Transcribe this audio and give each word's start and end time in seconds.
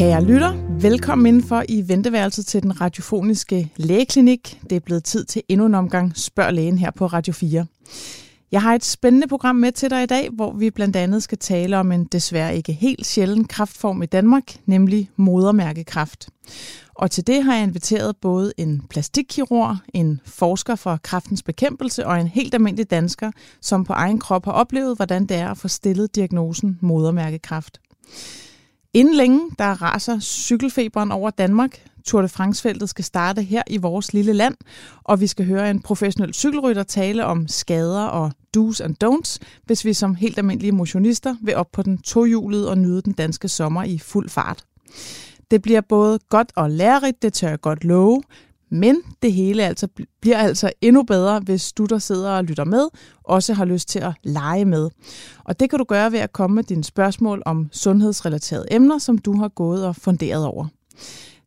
Kære 0.00 0.24
lytter, 0.24 0.80
velkommen 0.80 1.26
indenfor 1.26 1.64
i 1.68 1.88
venteværelset 1.88 2.46
til 2.46 2.62
den 2.62 2.80
radiofoniske 2.80 3.72
lægeklinik. 3.76 4.60
Det 4.70 4.76
er 4.76 4.80
blevet 4.80 5.04
tid 5.04 5.24
til 5.24 5.42
endnu 5.48 5.66
en 5.66 5.74
omgang 5.74 6.16
Spørg 6.16 6.54
lægen 6.54 6.78
her 6.78 6.90
på 6.90 7.06
Radio 7.06 7.32
4. 7.32 7.66
Jeg 8.52 8.62
har 8.62 8.74
et 8.74 8.84
spændende 8.84 9.28
program 9.28 9.56
med 9.56 9.72
til 9.72 9.90
dig 9.90 10.02
i 10.02 10.06
dag, 10.06 10.28
hvor 10.30 10.52
vi 10.52 10.70
blandt 10.70 10.96
andet 10.96 11.22
skal 11.22 11.38
tale 11.38 11.78
om 11.78 11.92
en 11.92 12.04
desværre 12.04 12.56
ikke 12.56 12.72
helt 12.72 13.06
sjælden 13.06 13.44
kraftform 13.44 14.02
i 14.02 14.06
Danmark, 14.06 14.56
nemlig 14.66 15.10
modermærkekræft. 15.16 16.28
Og 16.94 17.10
til 17.10 17.26
det 17.26 17.42
har 17.42 17.54
jeg 17.54 17.62
inviteret 17.62 18.16
både 18.16 18.52
en 18.56 18.82
plastikkirurg, 18.90 19.76
en 19.94 20.20
forsker 20.26 20.74
for 20.74 20.98
kraftens 21.02 21.42
bekæmpelse 21.42 22.06
og 22.06 22.20
en 22.20 22.28
helt 22.28 22.54
almindelig 22.54 22.90
dansker, 22.90 23.30
som 23.60 23.84
på 23.84 23.92
egen 23.92 24.18
krop 24.18 24.44
har 24.44 24.52
oplevet, 24.52 24.96
hvordan 24.96 25.26
det 25.26 25.36
er 25.36 25.50
at 25.50 25.58
få 25.58 25.68
stillet 25.68 26.14
diagnosen 26.14 26.78
modermærkekræft. 26.80 27.80
Inden 28.94 29.14
længe, 29.14 29.40
der 29.58 29.82
raser 29.82 30.18
cykelfeberen 30.18 31.12
over 31.12 31.30
Danmark. 31.30 31.84
Tour 32.04 32.22
de 32.22 32.28
France-feltet 32.28 32.88
skal 32.88 33.04
starte 33.04 33.42
her 33.42 33.62
i 33.66 33.76
vores 33.76 34.12
lille 34.12 34.32
land, 34.32 34.54
og 35.04 35.20
vi 35.20 35.26
skal 35.26 35.46
høre 35.46 35.70
en 35.70 35.82
professionel 35.82 36.34
cykelrytter 36.34 36.82
tale 36.82 37.24
om 37.24 37.48
skader 37.48 38.04
og 38.04 38.32
do's 38.56 38.84
and 38.84 38.96
don'ts, 39.04 39.38
hvis 39.64 39.84
vi 39.84 39.92
som 39.92 40.14
helt 40.14 40.38
almindelige 40.38 40.72
motionister 40.72 41.36
vil 41.42 41.56
op 41.56 41.72
på 41.72 41.82
den 41.82 41.98
tohjulede 41.98 42.70
og 42.70 42.78
nyde 42.78 43.02
den 43.02 43.12
danske 43.12 43.48
sommer 43.48 43.84
i 43.84 43.98
fuld 43.98 44.28
fart. 44.28 44.64
Det 45.50 45.62
bliver 45.62 45.80
både 45.80 46.18
godt 46.28 46.52
og 46.56 46.70
lærerigt, 46.70 47.22
det 47.22 47.32
tør 47.32 47.48
jeg 47.48 47.60
godt 47.60 47.84
love, 47.84 48.22
men 48.70 48.96
det 49.22 49.32
hele 49.32 49.62
altså 49.62 49.88
bliver 50.20 50.38
altså 50.38 50.72
endnu 50.80 51.02
bedre, 51.02 51.40
hvis 51.40 51.72
du, 51.72 51.84
der 51.84 51.98
sidder 51.98 52.30
og 52.30 52.44
lytter 52.44 52.64
med, 52.64 52.88
også 53.24 53.54
har 53.54 53.64
lyst 53.64 53.88
til 53.88 53.98
at 53.98 54.12
lege 54.22 54.64
med. 54.64 54.90
Og 55.44 55.60
det 55.60 55.70
kan 55.70 55.78
du 55.78 55.84
gøre 55.84 56.12
ved 56.12 56.18
at 56.18 56.32
komme 56.32 56.54
med 56.54 56.64
dine 56.64 56.84
spørgsmål 56.84 57.42
om 57.46 57.68
sundhedsrelaterede 57.72 58.66
emner, 58.70 58.98
som 58.98 59.18
du 59.18 59.36
har 59.36 59.48
gået 59.48 59.86
og 59.86 59.96
funderet 59.96 60.46
over. 60.46 60.66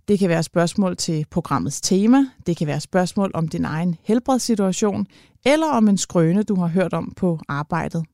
Det 0.08 0.20
kan 0.20 0.30
være 0.30 0.44
spørgsmål 0.44 0.98
til 0.98 1.26
programmets 1.32 1.82
tema, 1.82 2.26
det 2.48 2.58
kan 2.58 2.68
være 2.68 2.80
spørgsmål 2.80 3.32
om 3.34 3.48
din 3.48 3.66
egen 3.66 3.96
helbredssituation, 4.04 5.08
eller 5.46 5.68
om 5.68 5.88
en 5.88 5.98
skrøne, 5.98 6.44
du 6.44 6.56
har 6.56 6.68
hørt 6.68 6.94
om 6.94 7.14
på 7.16 7.40
arbejdet. 7.48 8.06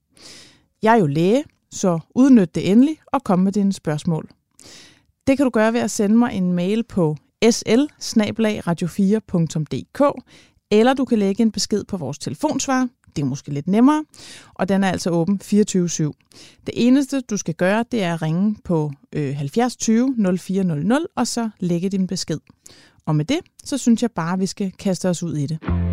Jeg 0.82 0.94
er 0.94 1.00
jo 1.00 1.08
læge, 1.08 1.44
så 1.72 2.00
udnyt 2.16 2.56
det 2.56 2.72
endelig 2.72 2.98
og 3.06 3.24
kom 3.24 3.40
med 3.40 3.52
dine 3.52 3.74
spørgsmål. 3.74 4.30
Det 5.28 5.38
kan 5.38 5.44
du 5.44 5.50
gøre 5.50 5.74
ved 5.74 5.80
at 5.80 5.92
sende 5.92 6.18
mig 6.18 6.34
en 6.34 6.54
mail 6.54 6.84
på 6.84 7.18
sl 7.52 7.86
radio4.dk, 8.68 10.24
eller 10.72 10.94
du 10.94 11.06
kan 11.06 11.20
lægge 11.20 11.42
en 11.42 11.52
besked 11.52 11.84
på 11.84 11.98
vores 11.98 12.18
telefonsvar. 12.18 12.88
Det 13.16 13.22
er 13.22 13.26
måske 13.26 13.54
lidt 13.54 13.68
nemmere, 13.68 14.06
og 14.54 14.70
den 14.70 14.84
er 14.84 14.90
altså 14.90 15.10
åben 15.10 15.42
24-7. 15.44 15.48
Det 16.66 16.74
eneste, 16.74 17.22
du 17.22 17.38
skal 17.38 17.54
gøre, 17.54 17.86
det 17.92 18.04
er 18.04 18.14
at 18.14 18.22
ringe 18.22 18.56
på 18.64 18.92
70 19.14 19.76
20 19.76 20.38
0400, 20.40 21.08
og 21.16 21.28
så 21.28 21.50
lægge 21.60 21.90
din 21.90 22.08
besked. 22.08 22.40
Og 23.06 23.16
med 23.16 23.26
det, 23.26 23.40
så 23.64 23.78
synes 23.78 24.02
jeg 24.02 24.12
bare, 24.12 24.34
at 24.34 24.40
vi 24.40 24.46
skal 24.46 24.72
kaste 24.72 25.10
os 25.10 25.24
ud 25.24 25.36
i 25.38 25.46
det. 25.46 25.89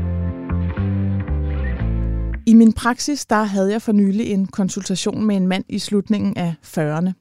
I 2.48 2.54
min 2.54 2.72
praksis, 2.72 3.26
der 3.26 3.42
havde 3.42 3.72
jeg 3.72 3.82
for 3.82 3.92
nylig 3.92 4.26
en 4.26 4.46
konsultation 4.46 5.24
med 5.24 5.36
en 5.36 5.46
mand 5.46 5.64
i 5.68 5.78
slutningen 5.78 6.36
af 6.36 6.54
40'erne. 6.64 7.12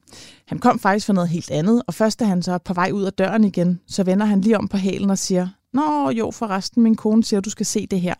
Han 0.46 0.58
kom 0.58 0.78
faktisk 0.78 1.06
for 1.06 1.12
noget 1.12 1.28
helt 1.28 1.50
andet, 1.50 1.82
og 1.86 1.94
først 1.94 2.20
da 2.20 2.24
han 2.24 2.42
så 2.42 2.52
er 2.52 2.58
på 2.58 2.74
vej 2.74 2.90
ud 2.92 3.02
af 3.02 3.12
døren 3.12 3.44
igen, 3.44 3.80
så 3.86 4.04
vender 4.04 4.26
han 4.26 4.40
lige 4.40 4.58
om 4.58 4.68
på 4.68 4.76
hælen 4.76 5.10
og 5.10 5.18
siger, 5.18 5.48
Nå 5.72 6.10
jo, 6.10 6.30
forresten, 6.30 6.82
min 6.82 6.94
kone 6.94 7.24
siger, 7.24 7.40
du 7.40 7.50
skal 7.50 7.66
se 7.66 7.86
det 7.86 8.00
her. 8.00 8.14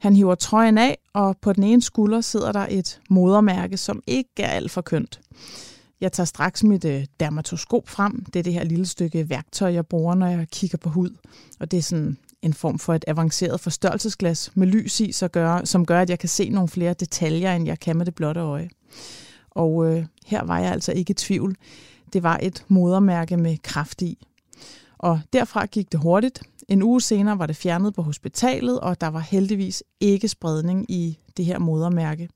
Han 0.00 0.16
hiver 0.16 0.34
trøjen 0.34 0.78
af, 0.78 0.98
og 1.14 1.36
på 1.42 1.52
den 1.52 1.62
ene 1.62 1.82
skulder 1.82 2.20
sidder 2.20 2.52
der 2.52 2.66
et 2.70 3.00
modermærke, 3.10 3.76
som 3.76 4.02
ikke 4.06 4.30
er 4.42 4.48
alt 4.48 4.70
for 4.70 4.80
kønt. 4.80 5.20
Jeg 6.00 6.12
tager 6.12 6.24
straks 6.24 6.64
mit 6.64 6.84
øh, 6.84 7.04
dermatoskop 7.20 7.88
frem. 7.88 8.24
Det 8.24 8.38
er 8.38 8.42
det 8.42 8.52
her 8.52 8.64
lille 8.64 8.86
stykke 8.86 9.28
værktøj, 9.28 9.72
jeg 9.72 9.86
bruger, 9.86 10.14
når 10.14 10.26
jeg 10.26 10.48
kigger 10.52 10.78
på 10.78 10.90
hud. 10.90 11.10
Og 11.60 11.70
det 11.70 11.78
er 11.78 11.82
sådan 11.82 12.16
en 12.42 12.54
form 12.54 12.78
for 12.78 12.94
et 12.94 13.04
avanceret 13.06 13.60
forstørrelsesglas 13.60 14.50
med 14.54 14.66
lys 14.66 15.00
i, 15.00 15.12
så 15.12 15.28
gør, 15.28 15.64
som 15.64 15.86
gør, 15.86 16.00
at 16.00 16.10
jeg 16.10 16.18
kan 16.18 16.28
se 16.28 16.48
nogle 16.48 16.68
flere 16.68 16.94
detaljer, 16.94 17.52
end 17.52 17.66
jeg 17.66 17.80
kan 17.80 17.96
med 17.96 18.06
det 18.06 18.14
blotte 18.14 18.40
øje. 18.40 18.70
Og 19.50 19.86
øh, 19.86 20.04
her 20.26 20.44
var 20.44 20.58
jeg 20.58 20.72
altså 20.72 20.92
ikke 20.92 21.10
i 21.10 21.14
tvivl. 21.14 21.56
Det 22.12 22.22
var 22.22 22.38
et 22.42 22.64
modermærke 22.68 23.36
med 23.36 23.56
kraft 23.62 24.02
i. 24.02 24.26
Og 24.98 25.20
derfra 25.32 25.66
gik 25.66 25.92
det 25.92 26.00
hurtigt. 26.00 26.42
En 26.68 26.82
uge 26.82 27.00
senere 27.00 27.38
var 27.38 27.46
det 27.46 27.56
fjernet 27.56 27.94
på 27.94 28.02
hospitalet, 28.02 28.80
og 28.80 29.00
der 29.00 29.06
var 29.06 29.20
heldigvis 29.20 29.82
ikke 30.00 30.28
spredning 30.28 30.90
i 30.90 31.18
det 31.36 31.44
her 31.44 31.58
modermærke. 31.58 32.28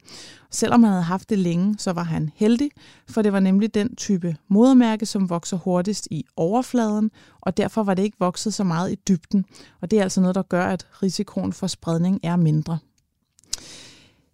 Selvom 0.50 0.82
han 0.82 0.92
havde 0.92 1.02
haft 1.02 1.30
det 1.30 1.38
længe, 1.38 1.74
så 1.78 1.92
var 1.92 2.02
han 2.02 2.30
heldig, 2.34 2.70
for 3.08 3.22
det 3.22 3.32
var 3.32 3.40
nemlig 3.40 3.74
den 3.74 3.96
type 3.96 4.36
modermærke, 4.48 5.06
som 5.06 5.30
vokser 5.30 5.56
hurtigst 5.56 6.08
i 6.10 6.24
overfladen, 6.36 7.10
og 7.40 7.56
derfor 7.56 7.82
var 7.82 7.94
det 7.94 8.02
ikke 8.02 8.16
vokset 8.20 8.54
så 8.54 8.64
meget 8.64 8.92
i 8.92 8.98
dybden. 9.08 9.44
Og 9.80 9.90
det 9.90 9.98
er 9.98 10.02
altså 10.02 10.20
noget, 10.20 10.34
der 10.34 10.42
gør, 10.42 10.64
at 10.64 10.86
risikoen 11.02 11.52
for 11.52 11.66
spredning 11.66 12.20
er 12.22 12.36
mindre. 12.36 12.78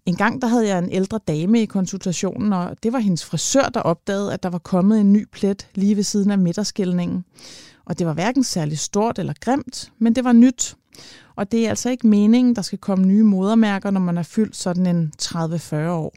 En 0.06 0.16
gang 0.16 0.42
der 0.42 0.48
havde 0.48 0.68
jeg 0.68 0.78
en 0.78 0.92
ældre 0.92 1.20
dame 1.28 1.62
i 1.62 1.66
konsultationen, 1.66 2.52
og 2.52 2.76
det 2.82 2.92
var 2.92 2.98
hendes 2.98 3.24
frisør, 3.24 3.62
der 3.62 3.80
opdagede, 3.80 4.32
at 4.32 4.42
der 4.42 4.48
var 4.48 4.58
kommet 4.58 5.00
en 5.00 5.12
ny 5.12 5.28
plet 5.32 5.68
lige 5.74 5.96
ved 5.96 6.02
siden 6.02 6.30
af 6.30 6.38
midterskældningen. 6.38 7.24
Og 7.84 7.98
det 7.98 8.06
var 8.06 8.12
hverken 8.12 8.44
særlig 8.44 8.78
stort 8.78 9.18
eller 9.18 9.34
grimt, 9.40 9.92
men 9.98 10.14
det 10.14 10.24
var 10.24 10.32
nyt. 10.32 10.76
Og 11.36 11.52
det 11.52 11.66
er 11.66 11.68
altså 11.68 11.90
ikke 11.90 12.06
meningen, 12.06 12.56
der 12.56 12.62
skal 12.62 12.78
komme 12.78 13.06
nye 13.06 13.22
modermærker, 13.22 13.90
når 13.90 14.00
man 14.00 14.18
er 14.18 14.22
fyldt 14.22 14.56
sådan 14.56 14.86
en 14.86 15.12
30-40 15.22 15.76
år. 15.76 16.14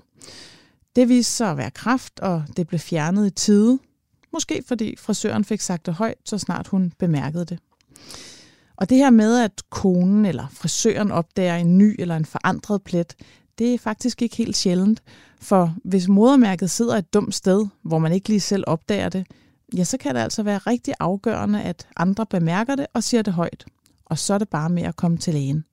Det 0.95 1.09
viste 1.09 1.33
sig 1.33 1.51
at 1.51 1.57
være 1.57 1.71
kraft, 1.71 2.19
og 2.19 2.43
det 2.57 2.67
blev 2.67 2.79
fjernet 2.79 3.27
i 3.27 3.29
tide. 3.29 3.79
Måske 4.33 4.63
fordi 4.67 4.95
frisøren 4.97 5.45
fik 5.45 5.61
sagt 5.61 5.85
det 5.85 5.93
højt, 5.93 6.17
så 6.25 6.37
snart 6.37 6.67
hun 6.67 6.93
bemærkede 6.99 7.45
det. 7.45 7.59
Og 8.75 8.89
det 8.89 8.97
her 8.97 9.09
med, 9.09 9.37
at 9.37 9.61
konen 9.69 10.25
eller 10.25 10.47
frisøren 10.51 11.11
opdager 11.11 11.55
en 11.55 11.77
ny 11.77 11.95
eller 11.99 12.15
en 12.15 12.25
forandret 12.25 12.83
plet, 12.83 13.15
det 13.57 13.73
er 13.73 13.77
faktisk 13.77 14.21
ikke 14.21 14.35
helt 14.35 14.57
sjældent. 14.57 15.03
For 15.41 15.75
hvis 15.83 16.07
modermærket 16.07 16.71
sidder 16.71 16.97
et 16.97 17.13
dumt 17.13 17.35
sted, 17.35 17.67
hvor 17.83 17.99
man 17.99 18.11
ikke 18.11 18.29
lige 18.29 18.39
selv 18.39 18.63
opdager 18.67 19.09
det, 19.09 19.27
ja, 19.77 19.83
så 19.83 19.97
kan 19.97 20.15
det 20.15 20.21
altså 20.21 20.43
være 20.43 20.57
rigtig 20.57 20.93
afgørende, 20.99 21.61
at 21.61 21.87
andre 21.97 22.25
bemærker 22.25 22.75
det 22.75 22.87
og 22.93 23.03
siger 23.03 23.21
det 23.21 23.33
højt. 23.33 23.65
Og 24.05 24.17
så 24.17 24.33
er 24.33 24.37
det 24.37 24.49
bare 24.49 24.69
med 24.69 24.83
at 24.83 24.95
komme 24.95 25.17
til 25.17 25.33
lægen. 25.33 25.65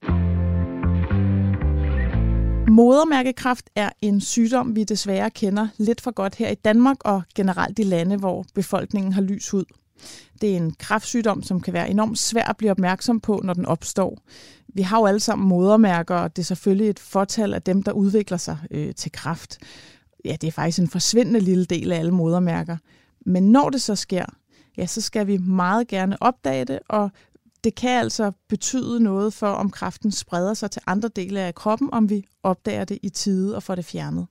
Modermærkekræft 2.69 3.71
er 3.77 3.91
en 4.03 4.21
sygdom, 4.21 4.77
vi 4.77 4.85
desværre 4.85 5.31
kender 5.31 5.69
lidt 5.79 6.01
for 6.01 6.11
godt 6.11 6.35
her 6.35 6.49
i 6.49 6.55
Danmark 6.55 6.97
og 7.05 7.23
generelt 7.35 7.79
i 7.79 7.83
lande, 7.83 8.17
hvor 8.17 8.45
befolkningen 8.55 9.13
har 9.13 9.23
lys 9.23 9.51
hud. 9.51 9.65
Det 10.41 10.53
er 10.53 10.57
en 10.57 10.75
kræftsygdom, 10.79 11.43
som 11.43 11.61
kan 11.61 11.75
være 11.75 11.91
enormt 11.91 12.19
svær 12.19 12.45
at 12.45 12.57
blive 12.57 12.71
opmærksom 12.71 13.21
på, 13.21 13.41
når 13.45 13.55
den 13.55 13.67
opstår. 13.67 14.19
Vi 14.75 14.83
har 14.83 14.99
jo 14.99 15.07
alle 15.07 15.21
sammen 15.21 15.49
modermærker, 15.49 16.15
og 16.15 16.37
det 16.37 16.43
er 16.43 16.47
selvfølgelig 16.47 16.89
et 16.89 16.99
fortal 16.99 17.55
af 17.55 17.63
dem, 17.63 17.83
der 17.83 17.93
udvikler 17.93 18.37
sig 18.37 18.59
øh, 18.71 18.95
til 18.95 19.13
kræft. 19.13 19.59
Ja, 20.25 20.37
det 20.41 20.47
er 20.47 20.53
faktisk 20.53 20.79
en 20.79 20.89
forsvindende 20.89 21.41
lille 21.41 21.65
del 21.65 21.93
af 21.93 21.99
alle 21.99 22.13
modermærker. 22.13 22.77
Men 23.27 23.53
når 23.53 23.71
det 23.71 23.83
så 23.83 23.95
sker, 23.95 24.25
ja, 24.77 24.87
så 24.87 25.01
skal 25.01 25.27
vi 25.27 25.37
meget 25.37 25.89
gerne 25.89 26.23
opdage 26.23 26.65
det, 26.65 26.79
og 26.89 27.11
det 27.65 27.75
kan 27.75 28.01
altså 28.01 28.33
betyde 28.49 29.01
noget 29.01 29.35
for, 29.35 29.47
om 29.47 29.71
kræften 29.71 30.13
spreder 30.13 30.55
sig 30.55 30.71
til 30.71 30.83
andre 30.87 31.09
dele 31.09 31.41
af 31.41 31.55
kroppen, 31.55 31.89
om 31.93 32.11
vi 32.11 32.25
opdager 32.43 32.85
det 32.85 32.99
i 33.03 33.09
tide 33.09 33.57
og 33.57 33.63
får 33.63 33.75
det 33.75 33.85
fjernet. 33.85 34.27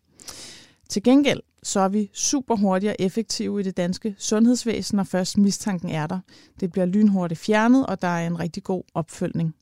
Til 0.90 1.04
gengæld 1.04 1.42
så 1.64 1.80
er 1.80 1.90
vi 1.90 2.10
super 2.14 2.56
hurtige 2.56 2.90
og 2.90 2.96
effektive 3.00 3.60
i 3.60 3.64
det 3.64 3.78
danske 3.78 4.16
sundhedsvæsen, 4.18 4.96
når 4.96 5.04
først 5.04 5.38
mistanken 5.38 5.90
er 5.90 6.08
der. 6.08 6.20
Det 6.60 6.72
bliver 6.72 6.86
lynhurtigt 6.86 7.40
fjernet, 7.40 7.86
og 7.86 8.02
der 8.02 8.08
er 8.08 8.28
en 8.28 8.40
rigtig 8.40 8.64
god 8.64 8.84
opfølgning. 8.94 9.56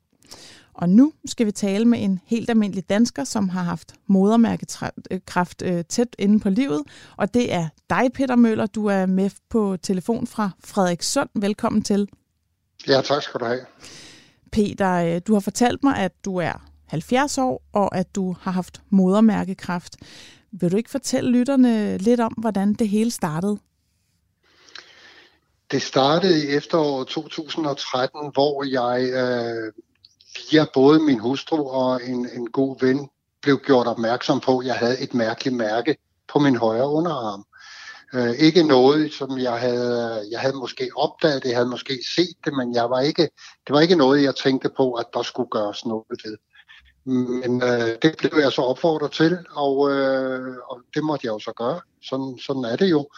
Og 0.82 0.90
nu 0.90 1.14
skal 1.26 1.46
vi 1.46 1.52
tale 1.52 1.86
med 1.86 2.04
en 2.04 2.20
helt 2.26 2.50
almindelig 2.50 2.90
dansker, 2.90 3.24
som 3.24 3.50
har 3.50 3.64
haft 3.64 3.94
modermærkekræft 4.08 5.62
øh, 5.62 5.84
tæt 5.90 6.16
inde 6.20 6.40
på 6.40 6.50
livet. 6.50 6.84
Og 7.18 7.34
det 7.34 7.54
er 7.54 7.68
dig, 7.90 8.14
Peter 8.14 8.36
Møller. 8.36 8.66
Du 8.66 8.86
er 8.86 9.06
med 9.06 9.30
på 9.50 9.78
telefon 9.84 10.28
fra 10.28 10.50
Frederikssund. 10.64 11.30
Velkommen 11.36 11.82
til. 11.82 12.10
Ja, 12.88 13.02
tak 13.02 13.24
skal 13.24 13.40
du 13.40 13.46
have. 13.46 13.66
Peter, 14.52 14.94
øh, 14.94 15.22
du 15.28 15.34
har 15.34 15.40
fortalt 15.40 15.84
mig, 15.84 15.98
at 15.98 16.26
du 16.26 16.38
er 16.38 16.70
70 16.86 17.38
år, 17.38 17.64
og 17.74 17.98
at 17.98 18.16
du 18.16 18.36
har 18.42 18.52
haft 18.52 18.82
modermærkekræft. 18.90 19.96
Vil 20.52 20.72
du 20.72 20.78
ikke 20.78 20.90
fortælle 20.90 21.32
lytterne 21.32 21.98
lidt 21.98 22.20
om, 22.20 22.34
hvordan 22.38 22.74
det 22.74 22.90
hele 22.90 23.12
startede? 23.12 23.58
Det 25.72 25.82
startede 25.82 26.44
i 26.44 26.56
efteråret 26.56 27.08
2013, 27.08 28.32
hvor 28.34 28.64
jeg 28.64 29.10
øh, 29.10 29.74
via 30.52 30.66
både 30.74 31.00
min 31.00 31.20
hustru 31.20 31.70
og 31.70 32.04
en, 32.04 32.30
en 32.34 32.52
god 32.52 32.76
ven 32.80 33.10
blev 33.42 33.60
gjort 33.60 33.88
opmærksom 33.88 34.40
på, 34.40 34.60
at 34.60 34.66
jeg 34.66 34.76
havde 34.76 35.00
et 35.00 35.14
mærkeligt 35.14 35.56
mærke 35.56 35.98
på 36.28 36.40
min 36.40 36.56
højre 36.56 36.90
underarm. 36.90 37.46
Øh, 38.14 38.32
ikke 38.32 38.64
noget, 38.64 39.14
som 39.14 39.38
jeg 39.38 39.60
havde, 39.60 40.28
jeg 40.32 40.40
havde 40.40 40.56
måske 40.56 40.90
opdaget 40.96 41.44
det, 41.44 41.50
jeg 41.50 41.58
havde 41.58 41.70
måske 41.70 42.00
set 42.16 42.36
det, 42.46 42.54
men 42.54 42.76
jeg 42.76 42.90
var 42.90 43.00
ikke, 43.00 43.22
det 43.68 43.74
var 43.74 43.80
ikke 43.80 43.96
noget, 43.96 44.24
jeg 44.24 44.36
tænkte 44.36 44.70
på, 44.78 44.94
at 44.94 45.06
der 45.14 45.24
skulle 45.24 45.50
gøres 45.50 45.86
noget 45.86 46.06
ved. 46.10 46.38
Men 47.06 47.64
øh, 47.64 47.98
det 48.02 48.16
blev 48.18 48.42
jeg 48.42 48.52
så 48.52 48.62
opfordret 48.62 49.12
til, 49.12 49.38
og, 49.52 49.92
øh, 49.92 50.56
og 50.70 50.80
det 50.94 51.04
måtte 51.04 51.28
jeg 51.28 51.34
jo 51.34 51.40
så 51.40 51.54
gøre. 51.56 51.82
Sådan, 52.04 52.40
sådan 52.46 52.64
er 52.64 52.76
det 52.76 52.92
jo. 52.92 53.10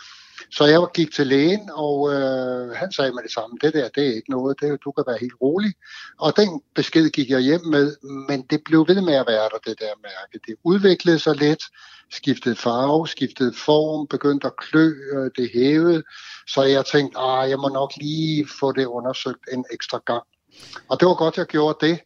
Så 0.52 0.66
jeg 0.66 0.88
gik 0.94 1.14
til 1.14 1.28
lægen, 1.28 1.70
og 1.74 2.14
øh, 2.14 2.70
han 2.70 2.92
sagde 2.92 3.12
med 3.12 3.24
det 3.24 3.32
samme, 3.32 3.58
det 3.62 3.74
der, 3.74 3.90
det 3.90 4.08
er 4.08 4.16
ikke 4.16 4.32
noget, 4.32 4.62
det, 4.62 4.84
du 4.86 4.92
kan 4.92 5.04
være 5.08 5.18
helt 5.22 5.34
rolig. 5.42 5.74
Og 6.20 6.38
den 6.38 6.62
besked 6.76 7.10
gik 7.10 7.30
jeg 7.30 7.40
hjem 7.40 7.66
med, 7.66 7.96
men 8.30 8.42
det 8.42 8.62
blev 8.66 8.88
ved 8.88 9.02
med 9.02 9.14
at 9.14 9.28
være 9.28 9.50
der, 9.52 9.60
det 9.66 9.80
der 9.80 9.94
mærke. 10.04 10.40
Det 10.48 10.56
udviklede 10.64 11.20
sig 11.20 11.36
lidt, 11.36 11.64
skiftede 12.12 12.56
farve, 12.56 13.08
skiftede 13.08 13.54
form, 13.54 14.08
begyndte 14.08 14.48
at 14.48 14.58
klø, 14.58 14.94
øh, 15.14 15.32
det 15.38 15.50
hævede. 15.54 16.04
Så 16.48 16.64
jeg 16.64 16.86
tænkte, 16.86 17.18
ah, 17.20 17.50
jeg 17.50 17.60
må 17.60 17.68
nok 17.68 17.92
lige 17.98 18.48
få 18.60 18.72
det 18.72 18.86
undersøgt 18.86 19.44
en 19.52 19.66
ekstra 19.72 20.00
gang. 20.06 20.24
Og 20.90 21.00
det 21.00 21.08
var 21.08 21.16
godt, 21.16 21.38
jeg 21.38 21.46
gjorde 21.46 21.88
det, 21.88 22.00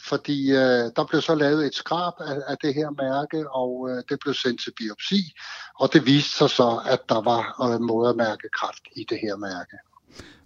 fordi 0.00 0.50
øh, 0.50 0.84
der 0.96 1.06
blev 1.08 1.20
så 1.20 1.34
lavet 1.34 1.66
et 1.66 1.74
skrab 1.74 2.12
af, 2.20 2.36
af 2.48 2.56
det 2.62 2.74
her 2.74 2.90
mærke, 2.90 3.50
og 3.50 3.90
øh, 3.90 4.02
det 4.08 4.18
blev 4.20 4.34
sendt 4.34 4.62
til 4.62 4.72
biopsi, 4.78 5.32
og 5.78 5.92
det 5.92 6.06
viste 6.06 6.36
sig 6.36 6.50
så, 6.50 6.80
at 6.86 7.00
der 7.08 7.20
var 7.20 7.72
øh, 7.72 7.80
modermærkekræft 7.80 8.82
i 8.96 9.06
det 9.08 9.18
her 9.22 9.36
mærke. 9.36 9.76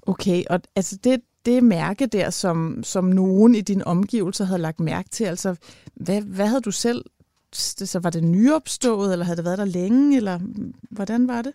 Okay, 0.07 0.45
og 0.51 0.61
altså 0.77 0.97
det, 1.05 1.21
det 1.47 1.65
mærke 1.65 2.07
der, 2.07 2.31
som, 2.31 2.83
som 2.85 3.05
nogen 3.05 3.55
i 3.55 3.61
din 3.61 3.85
omgivelser 3.85 4.45
havde 4.45 4.63
lagt 4.63 4.81
mærke 4.81 5.09
til, 5.09 5.25
altså 5.25 5.57
hvad, 5.95 6.23
hvad 6.23 6.47
havde 6.47 6.61
du 6.61 6.71
selv, 6.71 7.05
så 7.53 7.99
var 7.99 8.11
det 8.11 8.25
nyopstået, 8.25 9.13
eller 9.13 9.25
havde 9.25 9.37
det 9.37 9.45
været 9.45 9.59
der 9.59 9.65
længe, 9.65 10.17
eller 10.17 10.39
mm, 10.39 10.75
hvordan 10.91 11.29
var 11.29 11.43
det? 11.43 11.53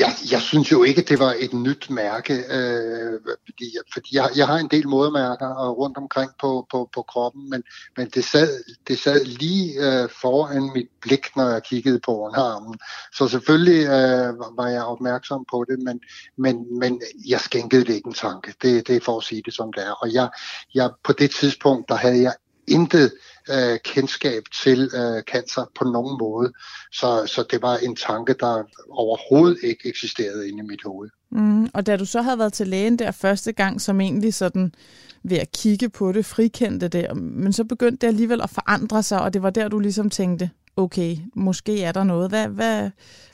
Ja, 0.00 0.10
jeg 0.30 0.40
synes 0.40 0.72
jo 0.72 0.82
ikke, 0.82 1.02
det 1.02 1.18
var 1.18 1.34
et 1.38 1.52
nyt 1.52 1.90
mærke, 1.90 2.34
øh, 2.34 3.20
fordi, 3.46 3.76
fordi 3.92 4.16
jeg, 4.16 4.30
jeg 4.36 4.46
har 4.46 4.58
en 4.58 4.68
del 4.68 4.88
modermærker 4.88 5.70
rundt 5.70 5.96
omkring 5.96 6.30
på, 6.40 6.66
på, 6.70 6.88
på 6.94 7.02
kroppen, 7.02 7.50
men, 7.50 7.62
men 7.96 8.08
det, 8.08 8.24
sad, 8.24 8.64
det 8.88 8.98
sad 8.98 9.24
lige 9.24 9.72
øh, 9.74 10.08
foran 10.20 10.70
mit 10.74 10.88
blik, 11.00 11.36
når 11.36 11.48
jeg 11.48 11.62
kiggede 11.62 12.00
på 12.04 12.18
underarmen. 12.18 12.78
Så 13.12 13.28
selvfølgelig 13.28 13.86
øh, 13.86 14.58
var 14.58 14.68
jeg 14.68 14.82
opmærksom 14.82 15.44
på 15.50 15.64
det, 15.68 15.78
men, 15.78 16.00
men, 16.36 16.78
men 16.78 17.02
jeg 17.28 17.40
skænkede 17.40 17.84
det 17.84 17.94
ikke 17.94 18.08
en 18.08 18.14
tanke. 18.14 18.54
Det, 18.62 18.86
det 18.86 18.96
er 18.96 19.00
for 19.00 19.18
at 19.18 19.24
sige 19.24 19.42
det 19.44 19.54
som 19.54 19.72
det 19.72 19.86
er. 19.86 19.92
Og 19.92 20.12
jeg, 20.12 20.28
jeg, 20.74 20.90
på 21.04 21.12
det 21.12 21.30
tidspunkt, 21.30 21.88
der 21.88 21.94
havde 21.94 22.22
jeg 22.22 22.32
intet 22.66 23.04
øh, 23.04 23.33
Øh, 23.50 23.78
kendskab 23.84 24.42
til 24.62 24.90
øh, 24.94 25.22
cancer 25.22 25.70
på 25.78 25.84
nogen 25.84 26.18
måde. 26.20 26.52
Så, 26.92 27.26
så 27.26 27.44
det 27.50 27.62
var 27.62 27.76
en 27.76 27.96
tanke, 27.96 28.34
der 28.40 28.62
overhovedet 28.90 29.58
ikke 29.62 29.88
eksisterede 29.88 30.48
inde 30.48 30.58
i 30.58 30.66
mit 30.66 30.82
hoved. 30.84 31.10
Mm, 31.30 31.68
og 31.74 31.86
da 31.86 31.96
du 31.96 32.04
så 32.04 32.22
havde 32.22 32.38
været 32.38 32.52
til 32.52 32.68
lægen 32.68 32.98
der 32.98 33.10
første 33.10 33.52
gang, 33.52 33.80
som 33.80 34.00
egentlig 34.00 34.34
sådan 34.34 34.74
ved 35.22 35.38
at 35.38 35.52
kigge 35.52 35.88
på 35.88 36.12
det, 36.12 36.26
frikendte 36.26 36.88
det, 36.88 37.16
men 37.16 37.52
så 37.52 37.64
begyndte 37.64 38.06
det 38.06 38.06
alligevel 38.06 38.40
at 38.42 38.50
forandre 38.50 39.02
sig, 39.02 39.20
og 39.20 39.34
det 39.34 39.42
var 39.42 39.50
der, 39.50 39.68
du 39.68 39.78
ligesom 39.78 40.10
tænkte, 40.10 40.50
okay, 40.76 41.16
måske 41.34 41.82
er 41.82 41.92
der 41.92 42.04
noget. 42.04 42.28
Hvad, 42.28 42.48
hvad, 42.48 42.90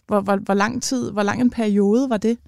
hvor, 0.06 0.21
hvor, 0.21 0.37
hvor 0.37 0.55
lang 0.55 0.83
tid, 0.83 1.11
hvor 1.11 1.23
lang 1.23 1.41
en 1.41 1.51
periode 1.51 2.11
var 2.11 2.17
det? 2.17 2.39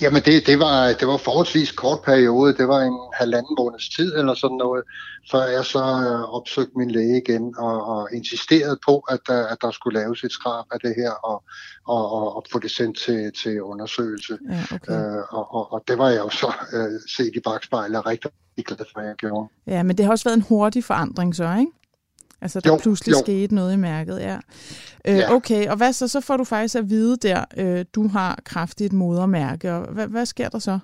Jamen 0.00 0.22
det, 0.22 0.46
det, 0.46 0.58
var, 0.58 0.86
det 0.92 1.08
var 1.08 1.16
forholdsvis 1.16 1.72
kort 1.72 2.00
periode. 2.02 2.54
Det 2.54 2.68
var 2.68 2.80
en 2.80 2.98
halvanden 3.14 3.54
måneds 3.58 3.88
tid 3.88 4.16
eller 4.16 4.34
sådan 4.34 4.56
noget, 4.56 4.84
før 5.30 5.42
jeg 5.42 5.64
så 5.64 5.78
øh, 5.78 6.34
opsøgte 6.34 6.72
min 6.76 6.90
læge 6.90 7.22
igen 7.24 7.54
og, 7.58 7.86
og 7.86 8.08
insisterede 8.14 8.78
på, 8.86 8.98
at, 8.98 9.20
at 9.52 9.58
der 9.62 9.70
skulle 9.70 10.00
laves 10.00 10.24
et 10.24 10.32
skrab 10.32 10.64
af 10.72 10.80
det 10.80 10.94
her 10.96 11.10
og, 11.10 11.42
og, 11.86 12.12
og, 12.12 12.36
og 12.36 12.44
få 12.52 12.58
det 12.58 12.70
sendt 12.70 12.98
til, 12.98 13.32
til 13.42 13.62
undersøgelse. 13.62 14.38
Ja, 14.50 14.76
okay. 14.76 14.92
øh, 14.92 15.22
og, 15.30 15.54
og, 15.54 15.72
og 15.72 15.84
det 15.88 15.98
var 15.98 16.08
jeg 16.08 16.18
jo 16.18 16.28
så 16.28 16.52
øh, 16.72 17.00
set 17.16 17.36
i 17.36 17.40
bagspejlet 17.40 18.06
rigtig 18.06 18.30
glad 18.66 18.86
for, 18.92 19.00
at 19.00 19.06
jeg 19.06 19.14
gjorde. 19.14 19.48
Ja, 19.66 19.82
men 19.82 19.96
det 19.96 20.04
har 20.04 20.12
også 20.12 20.24
været 20.24 20.36
en 20.36 20.46
hurtig 20.48 20.84
forandring 20.84 21.36
så, 21.36 21.56
ikke? 21.58 21.72
Altså, 22.40 22.60
der 22.60 22.70
jo, 22.70 22.76
pludselig 22.76 23.12
jo. 23.12 23.18
skete 23.18 23.54
noget 23.54 23.72
i 23.72 23.76
mærket, 23.76 24.20
ja. 24.20 24.38
Øh, 25.08 25.16
ja. 25.16 25.34
Okay, 25.34 25.68
og 25.68 25.76
hvad 25.76 25.92
så? 25.92 26.08
Så 26.08 26.20
får 26.20 26.36
du 26.36 26.44
faktisk 26.44 26.74
at 26.74 26.90
vide 26.90 27.16
der, 27.16 27.44
øh, 27.56 27.84
du 27.94 28.08
har 28.08 28.38
kraftigt 28.44 28.92
modermærke, 28.92 29.72
og 29.72 29.92
hvad, 29.92 30.06
hvad 30.06 30.26
sker 30.26 30.48
der 30.48 30.58
så? 30.58 30.78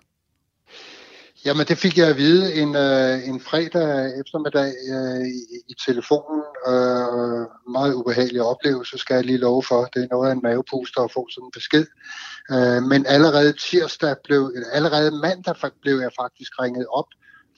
Jamen, 1.45 1.67
det 1.67 1.79
fik 1.79 1.99
jeg 1.99 2.09
at 2.09 2.17
vide 2.17 2.55
en, 2.55 2.77
øh, 2.77 3.29
en 3.29 3.41
fredag 3.41 4.21
eftermiddag 4.21 4.73
øh, 4.93 5.27
i, 5.27 5.41
i 5.69 5.75
telefonen. 5.87 6.43
Øh, 6.69 7.73
meget 7.73 7.95
ubehagelig 7.95 8.43
oplevelse, 8.43 8.99
skal 8.99 9.15
jeg 9.15 9.25
lige 9.25 9.39
love 9.39 9.62
for. 9.62 9.85
Det 9.85 10.03
er 10.03 10.09
noget 10.11 10.29
af 10.29 10.33
en 10.33 10.41
mavepuster 10.43 11.01
at 11.01 11.12
få 11.12 11.29
sådan 11.31 11.47
en 11.47 11.51
besked. 11.55 11.87
Øh, 12.51 12.83
men 12.83 13.06
allerede 13.06 13.53
tirsdag 13.53 14.17
blev, 14.25 14.53
allerede 14.73 15.11
mandag 15.11 15.71
blev 15.83 15.97
jeg 15.97 16.11
faktisk 16.21 16.53
ringet 16.62 16.87
op 16.93 17.09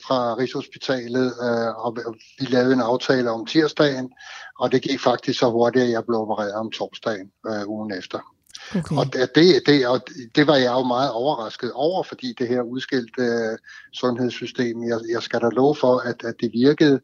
fra 0.07 0.35
Rigshospitalet, 0.35 1.27
øh, 1.27 1.85
og 1.85 1.97
vi 2.39 2.47
lavede 2.47 2.73
en 2.73 2.81
aftale 2.81 3.31
om 3.31 3.47
tirsdagen, 3.47 4.13
og 4.59 4.73
det 4.73 4.83
gik 4.83 5.01
faktisk 5.01 5.39
så 5.39 5.51
hurtigt, 5.51 5.85
at 5.85 5.91
jeg 5.91 6.05
blev 6.05 6.19
opereret 6.19 6.55
om 6.55 6.71
torsdagen 6.71 7.31
øh, 7.47 7.69
ugen 7.69 7.93
efter. 7.99 8.19
Okay. 8.77 8.97
Og, 8.97 9.13
det, 9.13 9.63
det, 9.67 9.87
og 9.87 10.01
det 10.35 10.47
var 10.47 10.57
jeg 10.57 10.73
jo 10.73 10.83
meget 10.83 11.11
overrasket 11.11 11.73
over, 11.73 12.03
fordi 12.03 12.35
det 12.39 12.49
her 12.49 12.63
udskilte 12.63 13.23
øh, 13.23 13.59
sundhedssystem, 13.93 14.83
jeg, 14.83 15.01
jeg 15.11 15.23
skal 15.23 15.41
da 15.41 15.49
love 15.49 15.75
for, 15.75 15.99
at, 15.99 16.25
at 16.25 16.35
det 16.41 16.51
virkede, 16.53 17.01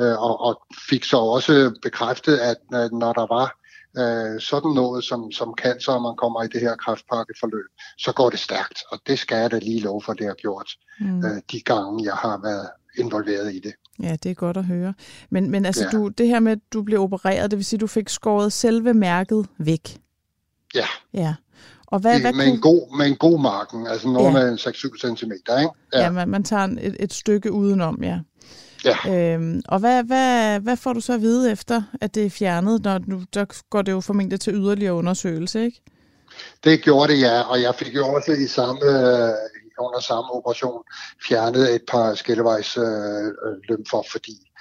øh, 0.00 0.22
og, 0.22 0.40
og 0.40 0.62
fik 0.88 1.04
så 1.04 1.16
også 1.16 1.78
bekræftet, 1.82 2.38
at 2.38 2.56
når 2.92 3.12
der 3.12 3.34
var 3.34 3.65
øh, 3.98 4.40
sådan 4.40 4.70
noget 4.70 5.04
som, 5.04 5.32
som 5.32 5.54
cancer, 5.62 5.92
og 5.92 6.02
man 6.02 6.16
kommer 6.16 6.42
i 6.42 6.48
det 6.48 6.60
her 6.60 6.76
kræftpakkeforløb, 6.76 7.70
så 7.98 8.12
går 8.12 8.30
det 8.30 8.38
stærkt, 8.38 8.78
og 8.90 8.98
det 9.06 9.18
skal 9.18 9.38
jeg 9.38 9.50
da 9.50 9.58
lige 9.58 9.80
love 9.80 10.02
for, 10.02 10.12
det 10.12 10.26
har 10.26 10.34
gjort 10.34 10.70
mm. 11.00 11.24
øh, 11.24 11.42
de 11.52 11.60
gange, 11.60 12.04
jeg 12.04 12.14
har 12.14 12.40
været 12.42 12.68
involveret 12.98 13.54
i 13.54 13.58
det. 13.58 13.72
Ja, 14.02 14.16
det 14.22 14.30
er 14.30 14.34
godt 14.34 14.56
at 14.56 14.64
høre. 14.64 14.94
Men, 15.30 15.50
men 15.50 15.66
altså, 15.66 15.84
ja. 15.84 15.90
du, 15.90 16.08
det 16.08 16.28
her 16.28 16.40
med, 16.40 16.52
at 16.52 16.58
du 16.72 16.82
blev 16.82 17.00
opereret, 17.00 17.50
det 17.50 17.56
vil 17.56 17.64
sige, 17.64 17.76
at 17.76 17.80
du 17.80 17.86
fik 17.86 18.08
skåret 18.08 18.52
selve 18.52 18.94
mærket 18.94 19.46
væk? 19.58 20.00
Ja. 20.74 20.86
Ja. 21.14 21.34
Og 21.86 21.98
hvad, 21.98 22.20
hvad 22.20 22.32
med, 22.32 22.44
kunne... 22.44 22.54
en 22.54 22.60
god, 22.60 22.96
med 22.96 23.06
en 23.06 23.16
god 23.16 23.40
marken, 23.40 23.86
altså 23.86 24.08
noget 24.08 24.26
ja. 24.26 24.32
med 24.32 24.58
6-7 24.58 25.16
cm, 25.16 25.32
ikke? 25.32 25.70
Ja, 25.92 26.02
ja 26.02 26.10
man, 26.10 26.28
man 26.28 26.44
tager 26.44 26.64
et, 26.80 26.96
et 27.00 27.12
stykke 27.12 27.52
udenom, 27.52 28.02
ja. 28.02 28.18
Ja. 28.86 29.34
Øhm, 29.34 29.62
og 29.68 29.78
hvad, 29.78 30.04
hvad, 30.04 30.60
hvad 30.60 30.76
får 30.76 30.92
du 30.92 31.00
så 31.00 31.12
at 31.12 31.20
vide 31.20 31.52
efter, 31.52 31.82
at 32.00 32.14
det 32.14 32.26
er 32.26 32.30
fjernet, 32.30 32.84
når 32.84 33.00
nu, 33.06 33.22
der 33.34 33.44
går 33.70 33.82
det 33.82 33.92
jo 33.92 34.00
formentlig 34.00 34.40
til 34.40 34.54
yderligere 34.54 34.94
undersøgelse, 34.94 35.64
ikke? 35.64 35.82
Det 36.64 36.82
gjorde 36.82 37.12
det, 37.12 37.20
ja, 37.20 37.40
og 37.40 37.62
jeg 37.62 37.74
fik 37.74 37.94
jo 37.94 38.08
også 38.08 38.32
i 38.32 38.46
samme, 38.46 38.80
øh, 38.84 39.34
under 39.78 40.00
samme 40.00 40.32
operation 40.32 40.82
fjernet 41.28 41.74
et 41.74 41.82
par 41.88 42.14
skillevejs 42.14 42.76
øh, 42.76 43.32
lymfer, 43.68 44.02
fordi 44.12 44.52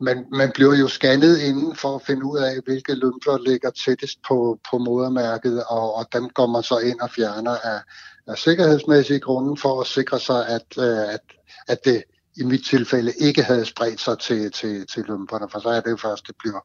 man, 0.00 0.26
man 0.32 0.50
bliver 0.54 0.74
jo 0.74 0.88
scannet 0.88 1.38
inden 1.38 1.76
for 1.76 1.94
at 1.94 2.02
finde 2.06 2.24
ud 2.24 2.38
af, 2.38 2.54
hvilke 2.64 2.94
lymfer 2.94 3.38
ligger 3.50 3.70
tættest 3.70 4.18
på, 4.28 4.58
på 4.70 4.78
modermærket, 4.78 5.64
og, 5.64 5.94
og 5.94 6.06
dem 6.12 6.28
går 6.28 6.46
man 6.46 6.62
så 6.62 6.78
ind 6.78 7.00
og 7.00 7.10
fjerner 7.10 7.56
af, 7.56 7.80
af 8.26 8.38
sikkerhedsmæssige 8.38 9.20
grunde 9.20 9.60
for 9.60 9.80
at 9.80 9.86
sikre 9.86 10.20
sig, 10.20 10.48
at, 10.48 10.66
øh, 10.78 11.14
at, 11.14 11.20
at 11.68 11.84
det 11.84 12.02
i 12.36 12.44
mit 12.44 12.64
tilfælde 12.64 13.12
ikke 13.20 13.42
havde 13.42 13.64
spredt 13.64 14.00
sig 14.00 14.18
til, 14.18 14.52
til, 14.52 14.86
til 14.86 15.02
lymferne, 15.02 15.46
for 15.52 15.60
så 15.60 15.68
er 15.68 15.80
det 15.80 15.90
jo 15.90 15.96
først, 15.96 16.26
det 16.26 16.34
bliver, 16.38 16.60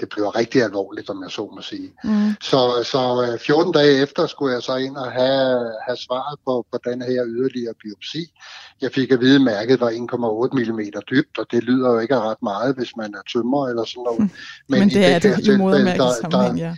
det 0.00 0.08
bliver 0.08 0.36
rigtig 0.36 0.62
alvorligt, 0.62 1.10
om 1.10 1.22
jeg 1.22 1.30
så 1.30 1.50
må 1.54 1.62
sige. 1.62 1.92
Mm. 2.04 2.34
Så, 2.40 2.60
så 2.92 3.38
14 3.40 3.68
øh, 3.68 3.80
dage 3.80 4.02
efter 4.02 4.26
skulle 4.26 4.54
jeg 4.54 4.62
så 4.62 4.76
ind 4.76 4.96
og 4.96 5.12
have, 5.12 5.72
have 5.86 5.96
svaret 5.96 6.38
på, 6.46 6.66
på 6.72 6.78
den 6.84 7.02
her 7.02 7.24
yderligere 7.26 7.74
biopsi. 7.82 8.32
Jeg 8.80 8.90
fik 8.92 9.10
at 9.10 9.20
vide, 9.20 9.34
at 9.34 9.42
mærket 9.42 9.80
var 9.80 9.90
1,8 9.90 10.72
mm 10.72 10.80
dybt, 11.10 11.38
og 11.38 11.46
det 11.50 11.64
lyder 11.64 11.92
jo 11.92 11.98
ikke 11.98 12.18
ret 12.18 12.42
meget, 12.42 12.74
hvis 12.76 12.96
man 12.96 13.14
er 13.14 13.22
tømmer 13.32 13.68
eller 13.68 13.84
sådan 13.84 14.02
noget. 14.02 14.20
Mm. 14.20 14.30
Men, 14.68 14.80
Men 14.80 14.88
det, 14.88 14.96
det 14.96 15.06
er 15.06 15.18
det 15.18 15.48
i 15.48 15.56
modermærket 15.56 16.12
sammenhæng, 16.20 16.58
ja. 16.58 16.76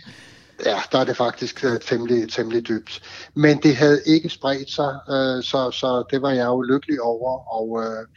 Ja, 0.65 0.81
der 0.91 0.99
er 0.99 1.03
det 1.03 1.17
faktisk 1.17 1.63
øh, 1.63 1.79
temmelig, 1.79 2.31
temmelig 2.31 2.67
dybt. 2.67 3.01
Men 3.33 3.57
det 3.63 3.75
havde 3.75 4.01
ikke 4.05 4.29
spredt 4.29 4.71
sig, 4.71 4.99
øh, 5.09 5.43
så, 5.43 5.71
så 5.71 6.03
det 6.11 6.21
var 6.21 6.29
jeg 6.29 6.45
jo 6.45 6.61
lykkelig 6.61 7.01
over, 7.01 7.53
og, 7.53 7.83
øh, 7.83 8.07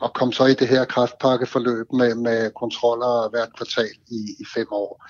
og 0.00 0.14
kom 0.14 0.32
så 0.32 0.46
i 0.46 0.54
det 0.54 0.68
her 0.68 0.84
kraftpakkeforløb 0.84 1.92
med, 1.92 2.14
med 2.14 2.50
kontroller 2.50 3.30
hvert 3.30 3.56
kvartal 3.56 3.94
i, 4.10 4.20
i 4.40 4.44
fem 4.54 4.66
år. 4.70 5.04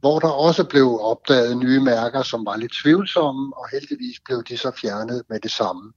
Hvor 0.00 0.18
der 0.18 0.28
også 0.28 0.64
blev 0.64 0.98
opdaget 1.00 1.56
nye 1.56 1.80
mærker, 1.80 2.22
som 2.22 2.46
var 2.46 2.56
lidt 2.56 2.72
tvivlsomme, 2.82 3.56
og 3.56 3.68
heldigvis 3.72 4.20
blev 4.24 4.42
de 4.42 4.56
så 4.56 4.70
fjernet 4.80 5.22
med 5.28 5.40
det 5.40 5.50
samme. 5.50 5.92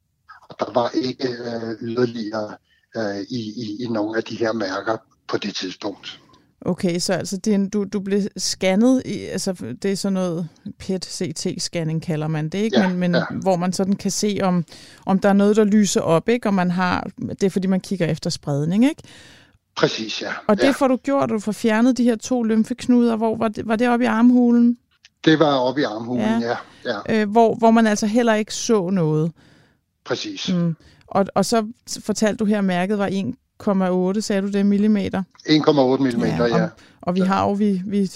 Og 0.49 0.55
der 0.59 0.71
var 0.71 0.89
ikke 0.93 1.27
øh, 1.27 1.71
yderligere 1.81 2.57
øh, 2.97 3.19
i, 3.29 3.41
i, 3.63 3.83
i 3.83 3.87
nogle 3.87 4.17
af 4.17 4.23
de 4.23 4.35
her 4.35 4.53
mærker 4.53 4.97
på 5.27 5.37
det 5.37 5.55
tidspunkt. 5.55 6.19
Okay, 6.65 6.99
så 6.99 7.13
altså 7.13 7.39
en, 7.47 7.69
du, 7.69 7.83
du 7.93 7.99
blev 7.99 8.21
scannet, 8.37 9.01
i, 9.05 9.25
altså 9.25 9.53
det 9.81 9.91
er 9.91 9.95
sådan 9.95 10.13
noget 10.13 10.47
PET-CT-scanning 10.83 11.99
kalder 11.99 12.27
man 12.27 12.49
det, 12.49 12.57
ikke? 12.57 12.79
Ja, 12.79 12.87
men, 12.87 12.97
men 12.99 13.15
ja. 13.15 13.23
hvor 13.41 13.55
man 13.55 13.73
sådan 13.73 13.95
kan 13.95 14.11
se, 14.11 14.39
om, 14.43 14.65
om 15.05 15.19
der 15.19 15.29
er 15.29 15.33
noget, 15.33 15.55
der 15.55 15.63
lyser 15.63 16.01
op, 16.01 16.29
ikke? 16.29 16.49
Og 16.49 16.53
man 16.53 16.71
har, 16.71 17.07
det 17.29 17.43
er 17.43 17.49
fordi, 17.49 17.67
man 17.67 17.79
kigger 17.79 18.07
efter 18.07 18.29
spredning, 18.29 18.85
ikke? 18.85 19.03
Præcis, 19.75 20.21
ja. 20.21 20.31
Og 20.47 20.57
det 20.57 20.63
ja. 20.63 20.71
får 20.71 20.87
du 20.87 20.95
gjort, 20.95 21.29
du 21.29 21.39
får 21.39 21.51
fjernet 21.51 21.97
de 21.97 22.03
her 22.03 22.15
to 22.15 22.43
lymfeknuder. 22.43 23.15
Hvor 23.15 23.35
var 23.35 23.47
det, 23.47 23.67
var 23.67 23.75
det 23.75 23.89
oppe 23.89 24.05
i 24.05 24.07
armhulen? 24.07 24.77
Det 25.25 25.39
var 25.39 25.57
oppe 25.57 25.81
i 25.81 25.83
armhulen, 25.83 26.41
ja. 26.41 26.57
ja, 26.85 26.99
ja. 27.09 27.21
Øh, 27.21 27.29
hvor, 27.29 27.55
hvor 27.55 27.71
man 27.71 27.87
altså 27.87 28.05
heller 28.05 28.33
ikke 28.33 28.53
så 28.53 28.89
noget. 28.89 29.31
Præcis. 30.05 30.53
Mm. 30.53 30.75
Og, 31.07 31.25
og 31.35 31.45
så 31.45 31.67
fortalte 31.99 32.37
du 32.37 32.45
her, 32.45 32.57
at 32.57 32.63
mærket 32.63 32.97
var 32.97 33.07
1,8, 33.63 34.19
sagde 34.19 34.41
du 34.41 34.47
det, 34.47 34.65
millimeter? 34.65 35.23
1,8 35.47 36.03
millimeter, 36.03 36.45
ja. 36.45 36.63
Og, 36.63 36.69
og 37.01 37.15
vi 37.15 37.19
har 37.19 37.43
jo, 37.43 37.51
vi, 37.51 37.81
vi 37.85 38.11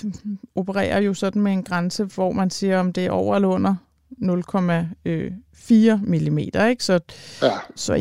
opererer 0.56 1.00
jo 1.00 1.14
sådan 1.14 1.42
med 1.42 1.52
en 1.52 1.64
grænse, 1.64 2.04
hvor 2.04 2.32
man 2.32 2.50
siger, 2.50 2.80
om 2.80 2.94
det 2.94 3.06
er 3.06 3.12
over 3.12 3.36
eller 3.36 3.48
under 3.48 3.76
0,4 4.22 5.96
mm, 6.06 6.38
ikke? 6.38 6.84
Så, 6.84 7.00
ja. 7.42 7.52
så 7.76 7.94
1,8 7.94 8.00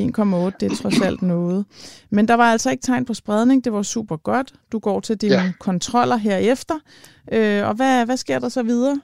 det 0.61 0.73
er 0.73 0.77
trods 0.83 1.01
alt 1.01 1.23
noget. 1.23 1.65
Men 2.11 2.29
der 2.29 2.35
var 2.35 2.53
altså 2.53 2.71
ikke 2.71 2.83
tegn 2.83 3.05
på 3.05 3.15
spredning, 3.15 3.65
det 3.65 3.73
var 3.73 3.83
super 3.83 4.17
godt. 4.17 4.55
Du 4.73 4.79
går 4.79 5.01
til 5.01 5.17
dine 5.17 5.35
ja. 5.35 5.53
kontroller 5.61 6.17
herefter, 6.17 6.75
øh, 7.33 7.69
og 7.69 7.75
hvad, 7.75 8.07
hvad 8.07 8.17
sker 8.17 8.39
der 8.39 8.49
så 8.49 8.63
videre? 8.63 9.01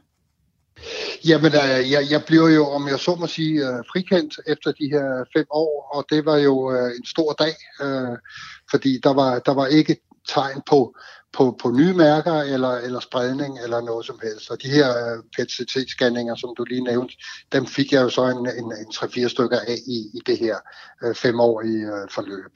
Jamen, 1.24 1.52
øh, 1.54 1.90
jeg, 1.90 2.06
jeg 2.10 2.24
bliver 2.26 2.48
jo, 2.48 2.66
om 2.66 2.88
jeg 2.88 2.98
så 2.98 3.14
må 3.14 3.26
sige, 3.26 3.68
øh, 3.68 3.84
frikendt 3.92 4.40
efter 4.46 4.72
de 4.72 4.88
her 4.92 5.24
fem 5.36 5.46
år, 5.50 5.90
og 5.94 6.04
det 6.10 6.24
var 6.24 6.36
jo 6.36 6.72
øh, 6.72 6.90
en 6.96 7.06
stor 7.06 7.32
dag, 7.32 7.54
øh, 7.82 8.18
fordi 8.70 9.00
der 9.02 9.14
var, 9.14 9.38
der 9.38 9.54
var 9.54 9.66
ikke 9.66 9.96
tegn 10.28 10.62
på, 10.66 10.94
på, 11.32 11.56
på 11.62 11.70
nye 11.70 11.94
mærker 11.94 12.34
eller, 12.34 12.70
eller 12.70 13.00
spredning 13.00 13.58
eller 13.64 13.80
noget 13.80 14.06
som 14.06 14.18
helst. 14.22 14.50
Og 14.50 14.62
de 14.62 14.68
her 14.68 14.88
øh, 14.88 15.22
PET-CT-scanninger, 15.36 16.36
som 16.36 16.54
du 16.58 16.64
lige 16.64 16.84
nævnte, 16.84 17.14
dem 17.52 17.66
fik 17.66 17.92
jeg 17.92 18.02
jo 18.02 18.08
så 18.08 18.24
en, 18.24 18.46
en, 18.58 18.64
en 18.64 18.88
3-4 18.94 19.28
stykker 19.28 19.58
af 19.58 19.76
i, 19.86 19.98
i 20.14 20.20
det 20.26 20.38
her 20.38 20.56
øh, 21.04 21.14
femårige 21.14 21.86
øh, 21.86 22.08
forløb. 22.10 22.52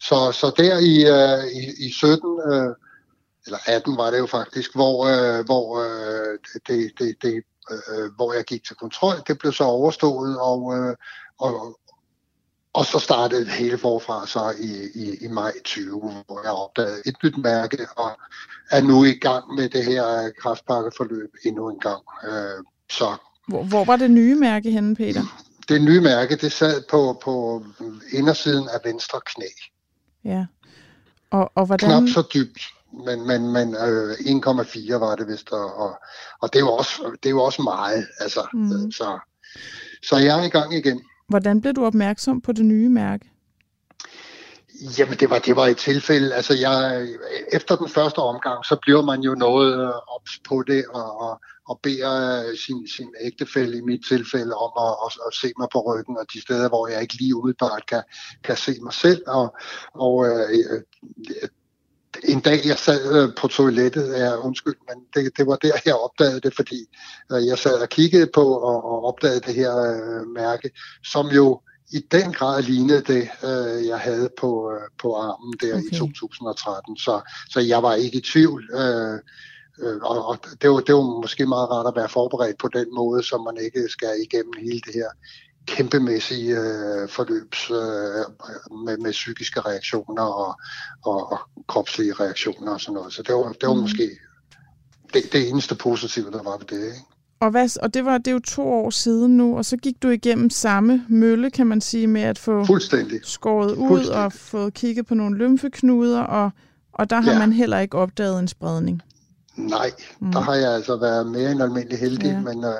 Så, 0.00 0.32
så 0.32 0.52
der 0.56 0.78
i, 0.78 0.94
øh, 1.16 1.44
i, 1.60 1.86
i 1.86 1.90
17, 1.92 2.40
øh, 2.52 2.74
eller 3.46 3.58
18 3.66 3.96
var 3.96 4.10
det 4.10 4.18
jo 4.18 4.26
faktisk, 4.26 4.74
hvor, 4.74 5.06
øh, 5.06 5.44
hvor, 5.44 5.80
øh, 5.84 6.38
det, 6.66 6.92
det, 6.98 7.16
det, 7.22 7.42
øh, 7.70 8.10
hvor 8.16 8.32
jeg 8.32 8.44
gik 8.44 8.64
til 8.64 8.76
kontrol. 8.76 9.14
Det 9.26 9.38
blev 9.38 9.52
så 9.52 9.64
overstået, 9.64 10.40
og, 10.40 10.78
øh, 10.78 10.96
og, 11.38 11.78
og 12.72 12.84
så 12.84 12.98
startede 12.98 13.44
det 13.44 13.52
hele 13.52 13.78
forfra 13.78 14.26
så 14.26 14.54
i, 14.60 14.88
i, 14.94 15.24
i 15.24 15.28
maj 15.28 15.52
20, 15.64 16.00
hvor 16.26 16.42
jeg 16.42 16.52
opdagede 16.52 17.02
et 17.06 17.16
nyt 17.24 17.38
mærke, 17.38 17.86
og 17.96 18.10
er 18.70 18.82
nu 18.82 19.04
i 19.04 19.14
gang 19.14 19.54
med 19.54 19.68
det 19.68 19.84
her 19.84 20.30
kraftpakkeforløb 20.40 21.34
endnu 21.44 21.70
en 21.70 21.80
gang. 21.80 22.02
Øh, 22.24 22.64
så. 22.90 23.16
Hvor, 23.48 23.62
hvor 23.62 23.84
var 23.84 23.96
det 23.96 24.10
nye 24.10 24.34
mærke 24.34 24.70
henne, 24.70 24.96
Peter? 24.96 25.22
Det 25.68 25.82
nye 25.82 26.00
mærke, 26.00 26.36
det 26.36 26.52
sad 26.52 26.82
på, 26.90 27.20
på 27.24 27.64
indersiden 28.12 28.68
af 28.68 28.80
venstre 28.84 29.20
knæ. 29.26 29.46
Ja. 30.24 30.46
Og, 31.30 31.52
og 31.54 31.66
hvordan... 31.66 31.88
Knap 31.88 32.08
så 32.08 32.22
dybt, 32.34 32.60
men, 33.06 33.26
men, 33.26 33.52
men 33.52 33.74
øh, 33.74 34.10
1,4 34.12 34.94
var 34.94 35.16
det 35.16 35.28
vist, 35.28 35.52
og, 35.52 35.74
og, 35.76 36.00
og 36.40 36.52
det, 36.52 36.58
er 36.58 36.64
jo 36.64 36.72
også, 36.72 37.16
det 37.22 37.28
er 37.28 37.30
jo 37.30 37.42
også 37.42 37.62
meget. 37.62 38.06
Altså, 38.20 38.46
mm. 38.54 38.90
så, 38.92 39.18
så 40.02 40.16
jeg 40.16 40.40
er 40.40 40.44
i 40.44 40.48
gang 40.48 40.74
igen. 40.74 41.00
Hvordan 41.28 41.60
blev 41.60 41.72
du 41.72 41.84
opmærksom 41.84 42.40
på 42.40 42.52
det 42.52 42.64
nye 42.64 42.88
mærke? 42.88 43.30
Jamen, 44.98 45.18
det 45.18 45.30
var, 45.30 45.38
det 45.38 45.56
var 45.56 45.66
et 45.66 45.76
tilfælde. 45.76 46.34
Altså, 46.34 46.54
jeg, 46.54 47.08
efter 47.52 47.76
den 47.76 47.88
første 47.88 48.18
omgang, 48.18 48.64
så 48.64 48.76
bliver 48.82 49.02
man 49.02 49.20
jo 49.20 49.34
noget 49.34 49.80
øh, 49.80 50.14
ops 50.14 50.38
på 50.48 50.62
det, 50.66 50.84
og, 50.94 51.20
og, 51.20 51.40
og 51.68 51.80
beder 51.82 52.48
øh, 52.48 52.56
sin, 52.56 52.88
sin 52.88 53.08
ægtefælle 53.20 53.78
i 53.78 53.80
mit 53.80 54.00
tilfælde 54.08 54.54
om 54.54 54.72
at, 54.86 54.94
at, 55.06 55.12
at 55.26 55.34
se 55.34 55.52
mig 55.58 55.68
på 55.72 55.80
ryggen, 55.80 56.16
og 56.16 56.26
de 56.32 56.40
steder, 56.40 56.68
hvor 56.68 56.88
jeg 56.88 57.02
ikke 57.02 57.14
lige 57.14 57.36
umiddelbart 57.36 57.86
kan, 57.86 58.02
kan 58.44 58.56
se 58.56 58.72
mig 58.82 58.92
selv. 58.92 59.22
Og, 59.26 59.56
og 59.94 60.26
øh, 60.26 60.58
øh 60.70 61.48
en 62.24 62.40
dag, 62.40 62.66
jeg 62.66 62.78
sad 62.78 63.22
øh, 63.22 63.34
på 63.34 63.48
toilettet, 63.48 64.18
ja, 64.18 64.36
undskyld, 64.36 64.76
men 64.88 65.04
det, 65.14 65.36
det 65.36 65.46
var 65.46 65.56
der, 65.56 65.72
jeg 65.86 65.94
opdagede 65.94 66.40
det, 66.40 66.54
fordi 66.54 66.86
øh, 67.32 67.46
jeg 67.46 67.58
sad 67.58 67.82
og 67.82 67.88
kiggede 67.88 68.28
på 68.34 68.56
og, 68.56 68.84
og 68.84 69.04
opdagede 69.04 69.40
det 69.40 69.54
her 69.54 69.76
øh, 69.76 70.26
mærke, 70.28 70.70
som 71.04 71.26
jo 71.26 71.60
i 71.92 71.98
den 72.12 72.32
grad 72.32 72.62
lignede 72.62 73.02
det, 73.12 73.28
øh, 73.44 73.86
jeg 73.86 73.98
havde 73.98 74.28
på, 74.40 74.72
øh, 74.72 74.88
på 75.02 75.14
armen 75.14 75.54
der 75.60 75.74
okay. 75.74 75.84
i 75.92 75.98
2013. 75.98 76.96
Så, 76.96 77.20
så 77.50 77.60
jeg 77.60 77.82
var 77.82 77.94
ikke 77.94 78.18
i 78.18 78.20
tvivl. 78.32 78.70
Øh, 78.74 79.18
øh, 79.82 79.96
og, 80.02 80.26
og 80.26 80.38
det, 80.62 80.70
var, 80.70 80.80
det 80.80 80.94
var 80.94 81.20
måske 81.22 81.46
meget 81.46 81.70
rart 81.70 81.86
at 81.86 81.96
være 82.00 82.08
forberedt 82.08 82.58
på 82.58 82.68
den 82.68 82.94
måde, 82.94 83.22
så 83.22 83.38
man 83.38 83.64
ikke 83.64 83.88
skal 83.88 84.14
igennem 84.22 84.52
hele 84.58 84.80
det 84.86 84.94
her 84.94 85.10
kæmpemæssige 85.66 86.50
øh, 86.50 87.08
forløbs 87.08 87.70
øh, 87.70 88.76
med, 88.84 88.98
med 88.98 89.12
psykiske 89.12 89.60
reaktioner 89.60 90.22
og, 90.22 90.60
og, 91.04 91.32
og 91.32 91.38
kropslige 91.68 92.12
reaktioner 92.12 92.72
og 92.72 92.80
sådan 92.80 92.94
noget. 92.94 93.12
Så 93.12 93.22
det 93.22 93.34
var, 93.34 93.52
det 93.52 93.68
var 93.68 93.74
mm. 93.74 93.80
måske 93.80 94.10
det, 95.14 95.32
det 95.32 95.48
eneste 95.48 95.74
positive, 95.74 96.30
der 96.30 96.42
var 96.42 96.56
ved 96.58 96.66
det. 96.66 96.86
Ikke? 96.86 96.98
Og, 97.40 97.50
hvad, 97.50 97.82
og 97.82 97.94
det 97.94 98.04
var 98.04 98.18
det 98.18 98.26
er 98.28 98.32
jo 98.32 98.40
to 98.40 98.62
år 98.62 98.90
siden 98.90 99.36
nu, 99.36 99.56
og 99.56 99.64
så 99.64 99.76
gik 99.76 100.02
du 100.02 100.08
igennem 100.08 100.50
samme 100.50 101.04
mølle, 101.08 101.50
kan 101.50 101.66
man 101.66 101.80
sige, 101.80 102.06
med 102.06 102.22
at 102.22 102.38
få 102.38 102.64
Fuldstændig. 102.64 103.20
skåret 103.22 103.74
ud 103.74 103.88
Fuldstændig. 103.88 104.24
og 104.24 104.32
fået 104.32 104.74
kigget 104.74 105.06
på 105.06 105.14
nogle 105.14 105.36
lymfeknuder, 105.38 106.20
og, 106.20 106.50
og 106.92 107.10
der 107.10 107.20
har 107.20 107.32
ja. 107.32 107.38
man 107.38 107.52
heller 107.52 107.78
ikke 107.78 107.98
opdaget 107.98 108.38
en 108.38 108.48
spredning. 108.48 109.02
Nej, 109.56 109.90
mm. 110.20 110.32
der 110.32 110.40
har 110.40 110.54
jeg 110.54 110.70
altså 110.74 110.96
været 110.96 111.26
mere 111.26 111.52
end 111.52 111.62
almindelig 111.62 111.98
heldig, 111.98 112.26
ja. 112.26 112.40
men 112.40 112.64
øh, 112.64 112.70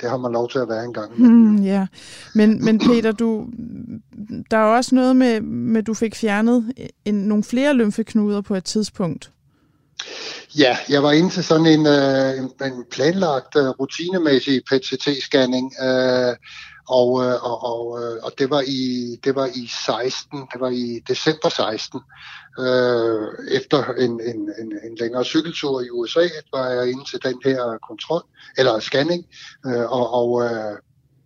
det 0.00 0.10
har 0.10 0.16
man 0.16 0.32
lov 0.32 0.50
til 0.50 0.58
at 0.58 0.68
være 0.68 0.84
en 0.84 0.94
gang. 0.94 1.12
Hmm, 1.16 1.56
ja, 1.56 1.86
men, 2.34 2.64
men 2.64 2.78
Peter, 2.78 3.12
du, 3.12 3.46
der 4.50 4.56
er 4.56 4.76
også 4.76 4.94
noget 4.94 5.16
med, 5.16 5.40
med 5.40 5.82
du 5.82 5.94
fik 5.94 6.14
fjernet 6.14 6.72
en, 7.04 7.14
nogle 7.14 7.44
flere 7.44 7.74
lymfeknuder 7.74 8.40
på 8.40 8.54
et 8.54 8.64
tidspunkt. 8.64 9.30
Ja, 10.58 10.76
jeg 10.88 11.02
var 11.02 11.12
inde 11.12 11.30
til 11.30 11.44
sådan 11.44 11.66
en, 11.66 11.86
øh, 11.86 12.66
en 12.66 12.84
planlagt 12.90 13.56
uh, 13.56 13.68
rutinemæssig 13.68 14.62
PET-CT-scanning, 14.70 15.84
øh, 15.84 16.36
og, 16.88 17.24
øh, 17.24 17.44
og, 17.50 17.64
og, 17.72 18.02
øh, 18.02 18.18
og 18.22 18.32
det, 18.38 18.50
var 18.50 18.62
i, 18.66 19.16
det 19.24 19.34
var 19.34 19.46
i 19.46 19.66
16, 19.66 20.38
det 20.52 20.60
var 20.60 20.70
i 20.70 21.02
december 21.08 21.48
16. 21.48 22.00
Øh, 22.58 23.28
efter 23.50 23.92
en, 23.98 24.10
en, 24.10 24.40
en, 24.60 24.72
en 24.84 24.94
længere 25.00 25.24
cykeltur 25.24 25.80
i 25.80 25.90
USA, 25.90 26.28
var 26.52 26.68
jeg 26.68 26.90
inde 26.90 27.04
til 27.10 27.22
den 27.22 27.40
her 27.44 27.78
kontrol, 27.88 28.22
eller 28.58 28.80
scanning, 28.80 29.26
øh, 29.66 29.92
og, 29.92 30.14
og 30.14 30.44
øh, 30.44 30.76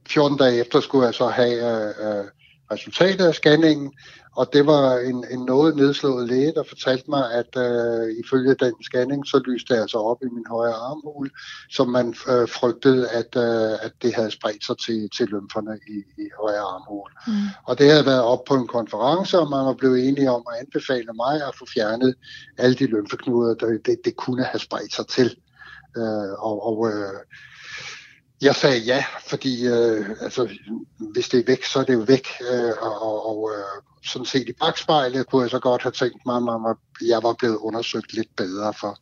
14 0.09 0.39
dage 0.39 0.61
efter 0.61 0.81
skulle 0.81 1.07
jeg 1.07 1.15
så 1.15 1.29
have 1.29 1.55
øh, 1.55 2.19
øh 2.19 2.25
resultatet 2.71 3.27
af 3.27 3.35
scanningen, 3.35 3.93
og 4.37 4.53
det 4.53 4.67
var 4.67 4.99
en, 4.99 5.25
en 5.31 5.45
noget 5.45 5.77
nedslået 5.77 6.29
læge, 6.29 6.53
der 6.53 6.63
fortalte 6.69 7.11
mig, 7.11 7.33
at 7.33 7.51
øh, 7.57 8.17
ifølge 8.25 8.55
den 8.55 8.75
scanning, 8.83 9.27
så 9.27 9.39
lyste 9.39 9.75
det 9.75 9.81
altså 9.81 9.99
op 9.99 10.23
i 10.23 10.29
min 10.33 10.47
højre 10.51 10.75
armhul, 10.75 11.31
som 11.71 11.89
man 11.89 12.09
øh, 12.09 12.49
frygtede, 12.49 13.09
at, 13.09 13.31
øh, 13.37 13.73
at 13.87 13.93
det 14.03 14.15
havde 14.15 14.31
spredt 14.31 14.65
sig 14.65 14.79
til, 14.79 15.11
til 15.17 15.27
lymferne 15.27 15.79
i, 15.89 15.99
i 16.23 16.27
højre 16.41 16.67
armhul. 16.75 17.11
Mm. 17.27 17.33
Og 17.65 17.79
det 17.79 17.91
havde 17.91 18.07
været 18.07 18.23
op 18.23 18.45
på 18.49 18.55
en 18.55 18.67
konference, 18.67 19.39
og 19.39 19.51
man 19.51 19.65
var 19.67 19.75
blevet 19.75 20.09
enige 20.09 20.31
om 20.31 20.43
at 20.51 20.61
anbefale 20.61 21.13
mig 21.13 21.35
at 21.49 21.55
få 21.59 21.67
fjernet 21.75 22.15
alle 22.59 22.77
de 22.77 22.87
lymfeknuder, 22.87 23.55
der 23.55 23.67
det, 23.87 23.97
det 24.05 24.17
kunne 24.17 24.45
have 24.45 24.61
spredt 24.61 24.95
sig 24.95 25.07
til. 25.07 25.37
Øh, 25.97 26.33
og 26.49 26.57
og 26.67 26.89
øh, 26.89 27.21
jeg 28.43 28.55
sagde 28.55 28.79
ja, 28.79 29.05
fordi 29.29 29.67
øh, 29.67 30.11
altså, 30.21 30.49
hvis 30.99 31.29
det 31.29 31.41
er 31.41 31.45
væk, 31.47 31.65
så 31.65 31.79
er 31.79 31.85
det 31.85 31.95
jo 31.95 32.05
væk. 32.07 32.29
Øh, 32.53 32.73
og 32.81 33.29
og 33.31 33.51
øh, 33.57 33.83
sådan 34.05 34.27
set 34.27 34.49
i 34.49 34.53
bagspejlet 34.53 35.27
kunne 35.27 35.43
jeg 35.43 35.51
så 35.51 35.59
godt 35.59 35.83
have 35.83 35.93
tænkt 35.93 36.27
mig, 36.27 36.37
at 36.37 36.77
jeg 37.09 37.23
var 37.23 37.35
blevet 37.39 37.57
undersøgt 37.57 38.13
lidt 38.13 38.37
bedre 38.37 38.75
for. 38.81 38.99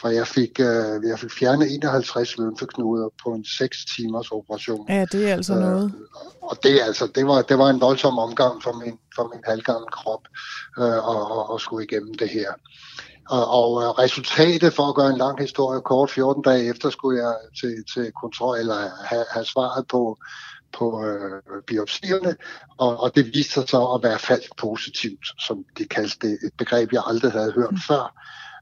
For 0.00 0.08
jeg 0.08 0.26
fik, 0.26 0.60
øh, 0.60 1.08
jeg 1.08 1.18
fik 1.18 1.32
fjernet 1.38 1.74
51 1.74 2.38
lymfeknuder 2.38 3.08
på 3.22 3.28
en 3.30 3.44
6 3.44 3.84
timers 3.96 4.30
operation. 4.30 4.86
Ja, 4.88 5.04
det 5.12 5.30
er 5.30 5.34
altså 5.34 5.54
øh, 5.54 5.60
noget. 5.60 5.94
Og 6.42 6.62
det, 6.62 6.80
altså, 6.82 7.06
det, 7.14 7.26
var, 7.26 7.42
det 7.42 7.58
var 7.58 7.70
en 7.70 7.80
voldsom 7.80 8.18
omgang 8.18 8.62
for 8.62 8.72
min, 8.72 8.98
for 9.14 9.30
min 9.34 9.42
halvgamle 9.44 9.86
krop 9.92 10.20
øh, 10.78 11.08
og, 11.08 11.30
og, 11.30 11.50
og 11.50 11.60
skulle 11.60 11.84
igennem 11.84 12.14
det 12.14 12.28
her. 12.28 12.52
Og, 13.28 13.44
og 13.60 13.82
øh, 13.82 13.88
resultatet, 13.88 14.74
for 14.74 14.88
at 14.88 14.94
gøre 14.94 15.10
en 15.10 15.18
lang 15.18 15.40
historie 15.40 15.80
kort, 15.80 16.10
14 16.10 16.42
dage 16.42 16.70
efter 16.70 16.90
skulle 16.90 17.18
jeg 17.24 17.34
til, 17.60 17.84
til 17.94 18.12
kontrol, 18.22 18.58
eller 18.58 18.76
have, 19.04 19.24
have 19.30 19.44
svaret 19.44 19.86
på, 19.88 20.18
på 20.78 21.04
øh, 21.04 21.62
biopsierne, 21.66 22.36
og, 22.78 23.00
og 23.00 23.14
det 23.14 23.26
viste 23.26 23.52
sig 23.52 23.68
så 23.68 23.84
at 23.84 24.02
være 24.02 24.18
falsk 24.18 24.56
positivt, 24.56 25.26
som 25.38 25.64
de 25.78 25.84
kaldte 25.84 26.28
det, 26.28 26.38
et 26.44 26.52
begreb, 26.58 26.92
jeg 26.92 27.02
aldrig 27.06 27.32
havde 27.32 27.52
hørt 27.52 27.72
mm. 27.72 27.78
før. 27.88 28.04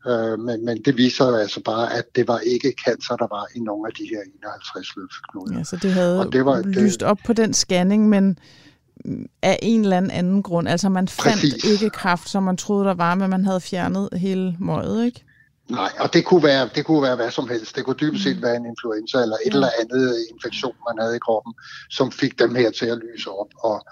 Øh, 0.09 0.39
men, 0.39 0.65
men 0.65 0.83
det 0.83 0.97
viser 0.97 1.27
jo 1.27 1.37
altså 1.37 1.61
bare, 1.61 1.95
at 1.95 2.05
det 2.17 2.29
var 2.29 2.39
ikke 2.39 2.75
cancer, 2.87 3.17
der 3.17 3.27
var 3.31 3.47
i 3.55 3.61
nogle 3.61 3.89
af 3.89 3.95
de 3.95 4.05
her 4.05 4.21
51 4.45 4.97
lymfeknuder. 4.97 5.59
Ja, 5.59 5.65
så 5.65 5.77
det 5.77 5.93
havde 5.93 6.21
og 6.21 6.33
det 6.33 6.45
var, 6.45 6.63
lyst 6.63 7.01
det, 7.01 7.09
op 7.09 7.19
på 7.27 7.33
den 7.33 7.55
scanning, 7.55 8.09
men 8.09 8.39
af 9.43 9.59
en 9.63 9.81
eller 9.81 9.97
anden 9.97 10.11
anden 10.11 10.43
grund. 10.43 10.69
Altså 10.69 10.89
man 10.89 11.09
fandt 11.09 11.41
Præcis. 11.41 11.65
ikke 11.65 11.91
kraft, 11.91 12.29
som 12.29 12.43
man 12.43 12.57
troede, 12.57 12.85
der 12.85 12.95
var, 12.95 13.15
men 13.15 13.31
man 13.31 13.45
havde 13.45 13.61
fjernet 13.61 14.09
hele 14.13 14.57
møget, 14.61 15.05
ikke? 15.07 15.25
Nej, 15.71 15.93
og 15.99 16.13
det 16.13 16.25
kunne, 16.25 16.43
være, 16.43 16.69
det 16.75 16.85
kunne 16.85 17.03
være 17.03 17.17
hvad 17.17 17.31
som 17.31 17.49
helst. 17.49 17.77
Det 17.77 17.85
kunne 17.85 17.97
dybest 18.01 18.23
set 18.23 18.37
mm. 18.37 18.43
være 18.43 18.57
en 18.57 18.67
influenza 18.67 19.19
eller 19.19 19.37
et 19.37 19.41
ja. 19.47 19.51
eller 19.51 19.69
andet 19.81 20.17
infektion, 20.33 20.75
man 20.89 21.05
havde 21.05 21.17
i 21.17 21.19
kroppen, 21.19 21.55
som 21.91 22.13
fik 22.13 22.39
dem 22.39 22.55
her 22.55 22.71
til 22.71 22.87
at 22.87 22.99
lyse 22.99 23.31
op. 23.31 23.49
Og, 23.59 23.87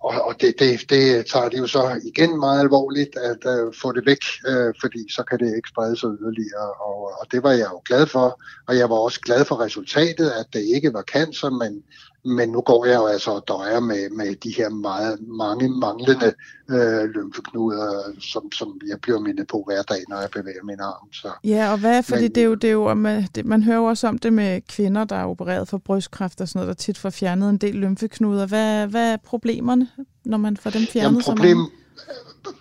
og, 0.00 0.22
og 0.26 0.40
det, 0.40 0.54
det, 0.58 0.90
det 0.90 1.26
tager 1.32 1.48
de 1.48 1.56
jo 1.56 1.66
så 1.66 2.00
igen 2.04 2.40
meget 2.40 2.60
alvorligt 2.60 3.16
at 3.16 3.42
uh, 3.54 3.74
få 3.82 3.92
det 3.92 4.06
væk, 4.06 4.22
uh, 4.48 4.72
fordi 4.80 5.12
så 5.16 5.22
kan 5.22 5.38
det 5.38 5.56
ikke 5.56 5.68
sprede 5.68 5.96
sig 5.96 6.08
yderligere. 6.20 6.70
Og, 6.88 6.98
og 7.20 7.26
det 7.32 7.42
var 7.42 7.50
jeg 7.50 7.68
jo 7.72 7.80
glad 7.84 8.06
for, 8.06 8.40
og 8.68 8.76
jeg 8.76 8.90
var 8.90 8.96
også 8.96 9.20
glad 9.20 9.44
for 9.44 9.60
resultatet, 9.60 10.30
at 10.30 10.46
det 10.52 10.64
ikke 10.74 10.92
var 10.92 11.02
cancer, 11.02 11.50
men 11.50 11.82
men 12.26 12.48
nu 12.48 12.60
går 12.60 12.86
jeg 12.86 12.96
jo 12.96 13.06
altså 13.06 13.30
og 13.30 13.44
døjer 13.48 13.80
med, 13.80 14.10
med 14.10 14.34
de 14.34 14.54
her 14.56 14.68
meget, 14.68 15.18
mange 15.28 15.68
manglende 15.68 16.34
øh, 16.68 17.04
lymfeknuder, 17.04 18.02
som, 18.20 18.52
som 18.52 18.80
jeg 18.88 19.00
bliver 19.00 19.20
mindet 19.20 19.46
på 19.46 19.62
hver 19.66 19.82
dag, 19.82 19.98
når 20.08 20.20
jeg 20.20 20.30
bevæger 20.30 20.64
min 20.64 20.80
arm. 20.80 21.12
Så. 21.12 21.28
Ja, 21.44 21.72
og 21.72 21.78
hvad, 21.78 22.02
fordi 22.02 22.22
men, 22.22 22.34
det 22.34 22.40
er 22.40 22.44
jo, 22.44 22.54
det 22.54 22.68
er 22.68 22.72
jo 22.72 22.94
man, 22.94 23.28
det, 23.34 23.46
man 23.46 23.62
hører 23.62 23.80
også 23.80 24.08
om 24.08 24.18
det 24.18 24.32
med 24.32 24.60
kvinder, 24.68 25.04
der 25.04 25.16
er 25.16 25.24
opereret 25.24 25.68
for 25.68 25.78
brystkræft 25.78 26.40
og 26.40 26.48
sådan 26.48 26.58
noget, 26.58 26.68
der 26.68 26.82
tit 26.82 26.98
får 26.98 27.10
fjernet 27.10 27.50
en 27.50 27.58
del 27.58 27.74
lymfeknuder. 27.74 28.46
Hvad, 28.46 28.86
hvad 28.86 29.12
er 29.12 29.16
problemerne, 29.16 29.88
når 30.24 30.38
man 30.38 30.56
får 30.56 30.70
dem 30.70 30.82
fjernet? 30.92 31.10
Jamen, 31.10 31.22
problem, 31.22 31.58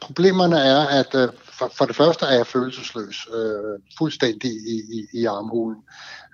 problemerne 0.01 0.57
er, 0.57 0.85
at 0.85 1.15
øh, 1.15 1.29
for, 1.57 1.71
for 1.77 1.85
det 1.85 1.95
første 1.95 2.25
er 2.25 2.35
jeg 2.35 2.47
følelsesløs, 2.47 3.27
øh, 3.33 3.79
fuldstændig 3.97 4.51
i, 4.51 4.75
i, 4.97 5.19
i 5.19 5.25
armhulen. 5.25 5.81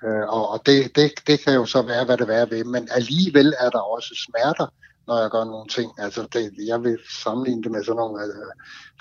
Øh, 0.06 0.28
og 0.28 0.50
og 0.50 0.66
det, 0.66 0.96
det, 0.96 1.12
det 1.28 1.40
kan 1.40 1.54
jo 1.54 1.66
så 1.66 1.82
være, 1.82 2.06
hvad 2.06 2.18
det 2.18 2.30
er 2.30 2.46
ved, 2.46 2.63
men 2.63 2.88
alligevel 2.92 3.54
er 3.60 3.70
der 3.70 3.80
også 3.80 4.25
smerter, 4.28 4.68
når 5.08 5.22
jeg 5.22 5.30
gør 5.32 5.44
nogle 5.44 5.68
ting. 5.68 5.92
Altså 5.98 6.28
det, 6.34 6.54
jeg 6.68 6.84
vil 6.84 6.98
sammenligne 7.24 7.63
det 7.63 7.72
med 7.72 7.84
sådan 7.84 7.96
nogle 7.96 8.24
øh, 8.24 8.51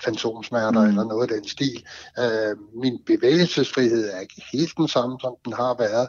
fantomsmerter 0.03 0.81
mm. 0.81 0.87
eller 0.87 1.03
noget 1.03 1.31
af 1.31 1.37
den 1.37 1.47
stil. 1.47 1.85
Øh, 2.19 2.55
min 2.83 2.99
bevægelsesfrihed 3.05 4.09
er 4.09 4.19
ikke 4.19 4.43
helt 4.53 4.77
den 4.77 4.87
samme, 4.87 5.17
som 5.21 5.35
den 5.45 5.53
har 5.53 5.73
været. 5.73 6.07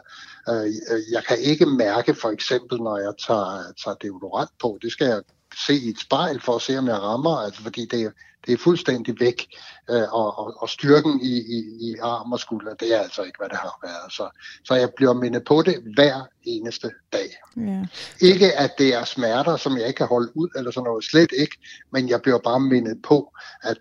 Øh, 0.49 0.73
jeg 1.11 1.23
kan 1.23 1.37
ikke 1.39 1.65
mærke 1.65 2.15
for 2.15 2.29
eksempel, 2.29 2.77
når 2.77 2.97
jeg 2.97 3.13
tager, 3.27 3.73
tager 3.83 3.95
deodorant 3.95 4.51
på. 4.61 4.77
Det 4.81 4.91
skal 4.91 5.07
jeg 5.07 5.21
se 5.57 5.73
i 5.75 5.89
et 5.89 5.99
spejl 5.99 6.41
for 6.41 6.55
at 6.55 6.61
se, 6.61 6.77
om 6.77 6.87
jeg 6.87 7.01
rammer, 7.01 7.37
altså 7.37 7.61
fordi 7.61 7.85
det, 7.85 8.13
det 8.45 8.53
er 8.53 8.57
fuldstændig 8.57 9.19
væk, 9.19 9.47
øh, 9.89 10.13
og, 10.13 10.39
og, 10.39 10.53
og 10.57 10.69
styrken 10.69 11.21
i, 11.21 11.37
i, 11.37 11.59
i 11.81 11.95
arm 12.01 12.31
og 12.31 12.39
skulder, 12.39 12.73
det 12.73 12.95
er 12.95 12.99
altså 12.99 13.21
ikke, 13.21 13.37
hvad 13.39 13.49
det 13.49 13.57
har 13.57 13.79
været. 13.83 14.13
Så, 14.13 14.29
så 14.63 14.73
jeg 14.73 14.89
bliver 14.95 15.13
mindet 15.13 15.43
på 15.45 15.61
det 15.61 15.75
hver 15.95 16.21
eneste 16.43 16.91
dag. 17.13 17.29
Ja. 17.57 17.85
Ikke 18.21 18.53
at 18.53 18.71
det 18.77 18.95
er 18.95 19.03
smerter, 19.03 19.57
som 19.57 19.77
jeg 19.77 19.87
ikke 19.87 19.97
kan 19.97 20.07
holde 20.07 20.37
ud, 20.37 20.49
eller 20.55 20.71
sådan 20.71 20.85
noget, 20.85 21.03
slet 21.03 21.31
ikke, 21.39 21.57
men 21.91 22.09
jeg 22.09 22.21
bliver 22.21 22.39
bare 22.39 22.59
mindet 22.59 23.01
på, 23.01 23.33
at 23.63 23.77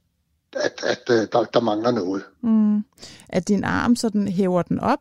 at, 0.57 0.85
at 0.85 1.03
uh, 1.11 1.17
der, 1.33 1.45
der 1.45 1.61
mangler 1.61 1.91
noget. 1.91 2.23
Mm. 2.43 2.85
At 3.29 3.49
din 3.49 3.65
arm, 3.65 3.97
så 3.97 4.09
den 4.09 4.29
hæver 4.29 4.63
den 4.63 4.81
op? 4.81 5.01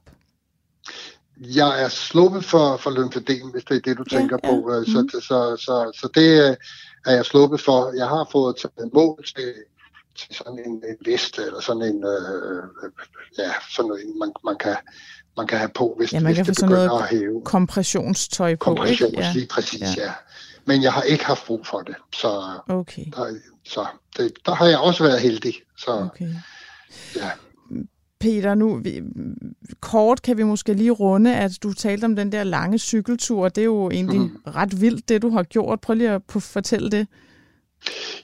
Jeg 1.41 1.83
er 1.83 1.89
sluppet 1.89 2.45
for, 2.45 2.77
for 2.77 2.91
lymfedem, 2.91 3.51
hvis 3.51 3.63
det 3.63 3.75
er 3.77 3.81
det, 3.81 3.98
du 3.98 4.03
ja, 4.12 4.17
tænker 4.17 4.38
ja. 4.43 4.50
på. 4.50 4.55
Mm. 4.55 4.86
Så, 4.86 5.07
så, 5.12 5.19
så, 5.19 5.55
så, 5.65 5.91
så 6.01 6.10
det 6.15 6.50
øh, 6.50 6.55
er 7.05 7.15
jeg 7.15 7.25
sluppet 7.25 7.62
for. 7.62 7.93
Jeg 7.98 8.07
har 8.07 8.27
fået 8.31 8.55
taget 8.55 8.93
mål 8.93 9.24
til, 9.36 9.53
til 10.17 10.36
sådan 10.36 10.60
en, 10.65 10.71
en 10.71 10.98
vest, 11.05 11.39
eller 11.39 11.60
sådan 11.60 11.81
en, 11.81 12.03
øh, 12.03 12.63
ja, 13.38 13.51
sådan 13.75 13.88
noget, 13.88 14.03
man, 14.19 14.31
man 14.45 14.57
kan 14.57 14.75
man 15.38 15.48
kan 15.48 15.57
have 15.57 15.69
på, 15.75 15.95
hvis, 15.98 16.13
ja, 16.13 16.19
man 16.19 16.25
hvis 16.25 16.38
kan 16.38 16.45
det 16.45 16.55
få 16.55 16.60
sådan 16.60 16.75
noget 16.75 17.01
at 17.01 17.10
hæve. 17.10 17.41
kompressionstøj 17.45 18.55
på, 18.55 18.60
Kompressions, 18.60 19.12
ikke? 19.12 19.24
Ja. 19.24 19.31
lige 19.33 19.48
præcis, 19.48 19.98
ja. 19.98 20.03
ja. 20.03 20.12
Men 20.65 20.83
jeg 20.83 20.93
har 20.93 21.01
ikke 21.01 21.25
haft 21.25 21.45
brug 21.45 21.67
for 21.67 21.79
det, 21.79 21.95
så, 22.13 22.60
okay. 22.69 23.05
der, 23.15 23.36
så 23.65 23.86
det, 24.17 24.33
der 24.45 24.55
har 24.55 24.65
jeg 24.65 24.79
også 24.79 25.03
været 25.03 25.19
heldig. 25.19 25.53
Så, 25.77 25.91
okay. 25.91 26.33
ja. 27.15 27.29
Peter, 28.21 28.55
nu 28.55 28.75
vi, 28.75 29.01
kort 29.79 30.21
kan 30.21 30.37
vi 30.37 30.43
måske 30.43 30.73
lige 30.73 30.91
runde, 30.91 31.35
at 31.35 31.51
du 31.63 31.73
talte 31.73 32.05
om 32.05 32.15
den 32.15 32.31
der 32.31 32.43
lange 32.43 32.79
cykeltur. 32.79 33.49
Det 33.49 33.61
er 33.61 33.65
jo 33.65 33.89
egentlig 33.89 34.19
mm. 34.19 34.37
ret 34.47 34.81
vildt, 34.81 35.09
det 35.09 35.21
du 35.21 35.29
har 35.29 35.43
gjort. 35.43 35.81
Prøv 35.81 35.95
lige 35.95 36.09
at 36.09 36.21
fortælle 36.39 36.91
det. 36.91 37.07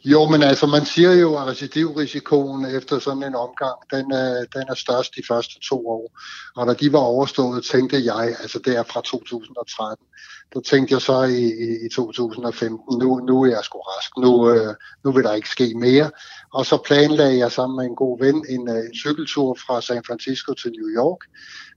Jo, 0.05 0.25
men 0.25 0.43
altså 0.43 0.67
man 0.67 0.85
siger 0.85 1.13
jo, 1.13 1.37
at 1.37 1.47
recidivrisikoen 1.47 2.65
efter 2.65 2.99
sådan 2.99 3.23
en 3.23 3.35
omgang, 3.35 3.77
den 3.91 4.11
er, 4.11 4.45
den 4.53 4.63
er 4.69 4.75
størst 4.75 5.15
de 5.15 5.21
første 5.27 5.59
to 5.59 5.89
år. 5.89 6.19
Og 6.55 6.67
da 6.67 6.73
de 6.73 6.93
var 6.93 6.99
overstået, 6.99 7.63
tænkte 7.63 8.05
jeg, 8.05 8.35
altså 8.41 8.59
det 8.65 8.77
er 8.77 8.83
fra 8.83 9.01
2013, 9.01 10.05
der 10.53 10.59
tænkte 10.61 10.93
jeg 10.93 11.01
så 11.01 11.23
i, 11.23 11.45
i, 11.45 11.85
i 11.85 11.89
2015, 11.89 12.99
nu, 12.99 13.19
nu 13.19 13.43
er 13.43 13.47
jeg 13.47 13.63
sgu 13.63 13.79
rask, 13.79 14.11
nu, 14.17 14.49
øh, 14.49 14.75
nu 15.03 15.11
vil 15.11 15.23
der 15.23 15.33
ikke 15.33 15.49
ske 15.49 15.73
mere. 15.75 16.11
Og 16.53 16.65
så 16.65 16.77
planlagde 16.85 17.37
jeg 17.37 17.51
sammen 17.51 17.77
med 17.77 17.85
en 17.85 17.95
god 17.95 18.19
ven 18.19 18.45
en, 18.49 18.69
øh, 18.69 18.75
en 18.75 18.95
cykeltur 18.95 19.57
fra 19.67 19.81
San 19.81 20.03
Francisco 20.07 20.53
til 20.53 20.71
New 20.71 20.89
York. 20.89 21.19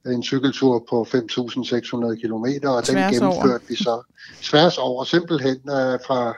En 0.06 0.22
cykeltur 0.22 0.84
på 0.90 1.06
5.600 1.08 2.20
km, 2.20 2.46
og 2.68 2.86
den 2.86 2.96
gennemførte 3.12 3.64
vi 3.68 3.76
så 3.76 4.02
tværs 4.42 4.78
over, 4.78 5.04
simpelthen 5.04 5.56
øh, 5.56 5.98
fra 6.06 6.34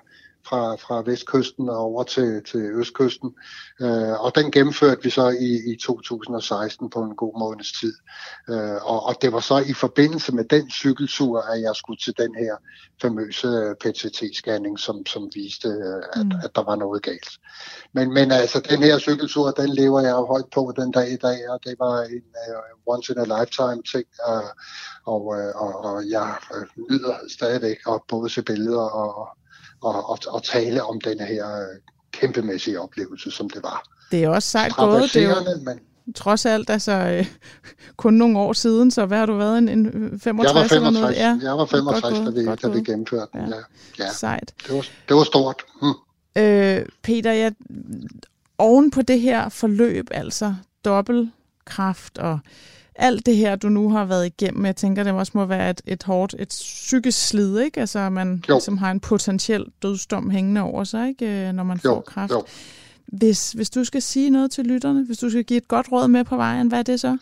fra, 0.49 0.77
fra 0.77 1.03
vestkysten 1.03 1.69
og 1.69 1.77
over 1.77 2.03
til, 2.03 2.43
til 2.45 2.61
østkysten. 2.61 3.35
Øh, 3.81 4.25
og 4.25 4.35
den 4.35 4.51
gennemførte 4.51 5.03
vi 5.03 5.11
så 5.11 5.29
i, 5.29 5.73
i 5.73 5.77
2016 5.77 6.91
på 6.91 7.03
en 7.03 7.17
god 7.17 7.39
måneds 7.39 7.73
tid. 7.81 7.95
Øh, 8.49 8.79
og, 8.83 9.07
og 9.07 9.15
det 9.23 9.33
var 9.33 9.41
så 9.41 9.59
i 9.59 9.73
forbindelse 9.73 10.35
med 10.35 10.45
den 10.45 10.71
cykeltur, 10.71 11.41
at 11.41 11.61
jeg 11.61 11.75
skulle 11.75 12.01
til 12.01 12.15
den 12.19 12.35
her 12.35 12.57
famøse 13.03 13.75
PCT-scanning, 13.85 14.77
som, 14.79 15.07
som 15.07 15.31
viste, 15.35 15.69
øh, 15.69 16.03
at, 16.13 16.27
mm. 16.27 16.33
at 16.45 16.51
der 16.57 16.63
var 16.63 16.77
noget 16.77 17.03
galt. 17.03 17.31
Men, 17.93 18.15
men 18.15 18.33
altså, 18.33 18.61
den 18.71 18.83
her 18.83 18.99
cykeltur, 18.99 19.51
den 19.51 19.71
lever 19.75 20.01
jeg 20.01 20.15
højt 20.15 20.51
på 20.55 20.73
den 20.77 20.91
dag 20.91 21.13
i 21.13 21.17
dag, 21.17 21.51
og 21.51 21.59
det 21.65 21.75
var 21.79 22.03
en 22.03 22.25
uh, 22.49 22.95
once 22.95 23.13
in 23.13 23.19
a 23.19 23.25
lifetime 23.25 23.83
ting, 23.93 24.07
uh, 24.29 24.51
og, 25.05 25.23
uh, 25.27 25.63
og, 25.63 25.73
og 25.85 26.11
jeg 26.11 26.37
nyder 26.91 27.15
stadigvæk 27.29 27.77
at 27.89 28.01
både 28.09 28.31
se 28.31 28.43
billeder 28.43 28.89
og, 29.01 29.29
og, 29.83 30.11
og, 30.11 30.19
og 30.27 30.43
tale 30.43 30.83
om 30.83 31.01
den 31.01 31.21
her 31.21 31.57
øh, 31.57 31.67
kæmpemæssige 32.13 32.81
oplevelse, 32.81 33.31
som 33.31 33.51
det 33.51 33.63
var. 33.63 33.89
Det 34.11 34.25
er 34.25 34.29
også 34.29 34.49
sejt 34.49 34.77
gået. 34.77 35.15
Det 35.15 35.23
er 35.23 35.29
jo, 35.29 35.35
men, 35.65 35.81
trods 36.15 36.47
alt 36.47 36.71
altså 36.71 36.93
øh, 36.93 37.27
kun 37.97 38.15
nogle 38.15 38.39
år 38.39 38.53
siden, 38.53 38.91
så 38.91 39.07
hvad 39.07 39.19
har 39.19 39.27
du 39.27 39.37
været, 39.37 39.59
en, 39.59 39.69
en 39.69 40.21
65, 40.21 40.27
jeg 40.27 40.35
var 40.35 40.69
65 40.69 40.73
eller 40.73 40.91
noget? 40.91 41.17
Ja, 41.17 41.39
jeg 41.43 41.59
var 41.59 41.65
65, 41.65 42.19
da 42.19 42.31
vi, 42.31 42.57
da 42.63 42.69
vi 42.69 42.85
gennemførte 42.85 43.27
den. 43.33 43.49
Ja. 43.49 44.05
Ja. 44.05 44.13
Sejt. 44.13 44.55
Det 44.67 44.75
var, 44.75 44.87
det 45.09 45.17
var 45.17 45.25
stort. 45.25 45.63
Hm. 45.81 46.43
Øh, 46.43 46.87
Peter, 47.03 47.33
jeg, 47.33 47.53
oven 48.59 48.91
på 48.91 49.03
det 49.03 49.21
her 49.21 49.49
forløb, 49.49 50.09
altså 50.11 50.55
dobbeltkraft 50.85 52.19
og 52.19 52.39
alt 52.95 53.27
det 53.27 53.37
her, 53.37 53.57
du 53.57 53.69
nu 53.69 53.91
har 53.91 54.05
været 54.05 54.27
igennem, 54.27 54.67
jeg 54.67 54.77
tænker, 54.77 55.03
det 55.03 55.13
også 55.13 55.33
må 55.35 55.45
være 55.45 55.71
et, 55.71 55.81
et 55.87 56.03
hårdt, 56.03 56.35
et 56.39 56.49
psykisk 56.49 57.29
slid, 57.29 57.59
ikke? 57.59 57.81
Altså, 57.81 58.11
man 58.11 58.45
jo. 58.49 58.55
ligesom 58.55 58.79
har 58.79 58.91
en 58.91 59.01
potentiel 59.01 59.65
dødsdom 59.83 60.31
hængende 60.31 60.61
over 60.61 60.85
sig, 60.85 61.09
ikke? 61.09 61.49
Øh, 61.49 61.53
når 61.53 61.63
man 61.63 61.81
jo. 61.85 61.91
får 61.91 62.01
kræft. 62.01 62.33
Jo. 62.33 62.45
Hvis, 63.07 63.53
hvis 63.53 63.71
du 63.71 63.85
skal 63.85 64.03
sige 64.03 64.31
noget 64.31 64.51
til 64.51 64.65
lytterne, 64.65 65.05
hvis 65.05 65.19
du 65.19 65.31
skal 65.31 65.45
give 65.45 65.57
et 65.57 65.69
godt 65.69 65.93
råd 65.93 66.09
med 66.09 66.25
på 66.25 66.37
vejen, 66.37 66.69
hvad 66.69 66.79
er 66.79 66.83
det 66.83 67.01
så? 67.01 67.19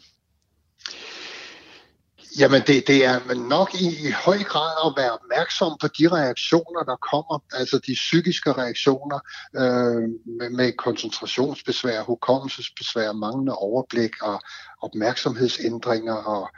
Jamen, 2.40 2.62
det, 2.66 2.87
det 2.87 3.05
er 3.05 3.35
nok 3.35 3.74
i, 3.74 3.87
i 4.09 4.11
høj 4.11 4.38
grad 4.38 4.72
at 4.87 4.92
være 4.96 5.11
opmærksom 5.11 5.76
på 5.81 5.88
de 5.88 6.09
reaktioner, 6.09 6.83
der 6.83 6.96
kommer, 6.96 7.38
altså 7.53 7.79
de 7.87 7.94
psykiske 7.94 8.53
reaktioner 8.53 9.18
øh, 9.57 10.09
med, 10.38 10.50
med 10.50 10.72
koncentrationsbesvær, 10.72 12.03
hukommelsesbesvær, 12.03 13.12
manglende 13.12 13.55
overblik 13.55 14.22
og 14.22 14.40
opmærksomhedsændringer 14.83 16.14
og 16.14 16.48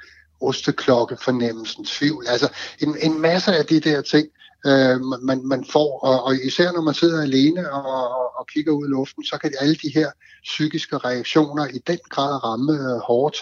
osteklokke 0.40 1.16
fornemmelsen, 1.16 1.84
tvivl. 1.84 2.26
Altså 2.28 2.48
en, 2.78 2.96
en 3.00 3.20
masse 3.20 3.56
af 3.56 3.66
de 3.66 3.80
der 3.80 4.02
ting, 4.02 4.28
øh, 4.66 5.00
man, 5.22 5.46
man 5.46 5.64
får, 5.64 5.98
og, 5.98 6.24
og 6.24 6.34
især 6.34 6.72
når 6.72 6.82
man 6.82 6.94
sidder 6.94 7.22
alene 7.22 7.72
og, 7.72 7.84
og, 7.86 8.36
og 8.38 8.46
kigger 8.46 8.72
ud 8.72 8.86
i 8.86 8.90
luften, 8.90 9.24
så 9.24 9.38
kan 9.38 9.52
alle 9.60 9.74
de 9.74 9.90
her 9.94 10.10
psykiske 10.42 10.98
reaktioner 10.98 11.66
i 11.66 11.78
den 11.86 11.98
grad 12.08 12.44
ramme 12.44 12.72
øh, 12.72 12.98
hårdt. 12.98 13.36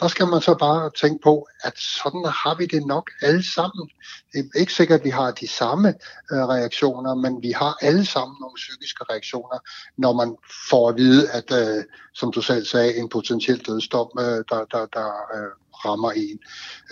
Der 0.00 0.08
skal 0.08 0.26
man 0.26 0.40
så 0.40 0.54
bare 0.54 0.90
tænke 1.00 1.22
på, 1.22 1.48
at 1.64 1.78
sådan 1.78 2.24
har 2.24 2.54
vi 2.58 2.66
det 2.66 2.86
nok 2.86 3.10
alle 3.22 3.44
sammen. 3.54 3.90
Det 4.32 4.50
er 4.54 4.60
ikke 4.60 4.72
sikkert, 4.72 5.00
at 5.00 5.04
vi 5.04 5.10
har 5.10 5.30
de 5.30 5.48
samme 5.48 5.88
øh, 6.32 6.48
reaktioner, 6.54 7.14
men 7.14 7.42
vi 7.42 7.50
har 7.50 7.76
alle 7.80 8.06
sammen 8.06 8.36
nogle 8.40 8.56
psykiske 8.56 9.04
reaktioner, 9.10 9.58
når 9.98 10.12
man 10.12 10.36
får 10.70 10.88
at 10.88 10.96
vide, 10.96 11.30
at, 11.30 11.52
øh, 11.52 11.84
som 12.14 12.32
du 12.32 12.42
selv 12.42 12.66
sagde, 12.66 12.96
en 12.96 13.08
potentiel 13.08 13.58
dødsdom, 13.66 14.10
øh, 14.18 14.24
der, 14.50 14.64
der, 14.72 14.86
der 14.86 15.08
øh, 15.36 15.52
rammer 15.84 16.10
en. 16.10 16.38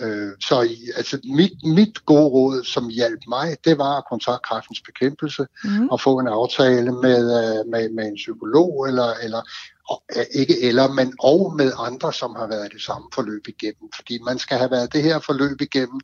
Øh, 0.01 0.31
så 0.39 0.67
altså, 0.97 1.19
mit, 1.23 1.63
mit 1.63 2.05
gode 2.05 2.27
råd, 2.27 2.63
som 2.63 2.89
hjalp 2.89 3.19
mig, 3.27 3.57
det 3.65 3.77
var 3.77 4.05
kontaktkræftens 4.09 4.81
bekæmpelse 4.81 5.45
mm. 5.63 5.89
og 5.89 6.01
få 6.01 6.19
en 6.19 6.27
aftale 6.27 6.91
med, 6.91 7.23
øh, 7.39 7.71
med, 7.71 7.89
med 7.89 8.05
en 8.07 8.15
psykolog 8.15 8.87
eller, 8.87 9.13
eller 9.23 9.41
ikke 10.31 10.61
eller, 10.61 10.87
men 10.87 11.13
og 11.19 11.53
med 11.55 11.71
andre, 11.79 12.13
som 12.13 12.35
har 12.35 12.47
været 12.47 12.71
det 12.73 12.81
samme 12.81 13.07
forløb 13.13 13.47
igennem. 13.47 13.89
Fordi 13.95 14.19
man 14.25 14.39
skal 14.39 14.57
have 14.57 14.71
været 14.71 14.93
det 14.93 15.03
her 15.03 15.19
forløb 15.19 15.61
igennem, 15.61 15.99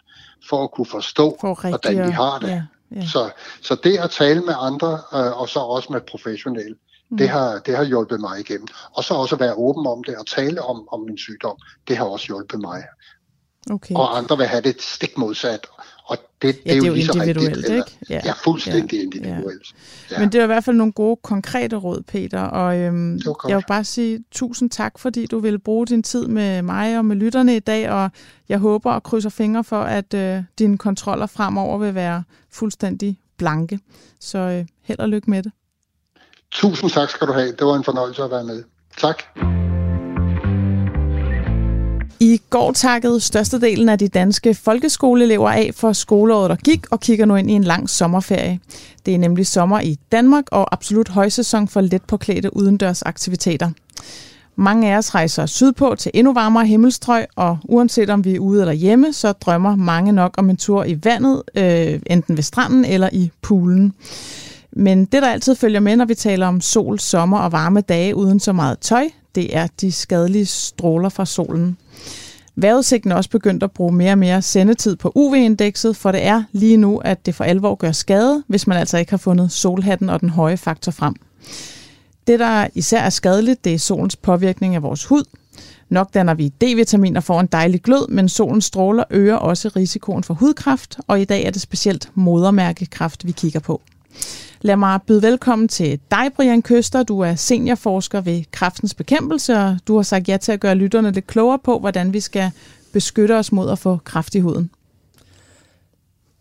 for 0.50 0.64
at 0.64 0.72
kunne 0.72 0.86
forstå, 0.86 1.38
for 1.42 1.70
hvordan 1.70 2.08
vi 2.08 2.12
har 2.12 2.40
det. 2.40 2.48
Ja, 2.48 2.64
ja. 2.96 3.08
Så, 3.08 3.30
så 3.62 3.76
det 3.84 3.98
at 3.98 4.10
tale 4.10 4.42
med 4.42 4.54
andre, 4.58 4.92
øh, 5.14 5.42
og 5.42 5.50
så 5.50 5.60
også 5.60 5.94
med 5.94 6.02
professionelle, 6.02 6.76
mm. 7.12 7.18
det, 7.18 7.30
har, 7.30 7.60
det 7.60 7.76
har 7.78 7.84
hjulpet 7.84 8.20
mig 8.20 8.40
igennem. 8.40 8.68
Og 8.94 9.04
så 9.04 9.14
også 9.14 9.36
at 9.36 9.40
være 9.40 9.54
åben 9.54 9.88
om 9.88 10.04
det 10.04 10.18
og 10.18 10.28
tale 10.28 10.62
om, 10.62 10.88
om 10.92 11.00
min 11.02 11.18
sygdom, 11.18 11.58
det 11.88 11.98
har 11.98 12.06
også 12.06 12.28
hjulpet 12.28 12.62
mig. 12.62 12.84
Okay. 13.70 13.96
Og 13.96 14.18
andre 14.18 14.38
vil 14.38 14.46
have 14.46 14.62
det 14.62 14.82
stik 14.82 15.18
modsat, 15.18 15.68
Og 16.06 16.18
det, 16.42 16.48
ja, 16.66 16.74
det 16.74 16.84
er 16.84 16.88
jo, 16.88 16.94
lige 16.94 17.06
så 17.06 17.14
individuelt, 17.14 17.58
rigtigt, 17.58 17.70
ikke? 17.70 17.98
Ja, 18.10 18.22
ja 18.26 18.34
fuldstændig 18.44 18.98
ja, 18.98 19.04
individuelt. 19.04 19.74
Ja. 20.12 20.20
Men 20.20 20.32
det 20.32 20.40
er 20.40 20.44
i 20.44 20.48
hvert 20.48 20.64
fald 20.64 20.76
nogle 20.76 20.94
gode, 20.94 21.20
konkrete 21.24 21.76
råd, 21.76 22.02
Peter. 22.08 22.42
Og 22.42 22.78
øhm, 22.78 23.20
jeg 23.48 23.58
vil 23.58 23.64
bare 23.68 23.84
sige 23.84 24.24
tusind 24.32 24.70
tak, 24.70 25.00
fordi 25.00 25.26
du 25.26 25.40
ville 25.40 25.60
bruge 25.60 25.88
din 25.88 26.04
tid 26.04 26.28
med 26.28 26.62
mig 26.62 26.98
og 26.98 27.06
med 27.06 27.16
lytterne 27.16 27.56
i 27.56 27.60
dag. 27.60 27.90
Og 27.92 28.12
jeg 28.50 28.60
håber 28.60 28.92
og 28.92 29.04
krydser 29.04 29.30
fingre 29.30 29.64
for, 29.64 29.82
at 29.82 30.14
øh, 30.14 30.44
dine 30.60 30.78
kontroller 30.78 31.26
fremover 31.26 31.78
vil 31.78 31.96
være 31.96 32.24
fuldstændig 32.52 33.20
blanke. 33.38 33.80
Så 34.20 34.38
øh, 34.38 34.66
held 34.82 35.00
og 35.00 35.10
lykke 35.10 35.30
med 35.30 35.44
det. 35.44 35.52
Tusind 36.52 36.90
tak 36.90 37.10
skal 37.10 37.28
du 37.28 37.34
have. 37.34 37.48
Det 37.48 37.68
var 37.68 37.76
en 37.76 37.84
fornøjelse 37.84 38.24
at 38.24 38.32
være 38.32 38.44
med. 38.44 38.64
Tak. 38.98 39.24
I 42.20 42.42
går 42.50 42.72
takkede 42.72 43.20
størstedelen 43.20 43.90
af 43.90 44.00
de 44.00 44.08
danske 44.08 44.56
folkeskoleelever 44.56 45.50
af 45.50 45.72
for 45.76 45.94
skoleåret, 45.94 46.50
der 46.50 46.56
gik, 46.56 46.92
og 46.92 47.00
kigger 47.00 47.26
nu 47.26 47.36
ind 47.36 47.52
i 47.52 47.54
en 47.54 47.64
lang 47.64 47.90
sommerferie. 47.90 48.60
Det 49.06 49.14
er 49.14 49.18
nemlig 49.18 49.48
sommer 49.48 49.80
i 49.80 49.98
Danmark 50.12 50.44
og 50.52 50.74
absolut 50.74 51.10
højsæson 51.10 51.68
for 51.68 51.82
let 51.82 52.02
påklædte 52.04 52.56
udendørsaktiviteter. 52.58 53.70
Mange 54.56 54.94
af 54.94 54.98
os 54.98 55.16
rejser 55.16 55.46
sydpå 55.46 55.96
til 55.96 56.12
endnu 56.14 56.34
varmere 56.34 56.66
himmelstrøg, 56.66 57.26
og 57.36 57.58
uanset 57.64 58.10
om 58.10 58.26
vi 58.26 58.36
er 58.36 58.40
ude 58.40 58.62
eller 58.62 58.74
hjemme, 58.74 59.14
så 59.14 59.32
drømmer 59.32 59.76
mange 59.76 60.12
nok 60.12 60.34
om 60.38 60.50
en 60.50 60.58
tur 60.58 60.84
i 60.84 61.00
vandet, 61.04 61.44
øh, 61.56 62.00
enten 62.06 62.38
ved 62.38 62.44
stranden 62.44 62.86
eller 62.86 63.10
i 63.14 63.32
poolen. 63.42 63.94
Men 64.74 65.06
det, 65.06 65.22
der 65.22 65.30
altid 65.30 65.56
følger 65.56 65.80
med, 65.80 65.96
når 65.96 66.06
vi 66.06 66.16
taler 66.16 66.48
om 66.48 66.62
sol, 66.62 67.00
sommer 67.00 67.40
og 67.40 67.52
varme 67.52 67.82
dage 67.82 68.16
uden 68.16 68.40
så 68.40 68.54
meget 68.54 68.80
tøj, 68.80 69.10
det 69.36 69.58
er 69.58 69.68
de 69.82 69.92
skadelige 69.92 70.46
stråler 70.46 71.10
fra 71.10 71.26
solen. 71.26 71.78
Vejrudsigten 72.56 73.12
er 73.12 73.16
også 73.16 73.30
begyndt 73.30 73.64
at 73.64 73.72
bruge 73.72 73.94
mere 73.94 74.12
og 74.12 74.18
mere 74.18 74.42
sendetid 74.42 74.96
på 74.96 75.12
UV-indekset, 75.16 75.96
for 75.96 76.12
det 76.12 76.26
er 76.26 76.44
lige 76.52 76.78
nu, 76.78 76.98
at 76.98 77.26
det 77.26 77.36
for 77.36 77.44
alvor 77.44 77.76
gør 77.76 77.92
skade, 77.92 78.44
hvis 78.48 78.68
man 78.68 78.78
altså 78.78 78.98
ikke 78.98 79.12
har 79.12 79.18
fundet 79.18 79.52
solhatten 79.52 80.10
og 80.10 80.22
den 80.22 80.30
høje 80.30 80.58
faktor 80.58 80.92
frem. 80.92 81.16
Det, 82.28 82.40
der 82.40 82.68
især 82.76 83.02
er 83.02 83.10
skadeligt, 83.10 83.64
det 83.64 83.74
er 83.74 83.80
solens 83.80 84.16
påvirkning 84.16 84.76
af 84.76 84.84
vores 84.84 85.06
hud. 85.06 85.24
Nok 85.90 86.14
danner 86.14 86.34
vi 86.34 86.48
D-vitaminer 86.48 87.20
for 87.20 87.40
en 87.40 87.48
dejlig 87.52 87.82
glød, 87.82 88.08
men 88.08 88.30
solens 88.30 88.66
stråler 88.66 89.04
øger 89.10 89.36
også 89.36 89.70
risikoen 89.76 90.24
for 90.24 90.34
hudkræft, 90.34 91.00
og 91.08 91.22
i 91.22 91.26
dag 91.26 91.44
er 91.46 91.52
det 91.52 91.62
specielt 91.62 92.10
modermærkekræft, 92.16 93.26
vi 93.26 93.32
kigger 93.32 93.60
på. 93.60 93.82
Lad 94.64 94.76
mig 94.76 95.00
byde 95.08 95.22
velkommen 95.22 95.68
til 95.68 96.00
dig, 96.12 96.30
Brian 96.36 96.62
Køster. 96.62 97.04
Du 97.04 97.20
er 97.20 97.36
seniorforsker 97.36 98.22
ved 98.22 98.44
Kræftens 98.52 98.94
Bekæmpelse, 98.94 99.58
og 99.58 99.78
du 99.88 99.96
har 99.96 100.04
sagt 100.04 100.30
ja 100.30 100.38
til 100.38 100.52
at 100.52 100.60
gøre 100.60 100.76
lytterne 100.76 101.12
lidt 101.12 101.28
klogere 101.28 101.60
på, 101.60 101.80
hvordan 101.80 102.14
vi 102.14 102.20
skal 102.20 102.52
beskytte 102.94 103.38
os 103.38 103.52
mod 103.52 103.70
at 103.72 103.80
få 103.80 104.00
kræft 104.04 104.36
i 104.36 104.40
huden. 104.40 104.70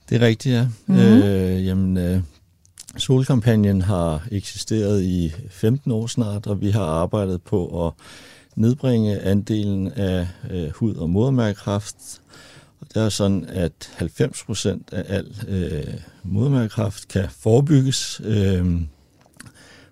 Det 0.09 0.22
er 0.22 0.26
rigtigt, 0.26 0.54
ja. 0.54 0.66
Mm-hmm. 0.87 1.22
Øh, 1.22 1.66
jamen, 1.66 1.96
øh, 1.96 2.20
solkampagnen 2.96 3.83
har 3.83 4.26
eksisteret 4.30 5.02
i 5.02 5.33
15 5.50 5.92
år 5.92 6.06
snart, 6.06 6.46
og 6.46 6.61
vi 6.61 6.70
har 6.70 6.85
arbejdet 6.85 7.42
på 7.42 7.87
at 7.87 7.92
nedbringe 8.56 9.20
andelen 9.20 9.92
af 9.92 10.28
øh, 10.50 10.70
hud- 10.70 10.96
og 10.96 11.11
modermærkekræft 11.11 11.96
det 12.94 13.03
er 13.03 13.09
sådan, 13.09 13.44
at 13.48 13.92
90 13.96 14.44
procent 14.44 14.92
af 14.92 15.16
al 15.16 15.26
øh, 15.48 15.94
modermærkekræft 16.22 17.09
kan 17.09 17.24
forebygges, 17.40 18.20
øh, 18.24 18.81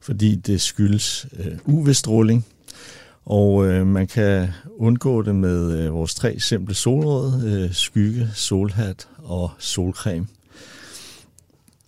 fordi 0.01 0.35
det 0.35 0.61
skyldes 0.61 1.27
øh, 1.39 1.59
UV-stråling. 1.65 2.47
Og 3.25 3.67
øh, 3.67 3.87
man 3.87 4.07
kan 4.07 4.49
undgå 4.77 5.23
det 5.23 5.35
med 5.35 5.79
øh, 5.79 5.93
vores 5.93 6.15
tre 6.15 6.41
simple 6.41 6.75
solråd, 6.75 7.45
øh, 7.45 7.75
skygge, 7.75 8.29
solhat 8.35 9.09
og 9.19 9.51
solcreme. 9.59 10.27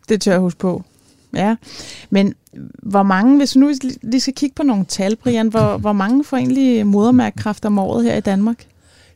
Det 0.09 0.21
tør 0.21 0.33
jeg 0.33 0.41
huske 0.41 0.59
på. 0.59 0.85
Ja, 1.35 1.57
men 2.11 2.35
hvor 2.83 3.03
mange, 3.03 3.37
hvis 3.37 3.57
nu 3.57 3.73
lige 4.03 4.21
skal 4.21 4.35
kigge 4.35 4.55
på 4.55 4.63
nogle 4.63 4.85
tal, 4.85 5.17
Brian, 5.17 5.49
hvor, 5.49 5.77
hvor 5.77 5.93
mange 5.93 6.25
får 6.25 6.37
egentlig 6.37 6.87
modermærkekræft 6.87 7.65
om 7.65 7.79
året 7.79 8.05
her 8.05 8.17
i 8.17 8.21
Danmark? 8.21 8.67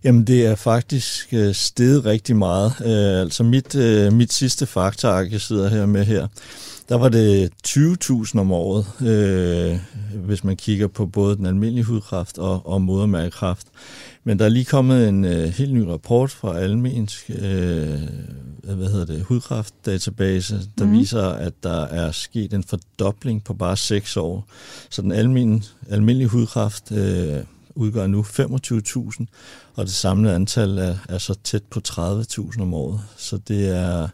Jamen, 0.04 0.24
det 0.24 0.46
er 0.46 0.54
faktisk 0.54 1.28
øh, 1.32 1.54
steget 1.54 2.04
rigtig 2.04 2.36
meget. 2.36 2.72
Øh, 2.80 3.20
altså 3.20 3.42
mit, 3.42 3.74
øh, 3.74 4.12
mit 4.12 4.32
sidste 4.32 4.66
faktark, 4.66 5.32
jeg 5.32 5.40
sidder 5.40 5.68
her 5.68 5.86
med 5.86 6.04
her, 6.04 6.26
der 6.88 6.94
var 6.94 7.08
det 7.08 7.50
20.000 7.68 8.38
om 8.40 8.52
året, 8.52 8.86
øh, 9.00 9.78
hvis 10.24 10.44
man 10.44 10.56
kigger 10.56 10.86
på 10.86 11.06
både 11.06 11.36
den 11.36 11.46
almindelige 11.46 11.84
hudkræft 11.84 12.38
og, 12.38 12.66
og 12.66 12.82
modermærkekræft. 12.82 13.66
Men 14.24 14.38
der 14.38 14.44
er 14.44 14.48
lige 14.48 14.64
kommet 14.64 15.08
en 15.08 15.24
øh, 15.24 15.44
helt 15.44 15.74
ny 15.74 15.80
rapport 15.80 16.30
fra 16.30 16.58
Almensk 16.58 17.30
øh, 17.30 18.00
hvad 18.74 18.90
hedder 18.90 19.06
det, 19.06 19.22
hudkræftdatabase, 19.22 20.60
der 20.78 20.84
mm. 20.84 20.92
viser, 20.92 21.28
at 21.28 21.52
der 21.62 21.84
er 21.84 22.10
sket 22.10 22.52
en 22.52 22.64
fordobling 22.64 23.44
på 23.44 23.54
bare 23.54 23.76
6 23.76 24.16
år. 24.16 24.46
Så 24.90 25.02
den 25.02 25.12
almindelige, 25.12 25.68
almindelige 25.90 26.28
hudkræft 26.28 26.92
øh, 26.92 27.36
udgør 27.74 28.06
nu 28.06 28.22
25.000, 28.22 29.24
og 29.74 29.86
det 29.86 29.94
samlede 29.94 30.34
antal 30.34 30.78
er, 30.78 30.96
er 31.08 31.18
så 31.18 31.34
tæt 31.44 31.62
på 31.62 31.80
30.000 31.88 32.62
om 32.62 32.74
året. 32.74 33.00
Så 33.16 33.36
det 33.36 33.76
er 33.76 34.08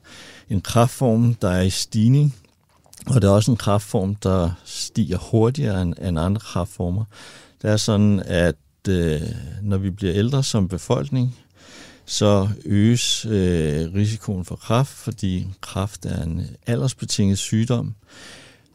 en 0.51 0.61
kraftform, 0.61 1.35
der 1.35 1.51
er 1.51 1.62
i 1.62 1.70
stigning, 1.70 2.37
og 3.07 3.14
det 3.14 3.25
er 3.25 3.33
også 3.33 3.51
en 3.51 3.57
kraftform, 3.57 4.14
der 4.14 4.51
stiger 4.64 5.18
hurtigere 5.18 5.83
end, 5.83 5.94
end 6.03 6.18
andre 6.18 6.40
kraftformer. 6.40 7.05
Det 7.62 7.70
er 7.70 7.77
sådan, 7.77 8.23
at 8.27 8.57
øh, 8.88 9.20
når 9.62 9.77
vi 9.77 9.90
bliver 9.90 10.14
ældre 10.14 10.42
som 10.42 10.68
befolkning, 10.68 11.37
så 12.07 12.49
øges 12.64 13.27
øh, 13.27 13.94
risikoen 13.94 14.44
for 14.44 14.57
kræft, 14.57 14.90
fordi 14.90 15.46
kræft 15.61 16.07
er 16.07 16.23
en 16.23 16.46
aldersbetinget 16.66 17.38
sygdom, 17.38 17.94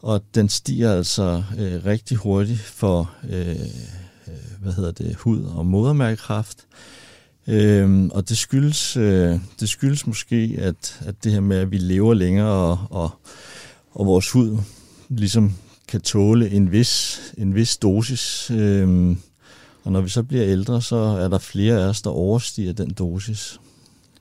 og 0.02 0.22
den 0.34 0.48
stiger 0.48 0.92
altså 0.92 1.42
øh, 1.58 1.84
rigtig 1.84 2.16
hurtigt 2.16 2.60
for 2.60 3.10
øh, 3.28 3.56
Øh, 4.28 4.62
hvad 4.62 4.72
hedder 4.72 4.90
det, 4.90 5.14
hud- 5.14 5.44
og 5.44 5.66
modermærkekræft. 5.66 6.66
Øhm, 7.46 8.10
og 8.10 8.28
det 8.28 8.38
skyldes, 8.38 8.96
øh, 8.96 9.38
det 9.60 9.68
skyldes 9.68 10.06
måske, 10.06 10.56
at, 10.58 11.00
at 11.06 11.24
det 11.24 11.32
her 11.32 11.40
med, 11.40 11.56
at 11.56 11.70
vi 11.70 11.78
lever 11.78 12.14
længere, 12.14 12.48
og, 12.48 12.78
og, 12.90 13.10
og 13.90 14.06
vores 14.06 14.30
hud 14.30 14.58
ligesom 15.08 15.52
kan 15.88 16.00
tåle 16.00 16.50
en 16.50 16.72
vis, 16.72 17.20
en 17.38 17.54
vis 17.54 17.76
dosis. 17.76 18.50
Øhm, 18.50 19.18
og 19.84 19.92
når 19.92 20.00
vi 20.00 20.08
så 20.08 20.22
bliver 20.22 20.44
ældre, 20.44 20.82
så 20.82 20.96
er 20.96 21.28
der 21.28 21.38
flere 21.38 21.74
af 21.74 21.88
os, 21.88 22.02
der 22.02 22.10
overstiger 22.10 22.72
den 22.72 22.90
dosis. 22.90 23.60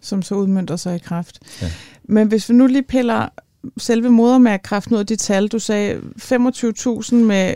Som 0.01 0.21
så 0.21 0.35
udmyndter 0.35 0.75
sig 0.75 0.95
i 0.95 0.99
kræft. 0.99 1.39
Ja. 1.61 1.71
Men 2.03 2.27
hvis 2.27 2.49
vi 2.49 2.53
nu 2.53 2.67
lige 2.67 2.83
piller 2.83 3.29
selve 3.77 4.09
modermærkekræften 4.09 4.95
ud 4.95 4.99
af 4.99 5.05
de 5.05 5.15
tal, 5.15 5.47
du 5.47 5.59
sagde 5.59 6.01
25.000 6.21 7.15
med 7.15 7.55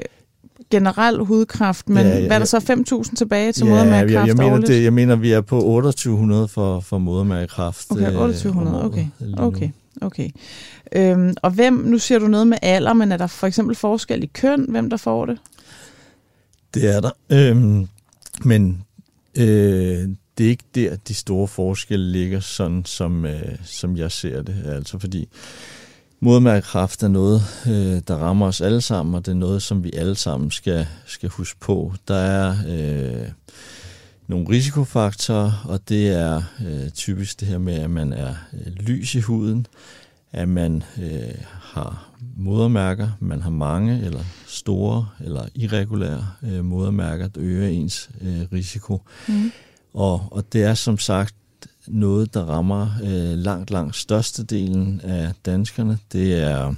generel 0.69 1.17
hudkræft, 1.17 1.89
men 1.89 2.05
ja, 2.05 2.17
ja, 2.17 2.27
hvad 2.27 2.35
er 2.35 2.39
der 2.39 2.45
så 2.45 2.57
5.000 3.07 3.15
tilbage 3.15 3.51
til 3.51 3.65
ja, 3.65 3.69
modermærkekræft 3.69 4.27
jeg, 4.27 4.37
jeg, 4.37 4.51
mener, 4.51 4.67
det, 4.67 4.83
jeg 4.83 4.93
mener, 4.93 5.15
vi 5.15 5.31
er 5.31 5.41
på 5.41 5.55
2800 5.55 6.47
for, 6.47 6.79
for 6.79 6.97
modermærkekræft. 6.97 7.91
Okay, 7.91 8.11
2800, 8.11 8.77
øh, 8.77 8.85
okay. 8.85 9.07
Okay, 9.37 9.69
okay. 10.01 10.29
Øhm, 10.91 11.33
og 11.41 11.51
hvem, 11.51 11.73
nu 11.73 11.97
siger 11.97 12.19
du 12.19 12.27
noget 12.27 12.47
med 12.47 12.57
alder, 12.61 12.93
men 12.93 13.11
er 13.11 13.17
der 13.17 13.27
for 13.27 13.47
eksempel 13.47 13.75
forskel 13.75 14.23
i 14.23 14.29
køn, 14.33 14.65
hvem 14.69 14.89
der 14.89 14.97
får 14.97 15.25
det? 15.25 15.37
Det 16.73 16.95
er 16.95 16.99
der. 17.01 17.11
Øhm, 17.29 17.87
men 18.43 18.83
øh, 19.37 20.09
det 20.37 20.45
er 20.45 20.49
ikke 20.49 20.63
der, 20.75 20.95
de 20.95 21.13
store 21.13 21.47
forskelle 21.47 22.11
ligger, 22.11 22.39
sådan 22.39 22.85
som, 22.85 23.25
øh, 23.25 23.55
som 23.63 23.97
jeg 23.97 24.11
ser 24.11 24.41
det. 24.41 24.55
Altså 24.65 24.99
fordi 24.99 25.29
Modermærkekræft 26.21 27.03
er 27.03 27.07
noget, 27.07 27.41
øh, 27.67 28.01
der 28.07 28.15
rammer 28.15 28.47
os 28.47 28.61
alle 28.61 28.81
sammen, 28.81 29.15
og 29.15 29.25
det 29.25 29.31
er 29.31 29.35
noget, 29.35 29.61
som 29.61 29.83
vi 29.83 29.91
alle 29.93 30.15
sammen 30.15 30.51
skal, 30.51 30.87
skal 31.05 31.29
huske 31.29 31.59
på. 31.59 31.93
Der 32.07 32.15
er 32.15 32.55
øh, 32.67 33.27
nogle 34.27 34.49
risikofaktorer, 34.49 35.65
og 35.65 35.89
det 35.89 36.09
er 36.09 36.41
øh, 36.67 36.89
typisk 36.89 37.39
det 37.39 37.47
her 37.47 37.57
med, 37.57 37.73
at 37.73 37.89
man 37.89 38.13
er 38.13 38.35
øh, 38.53 38.73
lys 38.73 39.15
i 39.15 39.19
huden, 39.19 39.67
at 40.31 40.49
man 40.49 40.83
øh, 41.01 41.43
har 41.61 42.09
modermærker, 42.37 43.09
man 43.19 43.41
har 43.41 43.49
mange 43.49 44.05
eller 44.05 44.23
store 44.47 45.07
eller 45.19 45.45
irregulære 45.55 46.27
øh, 46.43 46.65
modermærker, 46.65 47.27
der 47.27 47.41
øger 47.43 47.67
ens 47.67 48.09
øh, 48.21 48.41
risiko. 48.53 49.01
Mm. 49.27 49.51
Og, 49.93 50.27
og 50.31 50.53
det 50.53 50.63
er 50.63 50.73
som 50.73 50.97
sagt 50.97 51.35
noget, 51.89 52.33
der 52.33 52.41
rammer 52.41 52.89
øh, 53.03 53.37
langt, 53.37 53.71
langt 53.71 53.95
størstedelen 53.95 55.01
af 55.03 55.31
danskerne. 55.45 55.97
Det 56.11 56.33
er 56.33 56.73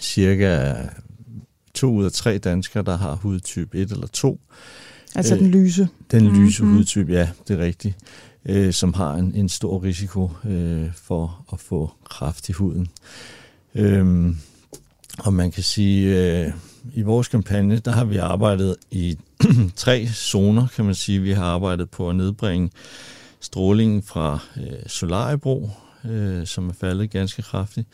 cirka 0.00 0.74
to 1.74 1.92
ud 1.92 2.04
af 2.04 2.12
tre 2.12 2.38
danskere, 2.38 2.82
der 2.82 2.96
har 2.96 3.14
hudtype 3.14 3.78
1 3.78 3.92
eller 3.92 4.06
2. 4.06 4.40
Altså 5.14 5.36
den 5.36 5.46
lyse? 5.46 5.88
Den 6.10 6.24
mm-hmm. 6.24 6.44
lyse 6.44 6.64
hudtype, 6.64 7.12
ja, 7.12 7.28
det 7.48 7.60
er 7.60 7.64
rigtigt. 7.64 7.96
Øh, 8.46 8.72
som 8.72 8.94
har 8.94 9.14
en, 9.14 9.34
en 9.34 9.48
stor 9.48 9.82
risiko 9.82 10.30
øh, 10.44 10.94
for 10.94 11.44
at 11.52 11.60
få 11.60 11.92
kræft 12.04 12.48
i 12.48 12.52
huden. 12.52 12.88
Øh, 13.74 14.34
og 15.18 15.34
man 15.34 15.50
kan 15.50 15.62
sige, 15.62 16.18
øh, 16.18 16.52
i 16.94 17.02
vores 17.02 17.28
kampagne, 17.28 17.78
der 17.78 17.90
har 17.90 18.04
vi 18.04 18.16
arbejdet 18.16 18.76
i 18.90 19.18
tre 19.76 20.06
zoner, 20.06 20.66
kan 20.76 20.84
man 20.84 20.94
sige. 20.94 21.20
Vi 21.20 21.32
har 21.32 21.44
arbejdet 21.44 21.90
på 21.90 22.10
at 22.10 22.16
nedbringe 22.16 22.70
strålingen 23.42 24.02
fra 24.02 24.38
øh, 24.56 24.86
Solariebro, 24.86 25.70
øh, 26.04 26.46
som 26.46 26.68
er 26.68 26.72
faldet 26.72 27.10
ganske 27.10 27.42
kraftigt. 27.42 27.88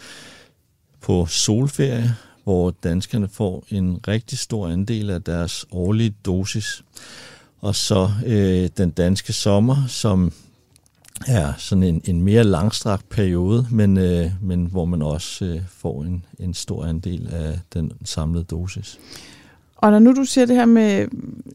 På 1.01 1.27
solferie, 1.27 2.15
hvor 2.45 2.71
danskerne 2.71 3.29
får 3.29 3.65
en 3.71 4.01
rigtig 4.09 4.39
stor 4.39 4.69
andel 4.69 5.11
af 5.11 5.23
deres 5.23 5.67
årlige 5.71 6.15
dosis. 6.25 6.83
Og 7.61 7.75
så 7.75 8.11
øh, 8.27 8.69
den 8.77 8.91
danske 8.91 9.33
sommer, 9.33 9.87
som 9.87 10.33
er 11.27 11.53
sådan 11.59 11.83
en, 11.83 12.03
en 12.05 12.23
mere 12.23 12.45
langstrakt 12.45 13.09
periode, 13.09 13.67
men, 13.71 13.97
øh, 13.97 14.31
men 14.43 14.67
hvor 14.67 14.85
man 14.85 15.03
også 15.03 15.45
øh, 15.45 15.61
får 15.69 16.03
en, 16.03 16.25
en 16.39 16.55
stor 16.55 16.85
andel 16.85 17.29
af 17.33 17.61
den 17.75 17.93
samlede 18.05 18.45
dosis. 18.45 18.99
Og 19.79 19.91
når 19.91 19.99
nu 19.99 20.13
du 20.13 20.25
siger 20.25 20.47
det 20.47 20.57
her 20.57 20.67
med 20.67 21.09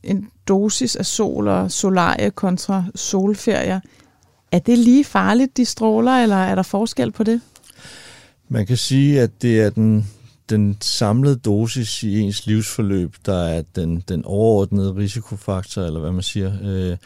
en 0.04 0.30
dosis 0.48 0.96
af 0.96 1.06
sol 1.06 1.48
og 1.48 1.72
solarie 1.72 2.32
kontra 2.32 2.84
solferier, 2.96 3.80
er 4.52 4.60
det 4.60 4.78
lige 4.78 5.04
farligt, 5.04 5.58
de 5.58 5.66
stråler, 5.66 6.12
eller 6.12 6.36
er 6.36 6.56
der 6.56 6.64
forskel 6.64 7.12
på 7.12 7.24
det? 7.24 7.42
Man 8.50 8.66
kan 8.66 8.78
sige, 8.78 9.22
at 9.22 9.42
det 9.42 9.62
er 9.62 9.70
den, 9.70 10.08
den 10.50 10.78
samlede 10.82 11.36
dosis 11.36 12.04
i 12.04 12.20
ens 12.20 12.46
livsforløb, 12.46 13.16
der 13.26 13.44
er 13.44 13.64
den, 13.76 14.04
den 14.08 14.26
overordnede 14.26 14.96
risikofaktor, 14.96 15.82
eller 15.82 16.00
hvad 16.00 16.12
man 16.12 16.24
siger. 16.24 16.54
Øh, 16.64 16.98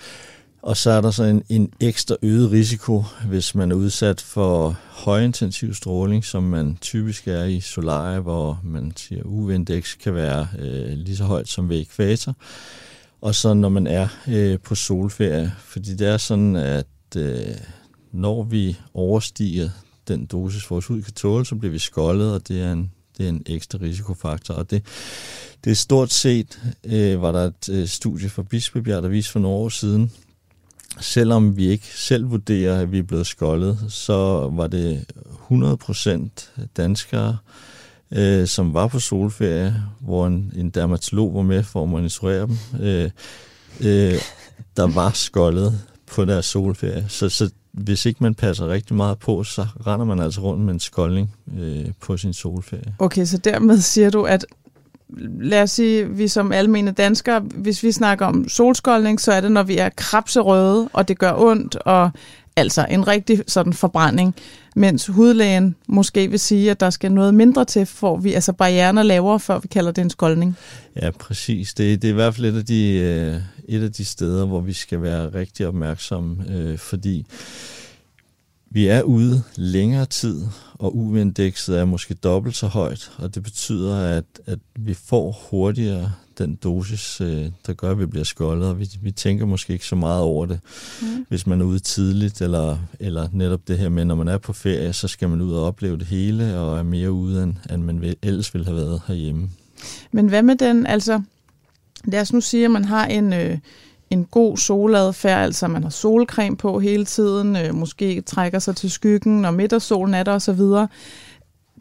og 0.67 0.77
så 0.77 0.91
er 0.91 1.01
der 1.01 1.11
så 1.11 1.23
en, 1.23 1.43
en 1.49 1.73
ekstra 1.79 2.15
øget 2.21 2.51
risiko, 2.51 3.03
hvis 3.27 3.55
man 3.55 3.71
er 3.71 3.75
udsat 3.75 4.21
for 4.21 4.77
højintensiv 4.89 5.73
stråling, 5.73 6.25
som 6.25 6.43
man 6.43 6.77
typisk 6.81 7.27
er 7.27 7.43
i 7.43 7.59
solarie, 7.59 8.19
hvor 8.19 8.59
man 8.63 8.93
siger, 8.95 9.23
uh, 9.23 9.33
UV-indeks 9.33 9.95
kan 9.95 10.15
være 10.15 10.47
øh, 10.59 10.89
lige 10.89 11.17
så 11.17 11.23
højt 11.23 11.47
som 11.47 11.69
ved 11.69 11.81
ekvator. 11.81 12.35
Og 13.21 13.35
så 13.35 13.53
når 13.53 13.69
man 13.69 13.87
er 13.87 14.07
øh, 14.27 14.59
på 14.59 14.75
solferie, 14.75 15.51
fordi 15.59 15.95
det 15.95 16.07
er 16.07 16.17
sådan, 16.17 16.55
at 16.55 16.87
øh, 17.17 17.55
når 18.11 18.43
vi 18.43 18.77
overstiger 18.93 19.69
den 20.07 20.25
dosis, 20.25 20.71
vores 20.71 20.85
hud 20.85 21.01
kan 21.01 21.13
tåle, 21.13 21.45
så 21.45 21.55
bliver 21.55 21.71
vi 21.71 21.79
skoldet, 21.79 22.33
og 22.33 22.47
det 22.47 22.61
er 22.61 22.71
en, 22.71 22.91
det 23.17 23.25
er 23.25 23.29
en 23.29 23.43
ekstra 23.45 23.79
risikofaktor. 23.81 24.53
Og 24.53 24.71
det, 24.71 24.83
det 25.63 25.71
er 25.71 25.75
stort 25.75 26.11
set, 26.11 26.61
øh, 26.83 27.21
var 27.21 27.31
der 27.31 27.43
et 27.43 27.69
øh, 27.69 27.87
studie 27.87 28.29
fra 28.29 28.43
Bispebjerg, 28.43 29.03
der 29.03 29.09
viste 29.09 29.31
for 29.31 29.39
nogle 29.39 29.57
år 29.57 29.69
siden, 29.69 30.11
selvom 30.99 31.57
vi 31.57 31.67
ikke 31.67 31.87
selv 31.95 32.31
vurderer, 32.31 32.81
at 32.81 32.91
vi 32.91 32.99
er 32.99 33.03
blevet 33.03 33.27
skoldet, 33.27 33.79
så 33.89 34.49
var 34.53 34.67
det 34.67 35.05
100% 35.51 36.67
danskere, 36.77 37.37
øh, 38.11 38.47
som 38.47 38.73
var 38.73 38.87
på 38.87 38.99
solferie, 38.99 39.83
hvor 39.99 40.27
en, 40.27 40.53
en 40.55 40.69
dermatolog 40.69 41.35
var 41.35 41.41
med 41.41 41.63
for 41.63 41.83
at 41.83 41.89
monitorere 41.89 42.41
dem, 42.41 42.57
øh, 42.81 43.09
øh, 43.79 44.13
der 44.77 44.87
var 44.87 45.11
skoldet 45.11 45.79
på 46.07 46.25
deres 46.25 46.45
solferie. 46.45 47.05
Så, 47.07 47.29
så 47.29 47.49
hvis 47.71 48.05
ikke 48.05 48.23
man 48.23 48.35
passer 48.35 48.67
rigtig 48.67 48.95
meget 48.95 49.19
på, 49.19 49.43
så 49.43 49.67
render 49.87 50.05
man 50.05 50.19
altså 50.19 50.41
rundt 50.41 50.61
med 50.61 50.73
en 50.73 50.79
skoldning 50.79 51.35
øh, 51.57 51.85
på 52.01 52.17
sin 52.17 52.33
solferie. 52.33 52.95
Okay, 52.99 53.25
så 53.25 53.37
dermed 53.37 53.77
siger 53.81 54.09
du, 54.09 54.23
at 54.23 54.45
lad 55.39 55.61
os 55.61 55.71
sige, 55.71 56.09
vi 56.09 56.27
som 56.27 56.51
almene 56.51 56.91
danskere, 56.91 57.39
hvis 57.39 57.83
vi 57.83 57.91
snakker 57.91 58.25
om 58.25 58.49
solskoldning, 58.49 59.21
så 59.21 59.31
er 59.31 59.41
det, 59.41 59.51
når 59.51 59.63
vi 59.63 59.77
er 59.77 59.89
krabserøde, 59.89 60.89
og 60.93 61.07
det 61.07 61.19
gør 61.19 61.33
ondt, 61.33 61.75
og 61.75 62.11
altså 62.55 62.85
en 62.89 63.07
rigtig 63.07 63.43
sådan 63.47 63.73
forbrænding, 63.73 64.35
mens 64.75 65.07
hudlægen 65.07 65.75
måske 65.87 66.29
vil 66.29 66.39
sige, 66.39 66.71
at 66.71 66.79
der 66.79 66.89
skal 66.89 67.11
noget 67.11 67.33
mindre 67.33 67.65
til, 67.65 67.85
for 67.85 68.17
vi 68.17 68.33
altså 68.33 68.53
barrieren 68.53 68.97
er 68.97 69.03
lavere, 69.03 69.39
før 69.39 69.59
vi 69.59 69.67
kalder 69.67 69.91
det 69.91 70.01
en 70.01 70.09
skoldning. 70.09 70.57
Ja, 71.01 71.11
præcis. 71.11 71.73
Det, 71.73 72.01
det 72.01 72.07
er 72.07 72.11
i 72.11 72.15
hvert 72.15 72.35
fald 72.35 72.45
et 72.45 72.57
af, 72.57 72.65
de, 72.65 72.93
øh, 72.93 73.35
et 73.77 73.83
af 73.83 73.91
de 73.91 74.05
steder, 74.05 74.45
hvor 74.45 74.61
vi 74.61 74.73
skal 74.73 75.01
være 75.01 75.29
rigtig 75.29 75.67
opmærksomme, 75.67 76.45
øh, 76.49 76.77
fordi 76.77 77.25
vi 78.69 78.87
er 78.87 79.01
ude 79.01 79.43
længere 79.55 80.05
tid, 80.05 80.41
og 80.73 80.95
UV-indekset 80.97 81.79
er 81.79 81.85
måske 81.85 82.13
dobbelt 82.13 82.55
så 82.55 82.67
højt, 82.67 83.11
og 83.17 83.35
det 83.35 83.43
betyder, 83.43 84.17
at, 84.17 84.25
at 84.45 84.59
vi 84.75 84.93
får 84.93 85.47
hurtigere 85.49 86.11
den 86.37 86.55
dosis, 86.55 87.21
øh, 87.21 87.45
der 87.67 87.73
gør, 87.73 87.91
at 87.91 87.99
vi 87.99 88.05
bliver 88.05 88.23
skoldet, 88.23 88.67
og 88.67 88.79
vi, 88.79 88.89
vi 89.01 89.11
tænker 89.11 89.45
måske 89.45 89.73
ikke 89.73 89.85
så 89.85 89.95
meget 89.95 90.21
over 90.21 90.45
det, 90.45 90.59
mm. 91.01 91.25
hvis 91.29 91.47
man 91.47 91.61
er 91.61 91.65
ude 91.65 91.79
tidligt, 91.79 92.41
eller, 92.41 92.77
eller 92.99 93.27
netop 93.31 93.67
det 93.67 93.77
her 93.77 93.89
med, 93.89 94.05
når 94.05 94.15
man 94.15 94.27
er 94.27 94.37
på 94.37 94.53
ferie, 94.53 94.93
så 94.93 95.07
skal 95.07 95.29
man 95.29 95.41
ud 95.41 95.53
og 95.53 95.65
opleve 95.65 95.97
det 95.97 96.07
hele, 96.07 96.59
og 96.59 96.79
er 96.79 96.83
mere 96.83 97.11
ude, 97.11 97.43
end, 97.43 97.53
end 97.73 97.83
man 97.83 98.15
ellers 98.21 98.53
ville 98.53 98.65
have 98.65 98.77
været 98.77 99.01
herhjemme. 99.07 99.49
Men 100.11 100.27
hvad 100.27 100.43
med 100.43 100.55
den, 100.55 100.85
altså, 100.85 101.21
lad 102.05 102.21
os 102.21 102.33
nu 102.33 102.41
sige, 102.41 102.65
at 102.65 102.71
man 102.71 102.85
har 102.85 103.05
en... 103.05 103.33
Øh 103.33 103.57
en 104.09 104.25
god 104.25 104.57
soladfærd, 104.57 105.43
altså 105.43 105.67
man 105.67 105.83
har 105.83 105.89
solcreme 105.89 106.57
på 106.57 106.79
hele 106.79 107.05
tiden, 107.05 107.55
øh, 107.55 107.75
måske 107.75 108.21
trækker 108.21 108.59
sig 108.59 108.75
til 108.75 108.91
skyggen, 108.91 109.41
når 109.41 109.51
middagssolen 109.51 110.13
er 110.13 110.23
der 110.23 110.33
osv., 110.33 110.61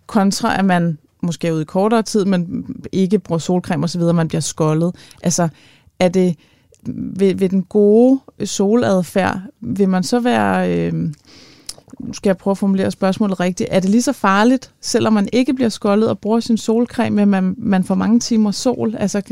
kontra 0.06 0.58
at 0.58 0.64
man 0.64 0.98
måske 1.22 1.48
er 1.48 1.52
ude 1.52 1.62
i 1.62 1.64
kortere 1.64 2.02
tid, 2.02 2.24
men 2.24 2.66
ikke 2.92 3.18
bruger 3.18 3.38
solcreme 3.38 3.84
osv., 3.84 4.02
man 4.02 4.28
bliver 4.28 4.40
skoldet. 4.40 4.94
Altså, 5.22 5.48
er 5.98 6.08
det 6.08 6.36
ved, 6.88 7.34
ved 7.34 7.48
den 7.48 7.62
gode 7.62 8.20
soladfærd, 8.44 9.40
vil 9.60 9.88
man 9.88 10.02
så 10.02 10.20
være... 10.20 10.70
Øh, 10.70 11.12
nu 12.00 12.12
skal 12.12 12.28
jeg 12.28 12.36
prøve 12.36 12.52
at 12.52 12.58
formulere 12.58 12.90
spørgsmålet 12.90 13.40
rigtigt. 13.40 13.68
Er 13.72 13.80
det 13.80 13.90
lige 13.90 14.02
så 14.02 14.12
farligt, 14.12 14.70
selvom 14.80 15.12
man 15.12 15.28
ikke 15.32 15.54
bliver 15.54 15.68
skoldet 15.68 16.08
og 16.08 16.18
bruger 16.18 16.40
sin 16.40 16.58
solcreme, 16.58 17.16
men 17.16 17.28
man, 17.28 17.54
man 17.58 17.84
får 17.84 17.94
mange 17.94 18.20
timer 18.20 18.50
sol? 18.50 18.94
Altså, 18.98 19.22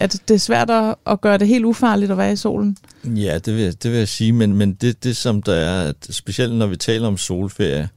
er 0.00 0.06
det, 0.06 0.28
det 0.28 0.34
er 0.34 0.38
svært 0.38 0.70
at, 0.70 0.94
at 1.06 1.20
gøre 1.20 1.38
det 1.38 1.48
helt 1.48 1.64
ufarligt 1.64 2.10
at 2.10 2.18
være 2.18 2.32
i 2.32 2.36
solen? 2.36 2.76
Ja, 3.04 3.38
det 3.38 3.56
vil, 3.56 3.82
det 3.82 3.90
vil 3.90 3.98
jeg 3.98 4.08
sige, 4.08 4.32
men, 4.32 4.56
men 4.56 4.72
det, 4.72 5.04
det 5.04 5.16
som 5.16 5.42
der 5.42 5.54
er, 5.54 5.88
at 5.88 5.96
specielt 6.10 6.54
når 6.54 6.66
vi 6.66 6.76
taler 6.76 7.06
om 7.06 7.16
solferie, 7.16 7.88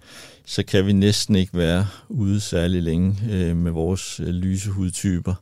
så 0.46 0.64
kan 0.64 0.86
vi 0.86 0.94
næsten 0.94 1.36
ikke 1.36 1.58
være 1.58 1.88
ude 2.10 2.40
særlig 2.40 2.84
længe 2.84 3.16
øh, 3.32 3.58
med 3.58 3.72
vores 3.72 4.20
øh, 4.20 4.28
lyse 4.28 4.70
hudtyper, 4.70 5.34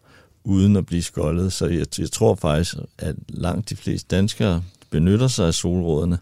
uden 0.44 0.76
at 0.76 0.86
blive 0.86 1.04
skoldet. 1.04 1.54
Så 1.54 1.68
jeg, 1.68 2.00
jeg 2.00 2.12
tror 2.12 2.36
faktisk, 2.36 2.76
at 2.98 3.16
langt 3.30 3.70
de 3.70 3.76
fleste 3.76 4.16
danskere 4.16 4.64
benytter 4.90 5.28
sig 5.28 5.48
af 5.48 5.54
solrådene. 5.54 6.18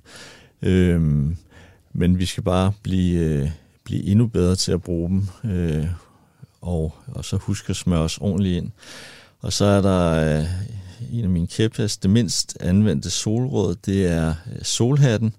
Øh, 0.61 1.25
men 1.93 2.19
vi 2.19 2.25
skal 2.25 2.43
bare 2.43 2.73
blive, 2.83 3.19
øh, 3.19 3.49
blive 3.83 4.03
endnu 4.03 4.27
bedre 4.27 4.55
til 4.55 4.71
at 4.71 4.81
bruge 4.81 5.09
dem, 5.09 5.27
øh, 5.51 5.85
og, 6.61 6.93
og 7.07 7.25
så 7.25 7.37
huske 7.37 7.69
at 7.69 7.75
smøre 7.75 7.99
os 7.99 8.17
ordentligt 8.17 8.57
ind. 8.57 8.71
Og 9.41 9.53
så 9.53 9.65
er 9.65 9.81
der 9.81 10.37
øh, 10.39 10.45
en 11.11 11.23
af 11.23 11.29
mine 11.29 11.47
kæphest, 11.47 12.03
det 12.03 12.11
mindst 12.11 12.57
anvendte 12.59 13.09
solråd, 13.09 13.75
det 13.85 14.07
er 14.07 14.29
øh, 14.29 14.61
solhatten. 14.63 15.33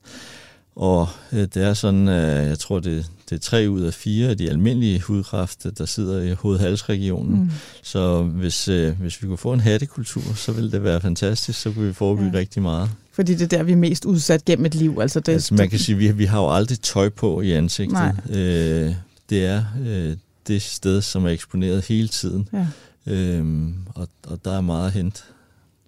Og 0.76 1.08
øh, 1.32 1.40
det 1.40 1.56
er 1.56 1.74
sådan, 1.74 2.08
øh, 2.08 2.48
jeg 2.48 2.58
tror, 2.58 2.80
det, 2.80 3.10
det 3.32 3.38
er 3.38 3.42
tre 3.42 3.66
ud 3.70 3.80
af 3.80 3.94
fire 3.94 4.28
af 4.28 4.38
de 4.38 4.50
almindelige 4.50 5.00
hudkræfter, 5.00 5.70
der 5.70 5.86
sidder 5.86 6.22
i 6.22 6.32
hovedhalsregionen. 6.32 7.40
Mm. 7.40 7.50
Så 7.82 8.22
hvis, 8.22 8.68
øh, 8.68 9.00
hvis 9.00 9.22
vi 9.22 9.26
kunne 9.26 9.38
få 9.38 9.52
en 9.52 9.60
hattekultur, 9.60 10.34
så 10.34 10.52
ville 10.52 10.72
det 10.72 10.84
være 10.84 11.00
fantastisk, 11.00 11.60
så 11.60 11.72
kunne 11.72 11.86
vi 11.86 11.92
forebygge 11.92 12.30
ja. 12.34 12.38
rigtig 12.38 12.62
meget. 12.62 12.90
Fordi 13.12 13.34
det 13.34 13.42
er 13.42 13.56
der, 13.56 13.62
vi 13.62 13.72
er 13.72 13.76
mest 13.76 14.04
udsat 14.04 14.44
gennem 14.44 14.66
et 14.66 14.74
liv. 14.74 14.98
Altså, 15.00 15.20
det, 15.20 15.32
altså 15.32 15.54
man 15.54 15.70
kan 15.70 15.78
sige, 15.78 15.94
at 15.94 16.00
vi, 16.00 16.12
vi 16.12 16.24
har 16.24 16.40
jo 16.40 16.50
aldrig 16.50 16.80
tøj 16.80 17.08
på 17.08 17.40
i 17.40 17.52
ansigtet. 17.52 18.12
Øh, 18.30 18.94
det 19.30 19.46
er 19.46 19.64
øh, 19.86 20.16
det 20.48 20.62
sted, 20.62 21.02
som 21.02 21.24
er 21.24 21.30
eksponeret 21.30 21.84
hele 21.84 22.08
tiden. 22.08 22.48
Ja. 22.52 22.66
Øhm, 23.06 23.74
og, 23.94 24.08
og 24.26 24.38
der 24.44 24.56
er 24.56 24.60
meget 24.60 24.86
at 24.86 24.92
hente. 24.92 25.22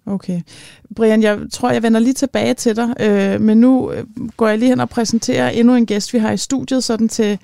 Okay. 0.07 0.41
Brian, 0.95 1.23
jeg 1.23 1.39
tror, 1.51 1.71
jeg 1.71 1.83
vender 1.83 1.99
lige 1.99 2.13
tilbage 2.13 2.53
til 2.53 2.75
dig, 2.75 2.93
øh, 2.99 3.41
men 3.41 3.57
nu 3.57 3.91
øh, 3.91 4.03
går 4.37 4.47
jeg 4.47 4.59
lige 4.59 4.69
hen 4.69 4.79
og 4.79 4.89
præsenterer 4.89 5.49
endnu 5.49 5.75
en 5.75 5.85
gæst, 5.85 6.13
vi 6.13 6.17
har 6.17 6.31
i 6.31 6.37
studiet, 6.37 6.83
sådan 6.83 7.09
til 7.09 7.39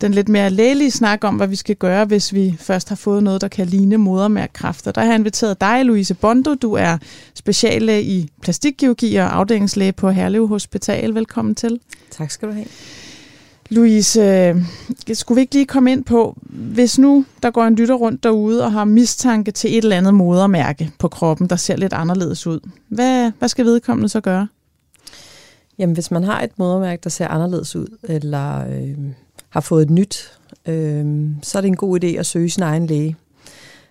den 0.00 0.14
lidt 0.14 0.28
mere 0.28 0.50
lægelige 0.50 0.90
snak 0.90 1.24
om, 1.24 1.34
hvad 1.34 1.46
vi 1.46 1.56
skal 1.56 1.76
gøre, 1.76 2.04
hvis 2.04 2.34
vi 2.34 2.56
først 2.58 2.88
har 2.88 2.96
fået 2.96 3.22
noget, 3.22 3.40
der 3.40 3.48
kan 3.48 3.66
ligne 3.66 3.96
modermærkkræfter. 3.96 4.92
Der 4.92 5.00
har 5.00 5.08
jeg 5.08 5.18
inviteret 5.18 5.60
dig, 5.60 5.84
Louise 5.84 6.14
Bondo. 6.14 6.54
Du 6.54 6.72
er 6.72 6.98
speciallæge 7.34 8.02
i 8.02 8.28
plastikkirurgi 8.42 9.16
og 9.16 9.36
afdelingslæge 9.36 9.92
på 9.92 10.10
Herlev 10.10 10.48
Hospital. 10.48 11.14
Velkommen 11.14 11.54
til. 11.54 11.80
Tak 12.10 12.30
skal 12.30 12.48
du 12.48 12.52
have. 12.54 12.66
Louise, 13.72 14.20
øh, 14.20 14.56
skulle 15.12 15.36
vi 15.36 15.40
ikke 15.40 15.54
lige 15.54 15.66
komme 15.66 15.92
ind 15.92 16.04
på, 16.04 16.36
hvis 16.50 16.98
nu 16.98 17.24
der 17.42 17.50
går 17.50 17.64
en 17.64 17.74
lytter 17.74 17.94
rundt 17.94 18.22
derude 18.22 18.64
og 18.64 18.72
har 18.72 18.84
mistanke 18.84 19.50
til 19.50 19.70
et 19.70 19.84
eller 19.84 19.96
andet 19.96 20.14
modermærke 20.14 20.90
på 20.98 21.08
kroppen, 21.08 21.46
der 21.46 21.56
ser 21.56 21.76
lidt 21.76 21.92
anderledes 21.92 22.46
ud, 22.46 22.60
hvad, 22.88 23.32
hvad 23.38 23.48
skal 23.48 23.64
vedkommende 23.64 24.08
så 24.08 24.20
gøre? 24.20 24.48
Jamen, 25.78 25.94
hvis 25.94 26.10
man 26.10 26.24
har 26.24 26.40
et 26.40 26.50
modermærke, 26.58 27.00
der 27.04 27.10
ser 27.10 27.28
anderledes 27.28 27.76
ud, 27.76 27.86
eller 28.02 28.66
øh, 28.68 28.98
har 29.48 29.60
fået 29.60 29.82
et 29.82 29.90
nyt, 29.90 30.38
øh, 30.66 31.26
så 31.42 31.58
er 31.58 31.60
det 31.60 31.68
en 31.68 31.76
god 31.76 32.04
idé 32.04 32.06
at 32.06 32.26
søge 32.26 32.50
sin 32.50 32.62
egen 32.62 32.86
læge. 32.86 33.16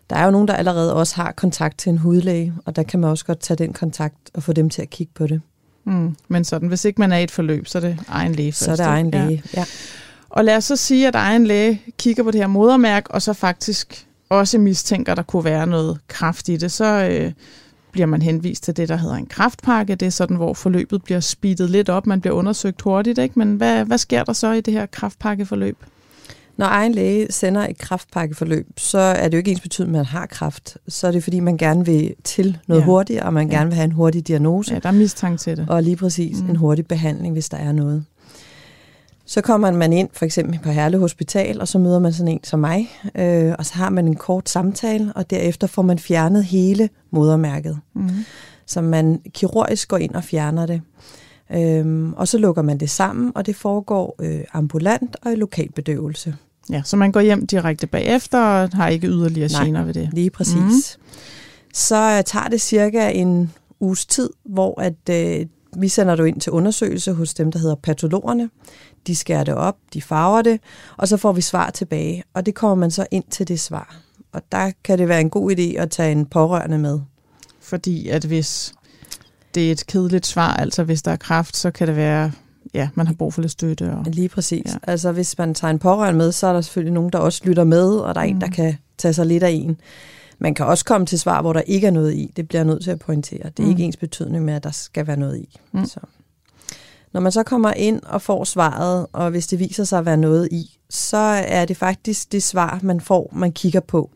Der 0.10 0.15
er 0.15 0.26
jo 0.26 0.32
nogen, 0.32 0.48
der 0.48 0.54
allerede 0.54 0.94
også 0.94 1.15
har 1.15 1.32
kontakt 1.32 1.78
til 1.78 1.89
en 1.89 1.98
hudlæge, 1.98 2.54
og 2.65 2.76
der 2.76 2.84
kan 2.84 3.00
man 3.00 3.10
også 3.10 3.26
godt 3.26 3.39
tage 3.39 3.58
den 3.58 3.74
kontakt 3.74 4.32
og 4.34 4.44
få 4.44 4.54
dem 4.54 4.70
til 4.70 4.82
at 4.82 4.89
kigge 4.89 5.13
på 5.15 5.28
det. 5.28 5.41
Mm, 5.84 6.15
men 6.28 6.44
sådan, 6.44 6.67
hvis 6.67 6.86
ikke 6.86 7.02
man 7.02 7.12
er 7.12 7.17
i 7.17 7.24
et 7.24 7.32
forløb, 7.32 7.67
så 7.67 7.78
er 7.78 7.82
det 7.82 8.00
egen 8.08 8.36
læge 8.36 8.52
først. 8.52 8.60
Så 8.60 8.72
er 8.72 8.76
det 8.76 8.86
egen 8.86 9.12
læge, 9.12 9.44
ja. 9.54 9.60
ja. 9.60 9.65
Og 10.30 10.46
lad 10.46 10.58
os 10.58 10.63
så 10.63 10.76
sige, 10.76 11.08
at 11.08 11.15
egen 11.15 11.48
læge 11.48 11.82
kigger 11.98 12.24
på 12.24 12.32
det 12.32 12.39
her 12.39 12.48
modermærke, 12.48 13.12
og 13.12 13.22
så 13.22 13.34
faktisk 13.34 14.08
også 14.30 14.58
mistænker, 14.58 15.12
at 15.12 15.17
der 15.17 15.24
kunne 15.24 15.44
være 15.44 15.67
noget 15.67 16.00
kraft 16.08 16.50
i 16.50 16.58
det. 16.58 16.72
Så 16.72 16.86
øh, 16.86 17.32
bliver 17.91 18.06
man 18.06 18.22
henvist 18.22 18.63
til 18.63 18.78
det, 18.78 18.89
der 18.89 18.96
hedder 18.96 19.15
en 19.15 19.26
kraftpakke. 19.26 19.96
Det 19.96 20.06
er 20.06 20.10
sådan, 20.10 20.38
hvor 20.38 20.54
forløbet 20.54 21.04
bliver 21.04 21.20
speedet 21.20 21.70
lidt 21.70 21.89
op, 21.89 22.08
man 22.08 22.22
bliver 22.22 22.34
undersøgt 22.34 22.82
hurtigt. 22.82 23.17
Ikke? 23.17 23.39
Men 23.39 23.56
hvad, 23.56 23.86
hvad 23.86 23.98
sker 23.98 24.24
der 24.24 24.34
så 24.34 24.52
i 24.52 24.62
det 24.62 24.74
her 24.74 24.86
kraftpakkeforløb? 24.86 25.78
Når 26.62 26.67
egen 26.67 26.91
læge 26.91 27.28
sender 27.30 27.67
et 27.67 27.78
kraftpakkeforløb, 27.78 28.67
så 28.78 29.00
er 29.00 29.24
det 29.24 29.34
jo 29.34 29.38
ikke 29.38 29.52
ens 29.52 29.62
betydning, 29.62 29.95
at 29.95 30.00
man 30.00 30.06
har 30.06 30.26
kraft. 30.26 30.78
Så 30.88 31.08
er 31.08 31.12
det, 31.12 31.24
fordi 31.24 31.39
man 31.39 31.58
gerne 31.58 31.86
vil 31.86 32.13
til 32.24 32.58
noget 32.67 32.82
ja. 32.82 32.86
hurtigt, 32.86 33.21
og 33.21 33.34
man 33.34 33.50
ja. 33.50 33.58
gerne 33.58 33.67
vil 33.69 33.76
have 33.76 33.86
en 33.86 33.91
hurtig 33.91 34.28
diagnose. 34.28 34.74
Ja, 34.74 34.80
der 34.80 34.89
er 34.89 34.93
mistanke 34.93 35.38
til 35.38 35.58
det. 35.58 35.69
Og 35.69 35.84
lige 35.84 35.95
præcis 35.95 36.41
mm. 36.41 36.50
en 36.50 36.56
hurtig 36.56 36.88
behandling, 36.88 37.34
hvis 37.34 37.50
der 37.50 37.58
er 37.58 37.71
noget. 37.71 38.06
Så 39.26 39.41
kommer 39.41 39.71
man 39.71 39.93
ind 39.93 40.10
for 40.13 40.26
eksempel 40.26 40.60
på 40.63 40.69
Herle 40.69 40.97
Hospital, 40.97 41.62
og 41.62 41.67
så 41.67 41.80
møder 41.80 42.00
man 42.00 42.13
sådan 42.13 42.28
en 42.28 42.43
som 42.43 42.60
mig, 42.60 42.89
øh, 43.15 43.56
og 43.60 43.65
så 43.65 43.74
har 43.74 43.89
man 43.89 44.08
en 44.08 44.15
kort 44.15 44.50
samtale, 44.50 45.13
og 45.15 45.30
derefter 45.30 45.67
får 45.67 45.82
man 45.82 46.00
fjernet 46.00 46.43
hele 46.43 46.89
modermærket. 47.12 47.80
Mm. 47.93 48.10
Så 48.65 48.82
man 48.82 49.21
kirurgisk 49.34 49.88
går 49.88 49.97
ind 49.97 50.15
og 50.15 50.24
fjerner 50.24 50.65
det. 50.65 50.82
Øhm, 51.54 52.13
og 52.13 52.28
så 52.28 52.38
lukker 52.38 52.62
man 52.62 52.78
det 52.78 52.89
sammen, 52.89 53.32
og 53.36 53.45
det 53.45 53.56
foregår 53.56 54.15
øh, 54.21 54.41
ambulant 54.54 55.15
og 55.21 55.32
i 55.32 55.36
lokalbedøvelse. 55.36 56.36
Ja, 56.69 56.82
så 56.86 56.97
man 56.97 57.12
går 57.12 57.19
hjem 57.19 57.47
direkte 57.47 57.88
bagefter 57.88 58.39
og 58.39 58.69
har 58.74 58.88
ikke 58.88 59.08
yderligere 59.08 59.50
Nej, 59.52 59.63
gener 59.63 59.84
ved 59.84 59.93
det. 59.93 60.10
lige 60.13 60.30
præcis. 60.30 60.97
Mm. 60.97 61.04
Så 61.74 61.95
øh, 62.17 62.24
tager 62.24 62.47
det 62.47 62.62
cirka 62.62 63.10
en 63.10 63.52
uges 63.80 64.06
tid, 64.06 64.30
hvor 64.45 64.82
at 64.82 65.10
øh, 65.10 65.45
vi 65.78 65.88
sender 65.88 66.15
du 66.15 66.24
ind 66.24 66.41
til 66.41 66.52
undersøgelse 66.52 67.13
hos 67.13 67.34
dem, 67.34 67.52
der 67.52 67.60
hedder 67.60 67.76
patologerne. 67.76 68.50
De 69.08 69.15
skærer 69.15 69.43
det 69.43 69.54
op, 69.54 69.76
de 69.93 70.02
farver 70.02 70.41
det, 70.41 70.60
og 70.97 71.08
så 71.08 71.17
får 71.17 71.32
vi 71.32 71.41
svar 71.41 71.69
tilbage. 71.69 72.24
Og 72.34 72.45
det 72.45 72.56
kommer 72.56 72.76
man 72.76 72.91
så 72.91 73.06
ind 73.12 73.24
til 73.32 73.47
det 73.47 73.60
svar. 73.60 73.95
Og 74.32 74.41
der 74.52 74.71
kan 74.84 74.97
det 74.97 75.08
være 75.08 75.21
en 75.21 75.30
god 75.30 75.52
idé 75.52 75.78
at 75.82 75.89
tage 75.91 76.12
en 76.12 76.26
pårørende 76.26 76.78
med. 76.78 77.00
Fordi 77.62 78.08
at 78.08 78.26
hvis 78.26 78.74
det 79.56 79.67
er 79.67 79.71
et 79.71 79.86
kedeligt 79.88 80.26
svar, 80.26 80.54
altså 80.54 80.84
hvis 80.84 81.02
der 81.02 81.12
er 81.12 81.15
kraft, 81.15 81.58
så 81.58 81.71
kan 81.71 81.88
det 81.88 81.95
være, 81.95 82.32
ja, 82.74 82.90
man 82.96 83.08
har 83.08 83.14
brug 83.14 83.34
for 83.34 83.42
lidt 83.42 83.52
støtte. 83.52 83.92
Og, 83.92 84.06
Lige 84.06 84.30
præcis. 84.30 84.66
Ja. 84.66 84.78
Altså 84.92 85.12
hvis 85.12 85.38
man 85.38 85.54
tager 85.54 85.72
en 85.72 85.80
pårørende 85.80 86.18
med, 86.18 86.32
så 86.32 86.48
er 86.48 86.54
der 86.54 86.62
selvfølgelig 86.62 86.94
nogen, 86.94 87.12
der 87.12 87.20
også 87.20 87.42
lytter 87.46 87.64
med, 87.64 87.96
og 87.96 88.16
der 88.16 88.22
er 88.22 88.26
mm. 88.26 88.36
en, 88.36 88.42
der 88.42 88.48
mm. 88.48 88.54
kan 88.54 88.78
tage 88.98 89.14
sig 89.14 89.26
lidt 89.26 89.44
af 89.44 89.50
en. 89.50 89.78
Man 90.40 90.54
kan 90.54 90.66
også 90.66 90.86
komme 90.86 91.08
til 91.08 91.20
svar, 91.20 91.42
hvor 91.42 91.54
der 91.54 91.62
ikke 91.62 91.88
er 91.88 91.92
noget 91.92 92.14
i. 92.14 92.34
Det 92.36 92.48
bliver 92.48 92.60
jeg 92.60 92.68
nødt 92.68 92.84
til 92.84 92.92
at 92.92 93.00
pointere. 93.00 93.50
Det 93.50 93.60
er 93.60 93.64
mm. 93.64 93.70
ikke 93.70 93.84
ens 93.84 93.98
betydning 93.98 94.46
med, 94.46 94.54
at 94.54 94.64
der 94.64 94.72
skal 94.72 95.08
være 95.08 95.18
noget 95.18 95.38
i. 95.38 95.60
Mm. 95.72 95.86
Så. 95.86 96.00
Når 97.13 97.21
man 97.21 97.32
så 97.32 97.43
kommer 97.43 97.74
ind 97.74 98.02
og 98.04 98.21
får 98.21 98.43
svaret, 98.43 99.08
og 99.13 99.30
hvis 99.30 99.47
det 99.47 99.60
viser 99.60 99.84
sig 99.84 100.00
at 100.00 100.06
være 100.06 100.17
noget 100.17 100.47
i, 100.52 100.78
så 100.89 101.17
er 101.47 101.65
det 101.65 101.78
faktisk 101.78 102.32
det 102.32 102.43
svar, 102.43 102.80
man 102.84 103.02
får, 103.02 103.30
man 103.34 103.52
kigger 103.52 103.80
på. 103.80 104.12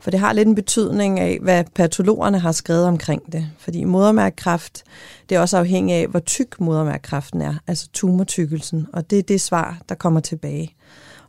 For 0.00 0.10
det 0.10 0.20
har 0.20 0.32
lidt 0.32 0.48
en 0.48 0.54
betydning 0.54 1.20
af, 1.20 1.38
hvad 1.42 1.64
patologerne 1.74 2.38
har 2.38 2.52
skrevet 2.52 2.84
omkring 2.84 3.32
det. 3.32 3.50
Fordi 3.58 3.84
modermærkekræft, 3.84 4.84
det 5.28 5.36
er 5.36 5.40
også 5.40 5.58
afhængig 5.58 5.94
af, 5.94 6.06
hvor 6.06 6.20
tyk 6.20 6.60
modermærkekræften 6.60 7.42
er, 7.42 7.54
altså 7.66 7.88
tumortykkelsen. 7.92 8.86
Og 8.92 9.10
det 9.10 9.18
er 9.18 9.22
det 9.22 9.40
svar, 9.40 9.78
der 9.88 9.94
kommer 9.94 10.20
tilbage. 10.20 10.74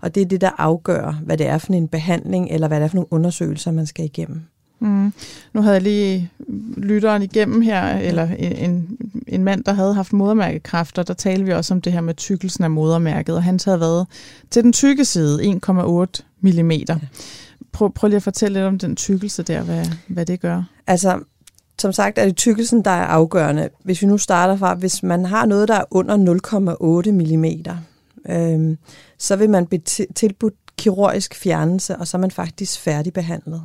Og 0.01 0.15
det 0.15 0.21
er 0.21 0.25
det, 0.25 0.41
der 0.41 0.51
afgør, 0.58 1.12
hvad 1.25 1.38
det 1.38 1.47
er 1.47 1.58
for 1.58 1.73
en 1.73 1.88
behandling, 1.88 2.49
eller 2.51 2.67
hvad 2.67 2.79
det 2.79 2.84
er 2.84 2.89
for 2.89 2.95
nogle 2.95 3.13
undersøgelser, 3.13 3.71
man 3.71 3.86
skal 3.86 4.05
igennem. 4.05 4.41
Mm. 4.80 5.13
Nu 5.54 5.62
havde 5.62 5.74
jeg 5.74 5.82
lige 5.82 6.32
lytteren 6.78 7.22
igennem 7.22 7.62
her, 7.62 7.98
eller 7.98 8.28
en, 8.39 8.98
en 9.28 9.44
mand, 9.44 9.63
der 9.63 9.74
havde 9.74 9.94
haft 9.94 10.13
modermærkekræft, 10.13 10.98
og 10.98 11.08
der 11.08 11.13
talte 11.13 11.46
vi 11.46 11.52
også 11.52 11.74
om 11.74 11.82
det 11.82 11.94
her 11.94 12.02
med 12.02 12.13
tykkelsen 12.13 12.63
af 12.63 12.72
modermærket, 12.72 13.36
og 13.36 13.44
han 13.44 13.60
havde 13.65 13.80
været 13.80 14.08
til 14.52 14.63
den 14.63 14.74
tykke 14.74 15.06
side, 15.06 15.60
1,8 15.68 16.24
mm. 16.42 16.72
Prøv, 17.72 17.94
prøv 17.94 18.08
lige 18.08 18.15
at 18.15 18.24
fortælle 18.24 18.54
lidt 18.54 18.65
om 18.65 18.80
den 18.80 18.96
tykkelse 18.96 19.44
der, 19.44 19.62
hvad, 19.62 19.86
hvad 20.08 20.26
det 20.26 20.39
gør. 20.39 20.63
Altså, 20.88 21.20
som 21.80 21.94
sagt 21.94 22.18
er 22.18 22.26
det 22.26 22.36
tykkelsen, 22.36 22.86
der 22.86 22.92
er 22.92 23.06
afgørende. 23.06 23.70
Hvis 23.84 24.02
vi 24.02 24.08
nu 24.08 24.18
starter 24.18 24.58
fra, 24.58 24.74
hvis 24.74 25.04
man 25.04 25.26
har 25.26 25.46
noget, 25.46 25.68
der 25.68 25.76
er 25.76 25.84
under 25.92 26.18
0,8 27.06 27.12
mm, 27.12 27.46
øhm, 28.36 28.78
så 29.18 29.36
vil 29.36 29.50
man 29.50 29.65
blive 29.65 29.82
tilbudt 30.15 30.54
kirurgisk 30.78 31.36
fjernelse, 31.36 31.96
og 31.96 32.08
så 32.08 32.18
er 32.18 32.22
man 32.22 32.32
faktisk 32.32 32.80
færdigbehandlet. 32.80 33.63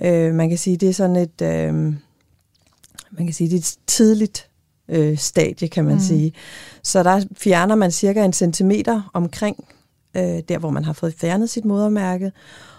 Øh, 0.00 0.34
man 0.34 0.48
kan 0.48 0.58
sige, 0.58 0.76
det 0.76 0.88
er 0.88 0.92
sådan 0.92 1.16
et, 1.16 1.42
øh, 1.42 1.74
man 3.10 3.26
kan 3.26 3.32
sige, 3.32 3.50
det 3.50 3.54
er 3.54 3.58
et 3.58 3.76
tidligt 3.86 4.48
øh, 4.88 5.18
stadie, 5.18 5.68
kan 5.68 5.84
man 5.84 5.94
mm. 5.94 6.00
sige. 6.00 6.32
Så 6.82 7.02
der 7.02 7.24
fjerner 7.36 7.74
man 7.74 7.90
cirka 7.90 8.24
en 8.24 8.32
centimeter 8.32 9.10
omkring 9.14 9.64
øh, 10.16 10.40
der, 10.48 10.58
hvor 10.58 10.70
man 10.70 10.84
har 10.84 10.92
fået 10.92 11.14
fjernet 11.14 11.50
sit 11.50 11.64
modermærke, 11.64 12.32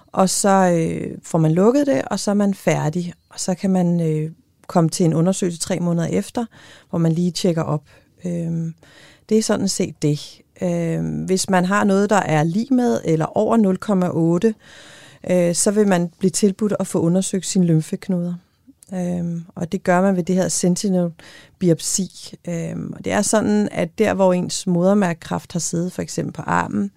og 0.08 0.30
så 0.30 0.50
øh, 0.50 1.18
får 1.24 1.38
man 1.38 1.52
lukket 1.52 1.88
det, 1.88 2.02
og 2.02 2.20
så 2.20 2.32
er 2.32 2.36
man 2.36 2.54
færdig. 2.54 3.14
Og 3.30 3.40
så 3.40 3.56
kan 3.56 3.70
man 3.70 4.02
øh, 4.02 4.32
komme 4.68 4.90
til 4.90 5.06
en 5.06 5.14
undersøgelse 5.14 5.60
tre 5.60 5.80
måneder 5.80 6.08
efter, 6.08 6.46
hvor 6.90 7.00
man 7.00 7.12
lige 7.12 7.32
tjekker 7.32 7.64
op. 7.64 7.84
Øh, 8.26 8.72
det 9.30 9.38
er 9.38 9.42
sådan 9.42 9.68
set 9.68 9.96
det. 10.02 10.42
Øh, 10.62 11.26
hvis 11.26 11.50
man 11.50 11.66
har 11.66 11.84
noget, 11.84 12.10
der 12.10 12.16
er 12.16 12.44
lige 12.44 12.74
med 12.74 13.02
eller 13.06 13.26
over 13.26 13.58
0,8, 14.48 14.54
øh, 15.30 15.56
så 15.56 15.72
vil 15.72 15.88
man 15.88 16.12
blive 16.20 16.32
tilbudt 16.32 16.74
at 16.80 16.88
få 16.88 17.00
undersøgt 17.00 17.46
sine 17.46 17.66
lymfeknuder. 17.66 18.34
Øhm, 18.94 19.44
og 19.56 19.72
det 19.72 19.84
gør 19.84 20.02
man 20.02 20.16
ved 20.16 20.24
det 20.24 20.36
her 20.36 20.48
sentinel-biopsi. 20.48 22.34
Øhm, 22.48 22.94
og 22.94 23.06
det 23.06 23.14
er 23.14 23.22
sådan, 23.22 23.70
at 23.72 23.90
der, 23.98 24.14
hvor 24.14 24.34
ens 24.34 24.68
modermærkekræft 24.68 25.54
har 25.54 25.60
siddet, 25.60 25.92
for 25.92 26.02
eksempel 26.02 26.34
på 26.34 26.42
armen, 26.42 26.92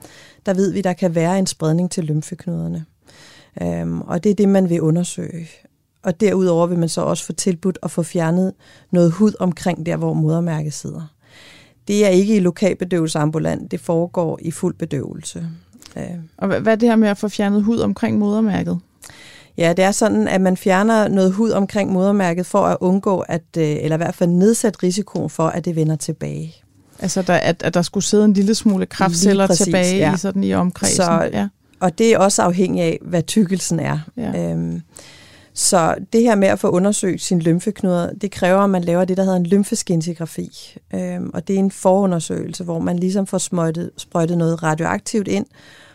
der 0.47 0.55
ved 0.55 0.73
vi, 0.73 0.81
der 0.81 0.93
kan 0.93 1.15
være 1.15 1.39
en 1.39 1.47
spredning 1.47 1.91
til 1.91 2.05
lymfeknuderne. 2.05 2.85
Øhm, 3.63 4.01
og 4.01 4.25
det 4.25 4.31
er 4.31 4.35
det, 4.35 4.49
man 4.49 4.69
vil 4.69 4.81
undersøge. 4.81 5.49
Og 6.03 6.21
derudover 6.21 6.67
vil 6.67 6.79
man 6.79 6.89
så 6.89 7.01
også 7.01 7.25
få 7.25 7.33
tilbudt 7.33 7.79
at 7.83 7.91
få 7.91 8.03
fjernet 8.03 8.53
noget 8.91 9.13
hud 9.13 9.33
omkring 9.41 9.87
der, 9.87 9.97
hvor 9.97 10.15
modermærket 10.15 10.73
sidder. 10.73 11.15
Det 11.89 12.05
er 12.05 12.09
ikke 12.09 12.37
i 12.37 12.41
lokalbedøvelseambulant, 12.41 13.71
det 13.71 13.81
foregår 13.81 14.39
i 14.43 14.51
fuld 14.51 14.75
bedøvelse. 14.75 15.49
Øh. 15.97 16.03
Og 16.37 16.49
hvad 16.49 16.73
er 16.73 16.77
det 16.77 16.89
her 16.89 16.97
med 16.97 17.09
at 17.09 17.19
få 17.19 17.29
fjernet 17.29 17.63
hud 17.63 17.79
omkring 17.79 18.19
modermærket? 18.19 18.79
Ja, 19.59 19.73
det 19.77 19.85
er 19.85 19.91
sådan, 19.91 20.29
at 20.29 20.41
man 20.41 20.57
fjerner 20.57 21.09
noget 21.09 21.33
hud 21.33 21.51
omkring 21.51 21.93
modermærket 21.93 22.47
for 22.47 22.59
at 22.59 22.77
undgå, 22.81 23.21
at, 23.21 23.43
øh, 23.59 23.65
eller 23.81 23.97
i 23.97 23.97
hvert 23.97 24.15
fald 24.15 24.31
nedsat 24.31 24.83
risiko 24.83 25.29
for, 25.29 25.47
at 25.47 25.65
det 25.65 25.77
vender 25.77 25.97
tilbage. 25.97 26.55
Altså, 26.99 27.23
der, 27.23 27.35
at, 27.35 27.63
at 27.63 27.75
der 27.75 27.83
skulle 27.83 28.05
sidde 28.05 28.25
en 28.25 28.33
lille 28.33 28.55
smule 28.55 28.87
kraftceller 28.87 29.47
præcis, 29.47 29.65
tilbage 29.65 29.97
ja. 29.97 30.15
i, 30.15 30.19
sådan, 30.19 30.45
i 30.45 30.55
omkredsen? 30.55 30.97
Så, 30.97 31.29
ja. 31.33 31.49
Og 31.81 31.99
det 31.99 32.13
er 32.13 32.19
også 32.19 32.43
afhængigt 32.43 32.85
af, 32.85 32.99
hvad 33.03 33.23
tykkelsen 33.23 33.81
er. 33.81 33.99
Ja. 34.17 34.51
Øhm, 34.51 34.83
så 35.55 35.95
det 36.13 36.21
her 36.21 36.35
med 36.35 36.49
at 36.49 36.59
få 36.59 36.69
undersøgt 36.69 37.23
sin 37.23 37.39
lymfeknuder, 37.39 38.13
det 38.13 38.31
kræver, 38.31 38.61
at 38.61 38.71
man 38.71 38.85
laver 38.85 39.05
det, 39.05 39.17
der 39.17 39.23
hedder 39.23 39.37
en 39.37 39.47
lymfeskintigrafi. 39.47 40.77
Øhm, 40.95 41.31
og 41.35 41.49
det 41.49 41.55
er 41.55 41.59
en 41.59 41.71
forundersøgelse, 41.71 42.65
hvor 42.65 42.79
man 42.79 42.99
ligesom 42.99 43.27
får 43.27 43.39
sprøjtet, 43.39 43.91
sprøjtet 43.97 44.39
noget 44.39 44.63
radioaktivt 44.63 45.29
ind 45.29 45.47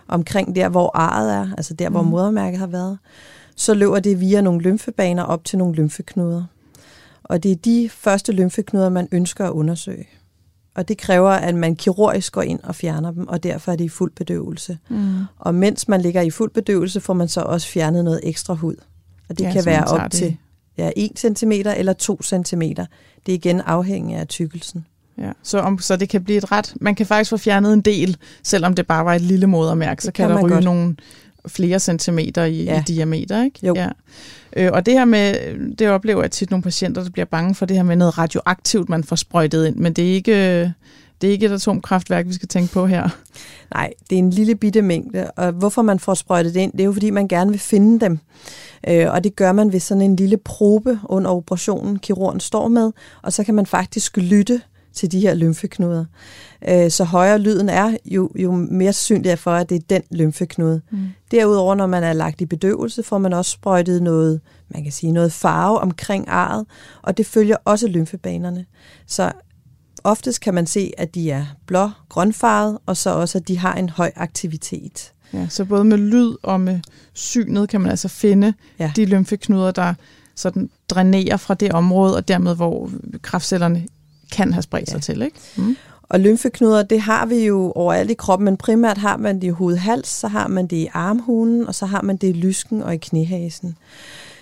omkring 0.10 0.56
der, 0.56 0.70
hvor 0.70 0.92
arret 0.94 1.34
er, 1.34 1.48
altså 1.58 1.74
der, 1.74 1.90
hvor 1.90 2.02
mm. 2.02 2.08
modermærket 2.08 2.60
har 2.60 2.68
været. 2.68 2.98
Så 3.56 3.74
løber 3.74 4.00
det 4.00 4.20
via 4.20 4.42
nogle 4.42 4.62
lymfebaner 4.62 5.24
op 5.24 5.46
til 5.46 5.58
nogle 5.58 5.76
lymfeknuder. 5.76 6.44
Og 7.24 7.44
det 7.44 7.52
er 7.52 7.56
de 7.56 7.90
første 7.90 8.32
lymfeknuder, 8.32 8.90
man 8.90 9.08
ønsker 9.12 9.46
at 9.46 9.52
undersøge. 9.52 10.08
Og 10.76 10.88
det 10.88 10.98
kræver, 10.98 11.30
at 11.30 11.56
man 11.56 11.76
kirurgisk 11.76 12.34
går 12.34 12.42
ind 12.42 12.60
og 12.64 12.76
fjerner 12.76 13.12
dem, 13.12 13.28
og 13.28 13.44
derfor 13.44 13.72
er 13.72 13.76
det 13.76 13.84
i 13.84 13.90
fuld 13.90 14.12
bedøvelse. 14.12 14.78
Mm. 14.90 15.24
Og 15.38 15.56
mens 15.56 15.88
man 15.88 16.02
ligger 16.02 16.22
i 16.22 16.30
fuld 16.30 16.52
bedøvelse, 16.52 17.02
får 17.02 17.14
man 17.14 17.28
så 17.28 17.42
også 17.42 17.68
fjernet 17.68 18.04
noget 18.04 18.20
ekstra 18.24 18.54
hud. 18.54 18.76
Og 19.30 19.38
det 19.38 19.46
ja, 19.46 19.52
kan 19.52 19.66
være 19.66 19.84
op 19.84 20.04
det. 20.04 20.12
til 20.12 20.38
ja, 20.78 20.92
1 20.96 21.38
cm 21.38 21.52
eller 21.52 21.94
2 21.94 22.22
cm. 22.24 22.62
Det 22.62 23.32
er 23.32 23.34
igen 23.34 23.62
afhængig 23.62 24.16
af 24.16 24.28
tykkelsen. 24.28 24.86
Ja, 25.20 25.32
så, 25.44 25.60
om, 25.60 25.80
så 25.80 25.96
det 25.96 26.10
kan 26.10 26.24
blive 26.24 26.38
et 26.38 26.52
ret... 26.52 26.74
Man 26.82 26.96
kan 26.96 27.06
faktisk 27.06 27.30
få 27.30 27.38
fjernet 27.38 27.74
en 27.74 27.82
del, 27.82 28.18
selvom 28.44 28.74
det 28.74 28.88
bare 28.88 29.06
var 29.06 29.14
et 29.14 29.22
lille 29.22 29.48
modermærke, 29.48 30.04
så 30.04 30.12
kan, 30.12 30.28
kan 30.28 30.38
der 30.38 30.44
ryge 30.44 30.54
godt. 30.54 30.64
nogle 30.64 30.96
flere 31.48 31.80
centimeter 31.80 32.44
i, 32.44 32.64
ja. 32.64 32.80
i 32.80 32.84
diameter, 32.88 33.44
ikke? 33.44 33.60
Jo. 33.68 33.74
Ja. 33.76 33.90
Øh, 34.56 34.70
og 34.74 34.86
det 34.86 34.94
her 34.94 35.06
med, 35.06 35.36
det 35.76 35.90
oplever 35.90 36.22
jeg 36.22 36.32
tit 36.32 36.50
nogle 36.50 36.64
patienter, 36.64 37.04
der 37.04 37.10
bliver 37.10 37.26
bange 37.26 37.56
for 37.56 37.66
det 37.66 37.78
her 37.78 37.84
med 37.84 37.96
noget 37.96 38.18
radioaktivt, 38.18 38.90
man 38.90 39.04
får 39.04 39.16
sprøjtet 39.16 39.68
ind, 39.68 39.76
men 39.76 39.94
det 39.94 40.10
er 40.10 40.14
ikke, 40.14 40.62
det 41.22 41.28
er 41.28 41.32
ikke 41.32 41.46
et 41.46 41.52
atomkraftværk, 41.52 42.28
vi 42.28 42.34
skal 42.34 42.48
tænke 42.48 42.74
på 42.74 42.86
her. 42.86 43.10
Nej, 43.76 43.94
det 44.10 44.16
er 44.16 44.20
en 44.20 44.30
lille 44.30 44.56
bitte 44.56 44.82
mængde, 44.82 45.32
og 45.32 45.52
hvorfor 45.52 45.82
man 45.82 46.00
får 46.00 46.14
sprøjtet 46.14 46.56
ind, 46.56 46.72
det 46.72 46.82
er 46.82 46.86
jo 46.86 46.94
fordi, 46.94 47.10
man 47.10 47.28
gerne 47.28 47.52
vil 47.52 47.60
finde 47.60 48.00
dem. 48.06 48.20
Øh, 48.88 49.12
og 49.12 49.24
det 49.24 49.36
gør 49.36 49.52
man 49.52 49.74
ved 49.74 49.80
sådan 49.80 50.02
en 50.02 50.16
lille 50.16 50.38
probe 50.38 51.00
under 51.06 51.32
operationen, 51.32 52.00
kirurgen 52.00 52.40
står 52.40 52.68
med, 52.68 52.92
og 53.22 53.34
så 53.34 53.44
kan 53.44 53.56
man 53.56 53.66
faktisk 53.66 54.18
lytte 54.18 54.62
til 55.00 55.12
de 55.12 55.20
her 55.20 55.34
lymfeknuder. 55.34 56.06
Øh, 56.70 56.92
så 56.92 57.04
højere 57.04 57.40
lyden 57.40 57.70
er, 57.70 57.98
jo, 58.06 58.32
jo 58.36 58.52
mere 58.52 58.94
synligt 58.94 59.32
er 59.32 59.36
for, 59.36 59.52
at 59.52 59.70
det 59.70 59.76
er 59.76 59.82
den 59.90 60.02
lymfeknude. 60.12 60.82
Mm. 60.92 61.08
Derudover, 61.32 61.76
når 61.76 61.88
man 61.88 62.04
er 62.04 62.14
lagt 62.14 62.42
i 62.42 62.46
bedøvelse, 62.46 63.04
får 63.04 63.18
man 63.18 63.34
også 63.34 63.52
sprøjtet 63.52 64.04
noget, 64.04 64.42
man 64.70 64.84
kan 64.84 64.92
sige, 64.92 65.12
noget 65.12 65.32
farve 65.32 65.80
omkring 65.80 66.26
arret, 66.28 66.66
og 67.02 67.18
det 67.18 67.26
følger 67.26 67.56
også 67.66 67.88
lymfebanerne. 67.88 68.66
Så 69.08 69.32
oftest 70.04 70.42
kan 70.42 70.54
man 70.54 70.68
se, 70.68 70.92
at 70.98 71.16
de 71.16 71.32
er 71.32 71.46
blå 71.66 71.90
grønfarvet, 72.10 72.78
og 72.86 72.98
så 72.98 73.10
også, 73.10 73.38
at 73.38 73.48
de 73.48 73.58
har 73.58 73.74
en 73.74 73.90
høj 73.90 74.12
aktivitet. 74.16 75.14
Ja, 75.34 75.48
så 75.50 75.66
både 75.66 75.84
med 75.84 75.98
lyd 75.98 76.36
og 76.44 76.62
med 76.62 76.80
synet 77.14 77.70
kan 77.70 77.82
man 77.82 77.90
altså 77.90 78.08
finde 78.08 78.54
ja. 78.80 78.92
de 78.96 79.06
lymfeknuder, 79.06 79.72
der 79.72 79.94
sådan 80.36 80.70
drænerer 80.90 81.38
fra 81.38 81.54
det 81.54 81.72
område, 81.72 82.16
og 82.16 82.28
dermed 82.28 82.56
hvor 82.56 82.92
kraftcellerne 83.22 83.86
kan 84.32 84.54
have 84.54 84.64
spredt 84.64 84.88
ja. 84.88 84.92
sig 84.92 85.02
til. 85.02 85.22
Ikke? 85.22 85.40
Mm. 85.58 85.76
Og 86.04 86.20
lymfeknuder, 86.20 86.84
det 86.84 87.02
har 87.02 87.26
vi 87.26 87.46
jo 87.46 87.72
overalt 87.76 88.12
i 88.12 88.14
kroppen, 88.14 88.46
men 88.46 88.58
primært 88.58 88.98
har 88.98 89.18
man 89.18 89.36
det 89.36 89.48
i 89.48 89.50
hovedhals, 89.50 90.08
så 90.08 90.28
har 90.28 90.48
man 90.48 90.68
det 90.68 90.76
i 90.76 90.90
armhulen, 90.94 91.68
og 91.68 91.76
så 91.76 91.86
har 91.86 92.02
man 92.02 92.18
det 92.18 92.28
i 92.28 92.32
lysken 92.32 92.84
og 92.84 92.94
i 92.94 92.98
knæhasen. 92.98 93.78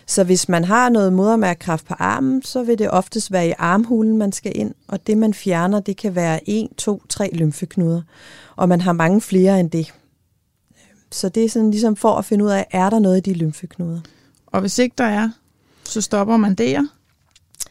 Så 0.05 0.23
hvis 0.23 0.49
man 0.49 0.63
har 0.63 0.89
noget 0.89 1.13
modermærkekræft 1.13 1.85
på 1.85 1.93
armen, 1.99 2.43
så 2.43 2.63
vil 2.63 2.79
det 2.79 2.89
oftest 2.91 3.31
være 3.31 3.47
i 3.47 3.53
armhulen, 3.57 4.17
man 4.17 4.31
skal 4.31 4.51
ind, 4.55 4.73
og 4.88 5.07
det 5.07 5.17
man 5.17 5.33
fjerner, 5.33 5.79
det 5.79 5.97
kan 5.97 6.15
være 6.15 6.49
1, 6.49 6.67
2, 6.77 7.01
3 7.09 7.29
lymfeknuder, 7.33 8.01
og 8.55 8.69
man 8.69 8.81
har 8.81 8.93
mange 8.93 9.21
flere 9.21 9.59
end 9.59 9.71
det. 9.71 9.93
Så 11.11 11.29
det 11.29 11.45
er 11.45 11.49
sådan 11.49 11.71
ligesom 11.71 11.95
for 11.95 12.15
at 12.15 12.25
finde 12.25 12.45
ud 12.45 12.49
af, 12.49 12.67
er 12.71 12.89
der 12.89 12.99
noget 12.99 13.17
i 13.17 13.31
de 13.31 13.33
lymfeknuder? 13.33 13.99
Og 14.47 14.61
hvis 14.61 14.79
ikke 14.79 14.95
der 14.97 15.03
er, 15.03 15.29
så 15.83 16.01
stopper 16.01 16.38
man 16.38 16.55
der? 16.55 16.83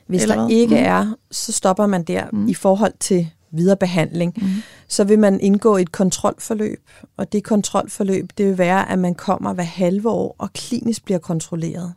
Hvis 0.07 0.23
Eller 0.23 0.35
der 0.35 0.43
hvad? 0.43 0.57
ikke 0.57 0.75
mm. 0.75 0.85
er, 0.85 1.15
så 1.31 1.53
stopper 1.53 1.87
man 1.87 2.03
der 2.03 2.25
mm. 2.33 2.49
i 2.49 2.55
forhold 2.55 2.93
til 3.01 3.31
videre 3.51 3.77
behandling. 3.77 4.35
Mm. 4.37 4.49
Så 4.89 5.05
vil 5.05 5.19
man 5.19 5.41
indgå 5.41 5.77
et 5.77 5.93
kontrolforløb, 5.93 6.91
og 7.17 7.33
det 7.33 7.45
kontrolforløb, 7.45 8.31
det 8.39 8.47
vil 8.47 8.59
være, 8.59 8.91
at 8.91 8.99
man 8.99 9.15
kommer 9.15 9.53
hver 9.53 9.65
halve 9.65 10.09
år 10.09 10.37
og 10.39 10.53
klinisk 10.53 11.05
bliver 11.05 11.19
kontrolleret. 11.19 11.95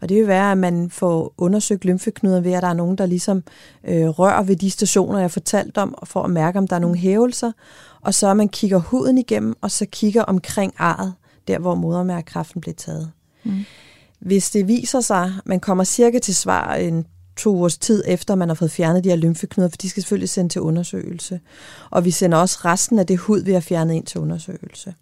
Og 0.00 0.08
det 0.08 0.16
vil 0.16 0.26
være, 0.26 0.52
at 0.52 0.58
man 0.58 0.90
får 0.90 1.34
undersøgt 1.38 1.84
lymfeknuder 1.84 2.40
ved, 2.40 2.52
at 2.52 2.62
der 2.62 2.68
er 2.68 2.74
nogen, 2.74 2.98
der 2.98 3.06
ligesom 3.06 3.42
øh, 3.84 4.08
rører 4.08 4.42
ved 4.42 4.56
de 4.56 4.70
stationer, 4.70 5.18
jeg 5.18 5.30
fortalt 5.30 5.78
om, 5.78 5.94
for 6.04 6.22
at 6.22 6.30
mærke, 6.30 6.58
om 6.58 6.68
der 6.68 6.76
er 6.76 6.80
nogle 6.80 6.96
hævelser. 6.96 7.52
Og 8.00 8.14
så 8.14 8.34
man 8.34 8.48
kigger 8.48 8.78
huden 8.78 9.18
igennem, 9.18 9.54
og 9.60 9.70
så 9.70 9.86
kigger 9.92 10.22
omkring 10.22 10.74
arret, 10.78 11.14
der 11.48 11.58
hvor 11.58 11.74
modermærkekræften 11.74 12.60
blev 12.60 12.74
taget. 12.74 13.10
Mm. 13.44 13.64
Hvis 14.18 14.50
det 14.50 14.68
viser 14.68 15.00
sig, 15.00 15.32
man 15.44 15.60
kommer 15.60 15.84
cirka 15.84 16.18
til 16.18 16.36
svar 16.36 16.74
en 16.74 17.06
to 17.38 17.50
ugers 17.50 17.78
tid 17.78 18.02
efter, 18.06 18.34
man 18.34 18.48
har 18.48 18.54
fået 18.54 18.70
fjernet 18.70 19.04
de 19.04 19.08
her 19.08 19.16
lymfeknuder, 19.16 19.68
for 19.68 19.76
de 19.76 19.88
skal 19.88 20.02
selvfølgelig 20.02 20.28
sendes 20.28 20.52
til 20.52 20.62
undersøgelse. 20.62 21.40
Og 21.90 22.04
vi 22.04 22.10
sender 22.10 22.38
også 22.38 22.58
resten 22.64 22.98
af 22.98 23.06
det 23.06 23.18
hud, 23.18 23.40
vi 23.40 23.52
har 23.52 23.60
fjernet 23.60 23.94
ind 23.94 24.06
til 24.06 24.20
undersøgelse. 24.20 24.94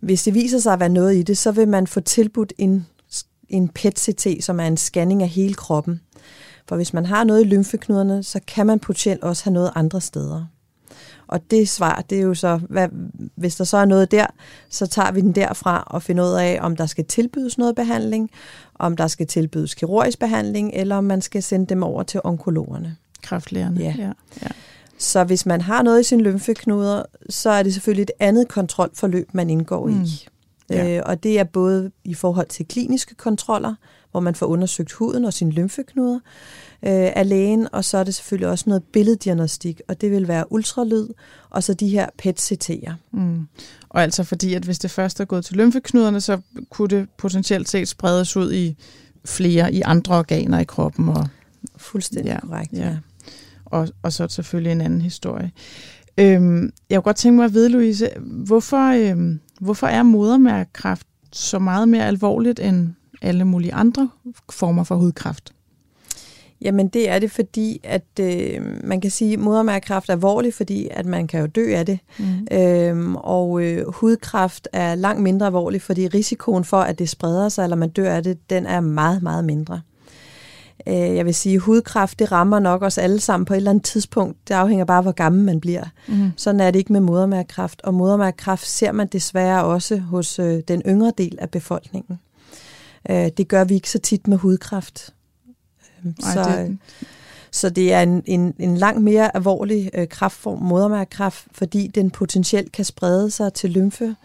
Hvis 0.00 0.22
det 0.22 0.34
viser 0.34 0.58
sig 0.58 0.72
at 0.72 0.80
være 0.80 0.88
noget 0.88 1.16
i 1.16 1.22
det, 1.22 1.38
så 1.38 1.52
vil 1.52 1.68
man 1.68 1.86
få 1.86 2.00
tilbudt 2.00 2.52
en, 2.58 2.86
en 3.48 3.68
PET-CT, 3.68 4.44
som 4.44 4.60
er 4.60 4.64
en 4.66 4.76
scanning 4.76 5.22
af 5.22 5.28
hele 5.28 5.54
kroppen. 5.54 6.00
For 6.68 6.76
hvis 6.76 6.94
man 6.94 7.06
har 7.06 7.24
noget 7.24 7.40
i 7.40 7.48
lymfeknuderne, 7.48 8.22
så 8.22 8.40
kan 8.46 8.66
man 8.66 8.78
potentielt 8.78 9.22
også 9.22 9.44
have 9.44 9.54
noget 9.54 9.72
andre 9.74 10.00
steder. 10.00 10.46
Og 11.32 11.40
det 11.50 11.68
svar, 11.68 12.04
det 12.10 12.18
er 12.18 12.22
jo 12.22 12.34
så, 12.34 12.60
hvad, 12.68 12.88
hvis 13.34 13.56
der 13.56 13.64
så 13.64 13.76
er 13.76 13.84
noget 13.84 14.10
der, 14.10 14.26
så 14.68 14.86
tager 14.86 15.12
vi 15.12 15.20
den 15.20 15.32
derfra 15.32 15.84
og 15.86 16.02
finder 16.02 16.24
ud 16.24 16.34
af, 16.34 16.58
om 16.60 16.76
der 16.76 16.86
skal 16.86 17.04
tilbydes 17.04 17.58
noget 17.58 17.74
behandling, 17.74 18.30
om 18.74 18.96
der 18.96 19.06
skal 19.06 19.26
tilbydes 19.26 19.74
kirurgisk 19.74 20.18
behandling, 20.18 20.70
eller 20.74 20.96
om 20.96 21.04
man 21.04 21.20
skal 21.20 21.42
sende 21.42 21.66
dem 21.66 21.82
over 21.82 22.02
til 22.02 22.20
onkologerne. 22.24 22.96
Kræftlægerne, 23.22 23.80
ja. 23.80 23.94
ja. 23.98 24.12
ja. 24.42 24.48
Så 24.98 25.24
hvis 25.24 25.46
man 25.46 25.60
har 25.60 25.82
noget 25.82 26.00
i 26.00 26.04
sin 26.04 26.20
lymfeknuder, 26.20 27.02
så 27.28 27.50
er 27.50 27.62
det 27.62 27.74
selvfølgelig 27.74 28.02
et 28.02 28.10
andet 28.20 28.48
kontrolforløb, 28.48 29.34
man 29.34 29.50
indgår 29.50 29.86
mm. 29.86 30.02
i. 30.02 30.26
Ja. 30.70 30.96
Øh, 30.96 31.02
og 31.06 31.22
det 31.22 31.38
er 31.38 31.44
både 31.44 31.90
i 32.04 32.14
forhold 32.14 32.46
til 32.46 32.66
kliniske 32.66 33.14
kontroller, 33.14 33.74
hvor 34.12 34.20
man 34.20 34.34
får 34.34 34.46
undersøgt 34.46 34.92
huden 34.92 35.24
og 35.24 35.32
sine 35.32 35.50
lymfeknuder 35.50 36.14
øh, 36.82 37.10
af 37.16 37.28
lægen, 37.28 37.68
og 37.72 37.84
så 37.84 37.98
er 37.98 38.04
det 38.04 38.14
selvfølgelig 38.14 38.48
også 38.48 38.64
noget 38.66 38.82
billeddiagnostik, 38.92 39.80
og 39.88 40.00
det 40.00 40.10
vil 40.10 40.28
være 40.28 40.52
ultralyd, 40.52 41.08
og 41.50 41.62
så 41.62 41.74
de 41.74 41.88
her 41.88 42.06
PET-CT'er. 42.22 42.92
Mm. 43.12 43.46
Og 43.88 44.02
altså 44.02 44.24
fordi, 44.24 44.54
at 44.54 44.62
hvis 44.62 44.78
det 44.78 44.90
først 44.90 45.20
er 45.20 45.24
gået 45.24 45.44
til 45.44 45.56
lymfeknuderne, 45.56 46.20
så 46.20 46.40
kunne 46.70 46.88
det 46.88 47.08
potentielt 47.18 47.68
set 47.68 47.88
spredes 47.88 48.36
ud 48.36 48.52
i 48.52 48.76
flere, 49.24 49.72
i 49.72 49.82
andre 49.84 50.14
organer 50.14 50.58
i 50.58 50.64
kroppen. 50.64 51.08
Og, 51.08 51.28
Fuldstændig 51.76 52.30
ja, 52.30 52.40
korrekt, 52.40 52.72
ja. 52.72 52.88
ja. 52.88 52.96
Og, 53.64 53.88
og 54.02 54.12
så 54.12 54.28
selvfølgelig 54.28 54.72
en 54.72 54.80
anden 54.80 55.00
historie. 55.00 55.52
Øhm, 56.18 56.72
jeg 56.90 56.96
kunne 56.96 57.02
godt 57.02 57.16
tænke 57.16 57.36
mig 57.36 57.44
at 57.44 57.54
vide, 57.54 57.68
Louise, 57.68 58.08
hvorfor, 58.20 59.10
øhm, 59.10 59.40
hvorfor 59.60 59.86
er 59.86 60.02
modermærkekræft 60.02 61.06
så 61.32 61.58
meget 61.58 61.88
mere 61.88 62.06
alvorligt 62.06 62.60
end 62.60 62.88
alle 63.22 63.44
mulige 63.44 63.74
andre 63.74 64.08
former 64.50 64.84
for 64.84 64.94
hudkræft? 64.94 65.52
Jamen 66.62 66.88
det 66.88 67.10
er 67.10 67.18
det, 67.18 67.30
fordi 67.30 67.80
at 67.84 68.04
øh, 68.20 68.60
man 68.84 69.00
kan 69.00 69.10
sige, 69.10 69.32
at 69.32 69.38
modermærkekræft 69.38 70.08
er 70.08 70.12
alvorlig, 70.12 70.54
fordi 70.54 70.88
at 70.90 71.06
man 71.06 71.26
kan 71.26 71.40
jo 71.40 71.46
dø 71.46 71.74
af 71.74 71.86
det. 71.86 71.98
Mm. 72.18 72.56
Øhm, 72.56 73.16
og 73.16 73.62
øh, 73.62 73.88
hudkræft 73.88 74.68
er 74.72 74.94
langt 74.94 75.22
mindre 75.22 75.46
alvorlig, 75.46 75.82
fordi 75.82 76.08
risikoen 76.08 76.64
for, 76.64 76.80
at 76.80 76.98
det 76.98 77.08
spreder 77.08 77.48
sig, 77.48 77.62
eller 77.62 77.76
man 77.76 77.88
dør 77.88 78.14
af 78.14 78.22
det, 78.22 78.50
den 78.50 78.66
er 78.66 78.80
meget, 78.80 79.22
meget 79.22 79.44
mindre. 79.44 79.80
Øh, 80.86 80.94
jeg 80.94 81.26
vil 81.26 81.34
sige, 81.34 81.54
at 81.54 81.60
hudkræft, 81.60 82.18
det 82.18 82.32
rammer 82.32 82.58
nok 82.58 82.82
os 82.82 82.98
alle 82.98 83.20
sammen 83.20 83.44
på 83.44 83.54
et 83.54 83.56
eller 83.56 83.70
andet 83.70 83.84
tidspunkt. 83.84 84.48
Det 84.48 84.54
afhænger 84.54 84.84
bare, 84.84 85.02
hvor 85.02 85.12
gammel 85.12 85.44
man 85.44 85.60
bliver. 85.60 85.84
Mm. 86.08 86.30
Sådan 86.36 86.60
er 86.60 86.70
det 86.70 86.78
ikke 86.78 86.92
med 86.92 87.00
modermærkekræft. 87.00 87.82
Og 87.82 87.94
modermærkekræft 87.94 88.66
ser 88.66 88.92
man 88.92 89.06
desværre 89.06 89.64
også 89.64 89.98
hos 89.98 90.38
øh, 90.38 90.60
den 90.68 90.82
yngre 90.86 91.12
del 91.18 91.38
af 91.40 91.50
befolkningen. 91.50 92.18
Øh, 93.10 93.30
det 93.36 93.48
gør 93.48 93.64
vi 93.64 93.74
ikke 93.74 93.90
så 93.90 93.98
tit 93.98 94.28
med 94.28 94.36
hudkræft. 94.36 95.14
Øh, 96.04 96.12
Ej, 96.22 96.32
så, 96.34 96.66
det... 96.66 96.78
så 97.50 97.70
det 97.70 97.92
er 97.92 98.00
en, 98.00 98.22
en, 98.26 98.54
en 98.58 98.76
langt 98.76 99.02
mere 99.02 99.36
alvorlig 99.36 99.90
øh, 99.94 100.08
kraftform, 100.08 100.58
modermærkekræft, 100.58 101.46
fordi 101.52 101.86
den 101.86 102.10
potentielt 102.10 102.72
kan 102.72 102.84
sprede 102.84 103.30
sig 103.30 103.52
til 103.52 103.70
lymfe, 103.70 104.16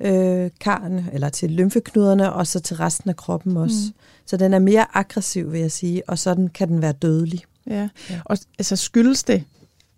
øh, 0.00 0.50
karne, 0.60 1.10
eller 1.12 1.28
til 1.28 1.50
lymfeknuderne, 1.50 2.32
og 2.32 2.46
så 2.46 2.60
til 2.60 2.76
resten 2.76 3.10
af 3.10 3.16
kroppen 3.16 3.56
også. 3.56 3.86
Mm. 3.86 3.94
Så 4.26 4.36
den 4.36 4.54
er 4.54 4.58
mere 4.58 4.86
aggressiv, 4.94 5.52
vil 5.52 5.60
jeg 5.60 5.72
sige, 5.72 6.02
og 6.08 6.18
sådan 6.18 6.48
kan 6.48 6.68
den 6.68 6.82
være 6.82 6.92
dødelig. 6.92 7.44
Ja, 7.66 7.88
ja. 8.10 8.20
og 8.24 8.38
altså 8.58 8.76
skyldes 8.76 9.24
det 9.24 9.44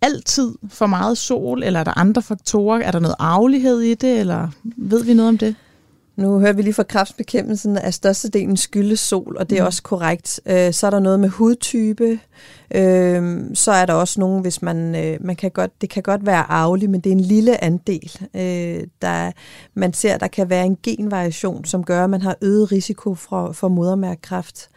altid 0.02 0.54
for 0.68 0.86
meget 0.86 1.18
sol, 1.18 1.62
eller 1.62 1.80
er 1.80 1.84
der 1.84 1.98
andre 1.98 2.22
faktorer? 2.22 2.80
Er 2.80 2.90
der 2.90 2.98
noget 2.98 3.16
arvelighed 3.18 3.80
i 3.80 3.94
det, 3.94 4.18
eller 4.20 4.48
ved 4.76 5.04
vi 5.04 5.14
noget 5.14 5.28
om 5.28 5.38
det? 5.38 5.54
Nu 6.16 6.38
hører 6.38 6.52
vi 6.52 6.62
lige 6.62 6.74
fra 6.74 6.82
kræftbekæmpelsen, 6.82 7.78
at 7.78 7.94
størstedelen 7.94 8.56
skyldes 8.56 9.00
sol, 9.00 9.36
og 9.38 9.50
det 9.50 9.58
er 9.58 9.62
mm. 9.62 9.66
også 9.66 9.82
korrekt. 9.82 10.40
Øh, 10.46 10.72
så 10.72 10.86
er 10.86 10.90
der 10.90 11.00
noget 11.00 11.20
med 11.20 11.28
hudtype. 11.28 12.18
Øh, 12.74 13.40
så 13.54 13.72
er 13.72 13.86
der 13.86 13.92
også 13.92 14.20
nogen, 14.20 14.42
hvis 14.42 14.62
man, 14.62 14.94
øh, 14.94 15.18
man 15.20 15.36
kan 15.36 15.50
godt, 15.50 15.80
det 15.80 15.90
kan 15.90 16.02
godt 16.02 16.26
være 16.26 16.50
arveligt, 16.50 16.90
men 16.90 17.00
det 17.00 17.10
er 17.10 17.14
en 17.14 17.20
lille 17.20 17.64
andel. 17.64 18.18
Der, 19.02 19.32
man 19.74 19.92
ser, 19.92 20.18
der 20.18 20.28
kan 20.28 20.50
være 20.50 20.66
en 20.66 20.78
genvariation, 20.82 21.64
som 21.64 21.84
gør, 21.84 22.04
at 22.04 22.10
man 22.10 22.22
har 22.22 22.36
øget 22.42 22.72
risiko 22.72 23.14
for, 23.14 23.52
for 23.52 23.68
modermærkekræft. 23.68 24.68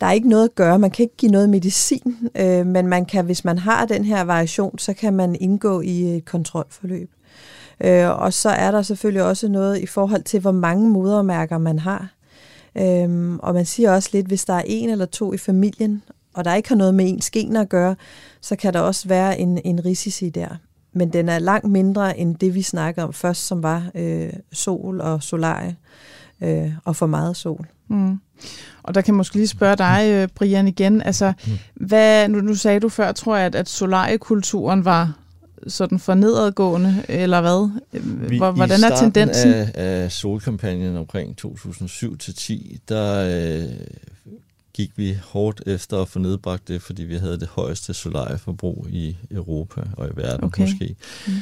Der 0.00 0.06
er 0.06 0.12
ikke 0.12 0.28
noget 0.28 0.44
at 0.44 0.54
gøre, 0.54 0.78
man 0.78 0.90
kan 0.90 1.02
ikke 1.02 1.16
give 1.16 1.32
noget 1.32 1.50
medicin, 1.50 2.16
men 2.64 2.86
man 2.86 3.06
kan, 3.06 3.24
hvis 3.24 3.44
man 3.44 3.58
har 3.58 3.86
den 3.86 4.04
her 4.04 4.24
variation, 4.24 4.78
så 4.78 4.94
kan 4.94 5.14
man 5.14 5.36
indgå 5.40 5.80
i 5.80 6.16
et 6.16 6.24
kontrolforløb. 6.24 7.10
Øh, 7.84 8.20
og 8.20 8.32
så 8.32 8.48
er 8.48 8.70
der 8.70 8.82
selvfølgelig 8.82 9.22
også 9.22 9.48
noget 9.48 9.78
i 9.78 9.86
forhold 9.86 10.22
til, 10.22 10.40
hvor 10.40 10.52
mange 10.52 10.90
modermærker 10.90 11.58
man 11.58 11.78
har. 11.78 12.08
Øhm, 12.78 13.38
og 13.38 13.54
man 13.54 13.64
siger 13.64 13.92
også 13.92 14.10
lidt, 14.12 14.26
hvis 14.26 14.44
der 14.44 14.54
er 14.54 14.62
en 14.66 14.90
eller 14.90 15.06
to 15.06 15.32
i 15.32 15.38
familien, 15.38 16.02
og 16.34 16.44
der 16.44 16.54
ikke 16.54 16.68
har 16.68 16.76
noget 16.76 16.94
med 16.94 17.08
ens 17.08 17.30
gener 17.30 17.60
at 17.60 17.68
gøre, 17.68 17.96
så 18.40 18.56
kan 18.56 18.74
der 18.74 18.80
også 18.80 19.08
være 19.08 19.38
en, 19.38 19.60
en 19.64 19.84
risici 19.84 20.30
der. 20.30 20.48
Men 20.92 21.12
den 21.12 21.28
er 21.28 21.38
langt 21.38 21.70
mindre 21.70 22.18
end 22.18 22.36
det, 22.36 22.54
vi 22.54 22.62
snakker 22.62 23.02
om 23.02 23.12
først, 23.12 23.46
som 23.46 23.62
var 23.62 23.90
øh, 23.94 24.32
sol 24.52 25.00
og 25.00 25.22
solarie 25.22 25.76
øh, 26.40 26.72
og 26.84 26.96
for 26.96 27.06
meget 27.06 27.36
sol. 27.36 27.66
Mm. 27.88 28.20
Og 28.82 28.94
der 28.94 29.00
kan 29.00 29.12
jeg 29.12 29.16
måske 29.16 29.36
lige 29.36 29.48
spørge 29.48 29.76
dig, 29.76 30.10
øh, 30.12 30.28
Brian, 30.34 30.68
igen. 30.68 31.02
Altså, 31.02 31.32
mm. 31.46 31.52
hvad, 31.86 32.28
nu, 32.28 32.40
nu 32.40 32.54
sagde 32.54 32.80
du 32.80 32.88
før, 32.88 33.12
tror 33.12 33.36
jeg, 33.36 33.46
at, 33.46 33.54
at 33.54 33.68
solariekulturen 33.68 34.84
var 34.84 35.19
sådan 35.66 35.98
for 35.98 36.14
nedadgående, 36.14 37.04
eller 37.08 37.40
hvad? 37.40 37.70
Vi, 38.28 38.38
Hvordan 38.38 38.84
er 38.84 38.96
tendensen? 38.96 39.52
Af, 39.52 39.72
af 39.74 40.12
solkampagnen 40.12 40.96
omkring 40.96 41.36
2007-10, 41.46 42.78
der 42.88 43.24
øh, 43.58 43.70
gik 44.72 44.90
vi 44.96 45.18
hårdt 45.24 45.62
efter 45.66 46.02
at 46.02 46.08
få 46.08 46.18
nedbragt 46.18 46.68
det, 46.68 46.82
fordi 46.82 47.02
vi 47.02 47.16
havde 47.16 47.40
det 47.40 47.48
højeste 47.48 47.94
solarieforbrug 47.94 48.86
i 48.90 49.16
Europa 49.30 49.80
og 49.96 50.06
i 50.06 50.10
verden 50.16 50.44
okay. 50.44 50.62
måske. 50.62 50.96
Mm. 51.26 51.32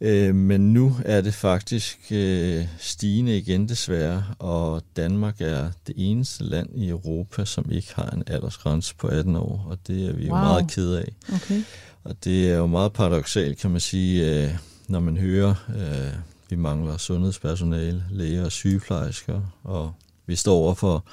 Øh, 0.00 0.34
men 0.34 0.72
nu 0.72 0.96
er 1.04 1.20
det 1.20 1.34
faktisk 1.34 1.98
øh, 2.10 2.66
stigende 2.78 3.38
igen 3.38 3.68
desværre, 3.68 4.24
og 4.38 4.82
Danmark 4.96 5.40
er 5.40 5.70
det 5.86 5.94
eneste 5.96 6.44
land 6.44 6.68
i 6.74 6.88
Europa, 6.88 7.44
som 7.44 7.70
ikke 7.70 7.92
har 7.94 8.10
en 8.10 8.22
aldersgrænse 8.26 8.94
på 8.94 9.06
18 9.06 9.36
år, 9.36 9.66
og 9.70 9.78
det 9.86 10.08
er 10.08 10.12
vi 10.12 10.28
wow. 10.28 10.38
jo 10.38 10.44
meget 10.44 10.70
kede 10.70 10.98
af. 10.98 11.12
Okay. 11.34 11.62
Og 12.04 12.16
det 12.24 12.50
er 12.50 12.56
jo 12.56 12.66
meget 12.66 12.92
paradoxalt, 12.92 13.58
kan 13.58 13.70
man 13.70 13.80
sige, 13.80 14.44
øh, 14.44 14.50
når 14.88 15.00
man 15.00 15.16
hører, 15.16 15.54
øh, 15.76 16.14
vi 16.50 16.56
mangler 16.56 16.96
sundhedspersonale, 16.96 18.04
læger 18.10 18.44
og 18.44 18.52
sygeplejersker, 18.52 19.40
og 19.64 19.92
vi 20.26 20.36
står 20.36 20.54
over 20.54 20.74
for 20.74 21.04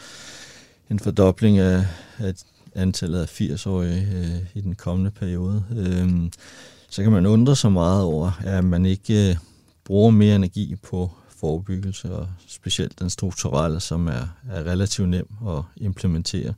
en 0.89 0.99
fordobling 0.99 1.57
af, 1.57 1.85
af 2.17 2.33
antallet 2.75 3.21
af 3.21 3.41
80-årige 3.41 4.07
øh, 4.13 4.45
i 4.53 4.61
den 4.61 4.75
kommende 4.75 5.11
periode. 5.11 5.63
Øh, 5.77 6.09
så 6.89 7.03
kan 7.03 7.11
man 7.11 7.25
undre 7.25 7.55
sig 7.55 7.71
meget 7.71 8.03
over, 8.03 8.31
at 8.43 8.63
man 8.63 8.85
ikke 8.85 9.29
øh, 9.29 9.35
bruger 9.83 10.11
mere 10.11 10.35
energi 10.35 10.75
på 10.75 11.11
forebyggelse, 11.39 12.15
og 12.15 12.27
specielt 12.47 12.99
den 12.99 13.09
strukturelle, 13.09 13.79
som 13.79 14.07
er, 14.07 14.27
er 14.49 14.63
relativt 14.63 15.09
nem 15.09 15.27
at 15.47 15.61
implementere. 15.77 16.53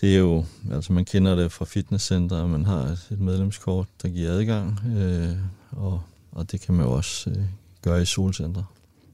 Det 0.00 0.14
er 0.14 0.18
jo, 0.18 0.44
altså 0.72 0.92
man 0.92 1.04
kender 1.04 1.34
det 1.34 1.52
fra 1.52 1.64
fitnesscenter, 1.64 2.46
man 2.46 2.66
har 2.66 2.80
et, 2.80 3.08
et 3.10 3.20
medlemskort, 3.20 3.86
der 4.02 4.08
giver 4.08 4.30
adgang, 4.30 4.80
øh, 4.96 5.36
og, 5.70 6.02
og 6.32 6.52
det 6.52 6.60
kan 6.60 6.74
man 6.74 6.86
jo 6.86 6.92
også 6.92 7.30
øh, 7.30 7.36
gøre 7.82 8.02
i 8.02 8.04
solcenter. 8.04 8.62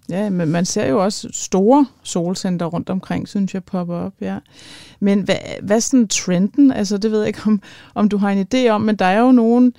Ja, 0.08 0.30
men 0.30 0.48
man 0.48 0.64
ser 0.64 0.86
jo 0.86 1.04
også 1.04 1.28
store 1.32 1.86
solcenter 2.02 2.66
rundt 2.66 2.90
omkring, 2.90 3.28
synes 3.28 3.54
jeg, 3.54 3.64
popper 3.64 3.96
op, 3.96 4.12
ja. 4.20 4.38
Men 5.00 5.20
hvad, 5.20 5.36
hvad 5.62 5.76
er 5.76 5.80
sådan 5.80 6.08
trenden? 6.08 6.72
Altså, 6.72 6.98
det 6.98 7.10
ved 7.10 7.18
jeg 7.18 7.26
ikke, 7.26 7.40
om, 7.46 7.62
om 7.94 8.08
du 8.08 8.16
har 8.16 8.30
en 8.30 8.46
idé 8.54 8.68
om, 8.68 8.80
men 8.80 8.96
der 8.96 9.04
er 9.04 9.20
jo 9.20 9.32
nogle 9.32 9.72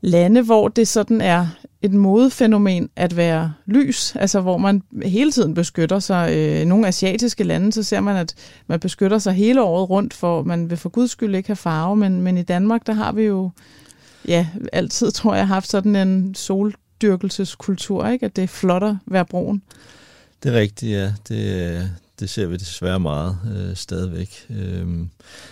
lande, 0.00 0.42
hvor 0.42 0.68
det 0.68 0.88
sådan 0.88 1.20
er 1.20 1.46
et 1.82 1.92
modefænomen 1.92 2.90
at 2.96 3.16
være 3.16 3.52
lys, 3.66 4.16
altså 4.16 4.40
hvor 4.40 4.58
man 4.58 4.82
hele 5.02 5.32
tiden 5.32 5.54
beskytter 5.54 5.98
sig. 5.98 6.60
I 6.62 6.64
nogle 6.64 6.88
asiatiske 6.88 7.44
lande, 7.44 7.72
så 7.72 7.82
ser 7.82 8.00
man, 8.00 8.16
at 8.16 8.34
man 8.66 8.80
beskytter 8.80 9.18
sig 9.18 9.32
hele 9.32 9.62
året 9.62 9.90
rundt, 9.90 10.14
for 10.14 10.42
man 10.42 10.70
vil 10.70 10.78
for 10.78 10.88
guds 10.88 11.10
skyld 11.10 11.34
ikke 11.34 11.48
have 11.48 11.56
farve, 11.56 11.96
men, 11.96 12.22
men 12.22 12.36
i 12.36 12.42
Danmark, 12.42 12.86
der 12.86 12.92
har 12.92 13.12
vi 13.12 13.22
jo 13.22 13.50
ja, 14.28 14.46
altid, 14.72 15.10
tror 15.10 15.34
jeg, 15.34 15.48
haft 15.48 15.68
sådan 15.68 15.96
en 15.96 16.34
soldyrkelseskultur, 16.34 18.06
ikke? 18.06 18.26
at 18.26 18.36
det 18.36 18.44
er 18.44 18.48
flot 18.48 18.82
at 18.82 18.96
være 19.06 19.24
brun. 19.24 19.62
Det 20.42 20.54
er 20.54 20.58
rigtigt, 20.58 20.92
ja. 20.92 21.12
Det, 21.28 21.90
det 22.20 22.30
ser 22.30 22.46
vi 22.46 22.56
desværre 22.56 23.00
meget 23.00 23.38
øh, 23.56 23.76
stadigvæk. 23.76 24.46
Øh, 24.50 24.86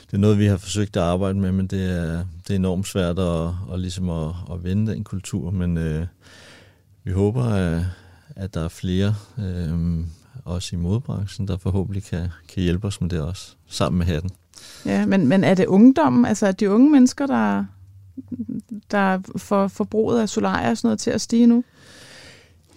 det 0.07 0.13
er 0.13 0.19
noget, 0.19 0.39
vi 0.39 0.47
har 0.47 0.57
forsøgt 0.57 0.97
at 0.97 1.03
arbejde 1.03 1.39
med, 1.39 1.53
men 1.53 1.67
det 1.67 1.91
er, 1.91 2.25
det 2.49 2.51
er 2.51 2.57
enormt 2.57 2.87
svært 2.87 3.19
at, 3.19 3.51
at, 3.73 3.81
ligesom 3.81 4.11
at, 4.11 4.29
at 4.53 4.65
vende 4.65 4.93
den 4.93 5.05
kultur. 5.05 5.51
Men 5.51 5.77
øh, 5.77 6.07
vi 7.05 7.13
håber, 7.13 7.45
at, 7.45 7.83
at 8.37 8.55
der 8.55 8.65
er 8.65 8.69
flere, 8.69 9.15
øh, 9.39 10.05
også 10.45 10.77
i 10.77 10.79
modbranchen, 10.79 11.49
der 11.49 11.57
forhåbentlig 11.57 12.03
kan, 12.03 12.29
kan 12.49 12.63
hjælpe 12.63 12.87
os 12.87 13.01
med 13.01 13.11
det 13.11 13.21
også, 13.21 13.55
sammen 13.67 13.99
med 13.99 14.07
hatten. 14.07 14.31
Ja, 14.87 15.07
men, 15.07 15.27
men 15.27 15.45
er 15.45 15.55
det 15.55 15.67
ungdommen, 15.67 16.25
altså 16.25 16.47
er 16.47 16.53
de 16.53 16.71
unge 16.71 16.91
mennesker, 16.91 17.27
der, 17.27 17.65
der 18.91 19.19
får 19.37 19.69
forbruget 19.69 20.21
af 20.21 20.29
solarier 20.29 20.71
og 20.71 20.77
sådan 20.77 20.89
noget 20.89 21.01
til 21.01 21.11
at 21.11 21.21
stige 21.21 21.47
nu? 21.47 21.65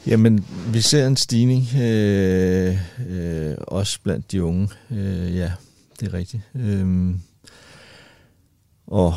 Jamen, 0.07 0.45
vi 0.73 0.81
ser 0.81 1.07
en 1.07 1.17
stigning, 1.17 1.67
øh, 1.75 2.77
øh, 3.09 3.55
også 3.57 3.99
blandt 4.03 4.31
de 4.31 4.43
unge. 4.43 4.69
Øh, 4.91 5.35
ja, 5.35 5.51
det 5.99 6.07
er 6.07 6.13
rigtigt. 6.13 6.43
Øh, 6.55 7.15
og 8.87 9.13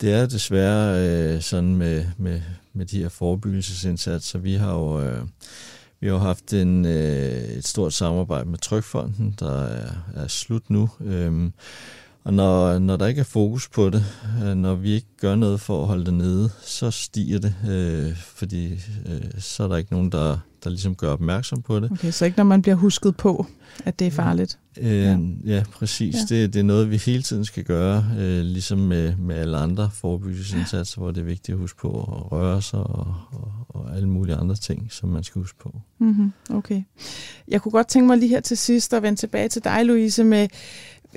det 0.00 0.12
er 0.12 0.26
desværre 0.26 1.08
øh, 1.08 1.42
sådan 1.42 1.76
med, 1.76 2.04
med, 2.18 2.40
med 2.72 2.86
de 2.86 3.02
her 3.02 3.08
forebyggelsesindsatser. 3.08 4.38
Vi 4.38 4.54
har 4.54 4.72
jo, 4.72 5.00
øh, 5.00 5.22
vi 6.00 6.08
har 6.08 6.18
haft 6.18 6.52
en, 6.52 6.84
øh, 6.84 7.44
et 7.44 7.66
stort 7.66 7.92
samarbejde 7.92 8.48
med 8.48 8.58
Trykfonden, 8.58 9.34
der 9.40 9.62
er, 9.62 9.90
er 10.14 10.28
slut 10.28 10.70
nu. 10.70 10.90
Øh, 11.00 11.50
og 12.24 12.34
når, 12.34 12.78
når 12.78 12.96
der 12.96 13.06
ikke 13.06 13.20
er 13.20 13.24
fokus 13.24 13.68
på 13.68 13.90
det, 13.90 14.04
øh, 14.44 14.54
når 14.54 14.74
vi 14.74 14.92
ikke 14.92 15.16
gør 15.20 15.34
noget 15.34 15.60
for 15.60 15.82
at 15.82 15.86
holde 15.86 16.04
det 16.04 16.14
nede, 16.14 16.50
så 16.62 16.90
stiger 16.90 17.38
det, 17.38 17.54
øh, 17.68 18.16
fordi 18.16 18.72
øh, 19.06 19.20
så 19.38 19.64
er 19.64 19.68
der 19.68 19.76
ikke 19.76 19.92
nogen, 19.92 20.12
der, 20.12 20.38
der 20.64 20.70
ligesom 20.70 20.94
gør 20.94 21.12
opmærksom 21.12 21.62
på 21.62 21.80
det. 21.80 21.90
Okay, 21.90 22.10
så 22.10 22.24
ikke 22.24 22.38
når 22.38 22.44
man 22.44 22.62
bliver 22.62 22.74
husket 22.74 23.16
på, 23.16 23.46
at 23.84 23.98
det 23.98 24.06
er 24.06 24.10
farligt? 24.10 24.58
Øh, 24.78 25.02
ja. 25.02 25.18
ja, 25.44 25.64
præcis. 25.72 26.14
Ja. 26.14 26.36
Det, 26.36 26.52
det 26.52 26.60
er 26.60 26.64
noget, 26.64 26.90
vi 26.90 26.96
hele 26.96 27.22
tiden 27.22 27.44
skal 27.44 27.64
gøre, 27.64 28.06
øh, 28.18 28.40
ligesom 28.40 28.78
med, 28.78 29.16
med 29.16 29.36
alle 29.36 29.56
andre 29.56 29.90
forebyggelsesindsatser, 29.92 31.00
hvor 31.00 31.10
det 31.10 31.20
er 31.20 31.24
vigtigt 31.24 31.54
at 31.54 31.58
huske 31.60 31.78
på 31.80 31.88
at 31.88 32.32
røre 32.32 32.62
sig 32.62 32.80
og, 32.80 33.14
og, 33.32 33.52
og 33.68 33.96
alle 33.96 34.08
mulige 34.08 34.36
andre 34.36 34.54
ting, 34.54 34.92
som 34.92 35.08
man 35.08 35.24
skal 35.24 35.40
huske 35.40 35.58
på. 35.58 35.80
Mm-hmm. 35.98 36.32
Okay. 36.50 36.82
Jeg 37.48 37.62
kunne 37.62 37.72
godt 37.72 37.88
tænke 37.88 38.06
mig 38.06 38.18
lige 38.18 38.28
her 38.28 38.40
til 38.40 38.56
sidst 38.56 38.94
at 38.94 39.02
vende 39.02 39.20
tilbage 39.20 39.48
til 39.48 39.64
dig, 39.64 39.84
Louise, 39.84 40.24
med 40.24 40.48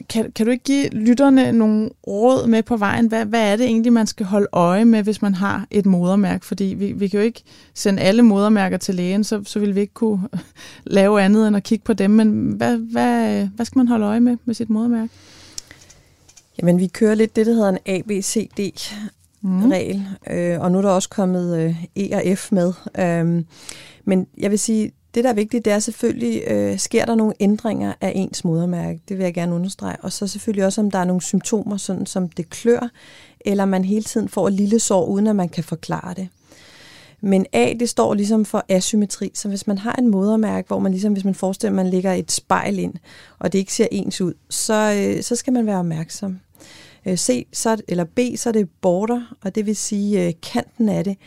kan, 0.09 0.31
kan 0.31 0.45
du 0.45 0.51
ikke 0.51 0.63
give 0.63 0.89
lytterne 0.89 1.51
nogle 1.51 1.89
råd 2.07 2.47
med 2.47 2.63
på 2.63 2.77
vejen? 2.77 3.07
Hvad, 3.07 3.25
hvad 3.25 3.51
er 3.51 3.55
det 3.55 3.65
egentlig, 3.65 3.93
man 3.93 4.07
skal 4.07 4.25
holde 4.25 4.47
øje 4.51 4.85
med, 4.85 5.03
hvis 5.03 5.21
man 5.21 5.35
har 5.35 5.67
et 5.71 5.85
modermærke? 5.85 6.45
Fordi 6.45 6.63
vi, 6.63 6.91
vi 6.91 7.07
kan 7.07 7.19
jo 7.19 7.25
ikke 7.25 7.43
sende 7.73 8.01
alle 8.01 8.21
modermærker 8.21 8.77
til 8.77 8.95
lægen, 8.95 9.23
så, 9.23 9.43
så 9.43 9.59
vil 9.59 9.75
vi 9.75 9.79
ikke 9.79 9.93
kunne 9.93 10.21
lave 10.85 11.21
andet 11.21 11.47
end 11.47 11.57
at 11.57 11.63
kigge 11.63 11.85
på 11.85 11.93
dem. 11.93 12.11
Men 12.11 12.53
hvad, 12.57 12.77
hvad, 12.77 13.47
hvad 13.55 13.65
skal 13.65 13.79
man 13.79 13.87
holde 13.87 14.05
øje 14.05 14.19
med 14.19 14.37
med 14.45 14.55
sit 14.55 14.69
modermærke? 14.69 15.13
Jamen, 16.59 16.79
vi 16.79 16.87
kører 16.87 17.15
lidt 17.15 17.35
det, 17.35 17.45
der 17.45 17.53
hedder 17.53 17.69
en 17.69 17.77
ABCD-regel, 17.85 20.05
mm. 20.29 20.35
øh, 20.35 20.61
og 20.61 20.71
nu 20.71 20.77
er 20.77 20.81
der 20.81 20.89
også 20.89 21.09
kommet 21.09 21.57
øh, 21.57 21.83
E 21.95 22.15
og 22.15 22.37
F 22.37 22.51
med. 22.51 22.73
Øh, 22.99 23.43
men 24.05 24.27
jeg 24.37 24.51
vil 24.51 24.59
sige, 24.59 24.91
det, 25.17 25.23
der 25.23 25.29
er 25.29 25.33
vigtigt, 25.33 25.65
det 25.65 25.73
er 25.73 25.79
selvfølgelig, 25.79 26.43
øh, 26.47 26.79
sker 26.79 27.05
der 27.05 27.15
nogle 27.15 27.33
ændringer 27.39 27.93
af 28.01 28.11
ens 28.15 28.43
modermærke? 28.43 29.01
Det 29.09 29.17
vil 29.17 29.23
jeg 29.23 29.33
gerne 29.33 29.55
understrege. 29.55 29.97
Og 30.01 30.11
så 30.11 30.27
selvfølgelig 30.27 30.65
også, 30.65 30.81
om 30.81 30.91
der 30.91 30.99
er 30.99 31.03
nogle 31.03 31.21
symptomer, 31.21 31.77
sådan 31.77 32.05
som 32.05 32.29
det 32.29 32.49
klør, 32.49 32.89
eller 33.39 33.65
man 33.65 33.85
hele 33.85 34.03
tiden 34.03 34.29
får 34.29 34.47
et 34.47 34.53
lille 34.53 34.79
sår, 34.79 35.05
uden 35.05 35.27
at 35.27 35.35
man 35.35 35.49
kan 35.49 35.63
forklare 35.63 36.13
det. 36.13 36.27
Men 37.21 37.45
A, 37.53 37.73
det 37.79 37.89
står 37.89 38.13
ligesom 38.13 38.45
for 38.45 38.65
asymmetri. 38.69 39.31
Så 39.33 39.49
hvis 39.49 39.67
man 39.67 39.77
har 39.77 39.95
en 39.95 40.07
modermærke, 40.07 40.67
hvor 40.67 40.79
man 40.79 40.91
ligesom, 40.91 41.13
hvis 41.13 41.25
man 41.25 41.35
forestiller, 41.35 41.71
at 41.71 41.85
man 41.85 41.89
lægger 41.89 42.13
et 42.13 42.31
spejl 42.31 42.79
ind, 42.79 42.93
og 43.39 43.53
det 43.53 43.59
ikke 43.59 43.73
ser 43.73 43.87
ens 43.91 44.21
ud, 44.21 44.33
så, 44.49 44.93
øh, 44.97 45.23
så 45.23 45.35
skal 45.35 45.53
man 45.53 45.65
være 45.65 45.79
opmærksom. 45.79 46.39
Øh, 47.05 47.17
C, 47.17 47.47
så, 47.53 47.81
eller 47.87 48.03
B, 48.03 48.19
så 48.35 48.49
er 48.49 48.53
det 48.53 48.69
border, 48.81 49.21
og 49.43 49.55
det 49.55 49.65
vil 49.65 49.75
sige 49.75 50.27
øh, 50.27 50.33
kanten 50.53 50.89
af 50.89 51.03
det. 51.03 51.17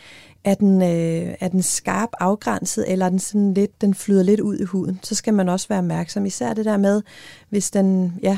Er 0.43 0.55
den, 0.55 0.81
øh, 0.81 1.35
er 1.39 1.47
den 1.47 1.61
skarp 1.61 2.09
afgrænset, 2.19 2.91
eller 2.91 3.05
er 3.05 3.09
den, 3.09 3.19
sådan 3.19 3.53
lidt, 3.53 3.81
den 3.81 3.93
flyder 3.93 4.23
lidt 4.23 4.39
ud 4.39 4.57
i 4.57 4.63
huden, 4.63 4.99
så 5.03 5.15
skal 5.15 5.33
man 5.33 5.49
også 5.49 5.67
være 5.67 5.79
opmærksom. 5.79 6.25
Især 6.25 6.53
det 6.53 6.65
der 6.65 6.77
med, 6.77 7.01
hvis 7.49 7.71
den 7.71 8.13
ja, 8.23 8.37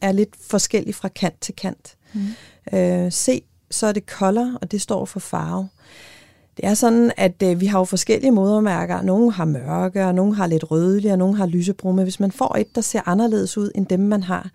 er 0.00 0.12
lidt 0.12 0.36
forskellig 0.40 0.94
fra 0.94 1.08
kant 1.08 1.40
til 1.40 1.56
kant. 1.56 1.96
Mm. 2.12 2.20
Øh, 2.78 3.10
C, 3.10 3.44
så 3.70 3.86
er 3.86 3.92
det 3.92 4.02
color, 4.06 4.58
og 4.62 4.70
det 4.70 4.80
står 4.80 5.04
for 5.04 5.20
farve. 5.20 5.68
Det 6.56 6.66
er 6.66 6.74
sådan, 6.74 7.12
at 7.16 7.42
øh, 7.42 7.60
vi 7.60 7.66
har 7.66 7.78
jo 7.78 7.84
forskellige 7.84 8.30
modermærker. 8.30 9.02
Nogle 9.02 9.32
har 9.32 9.44
mørke, 9.44 10.04
og 10.04 10.14
nogle 10.14 10.34
har 10.34 10.46
lidt 10.46 10.70
rødlige, 10.70 11.12
og 11.12 11.18
nogle 11.18 11.36
har 11.36 11.46
lysebrune. 11.46 11.96
Men 11.96 12.02
hvis 12.02 12.20
man 12.20 12.32
får 12.32 12.56
et, 12.56 12.74
der 12.74 12.80
ser 12.80 13.00
anderledes 13.06 13.58
ud 13.58 13.70
end 13.74 13.86
dem, 13.86 14.00
man 14.00 14.22
har, 14.22 14.50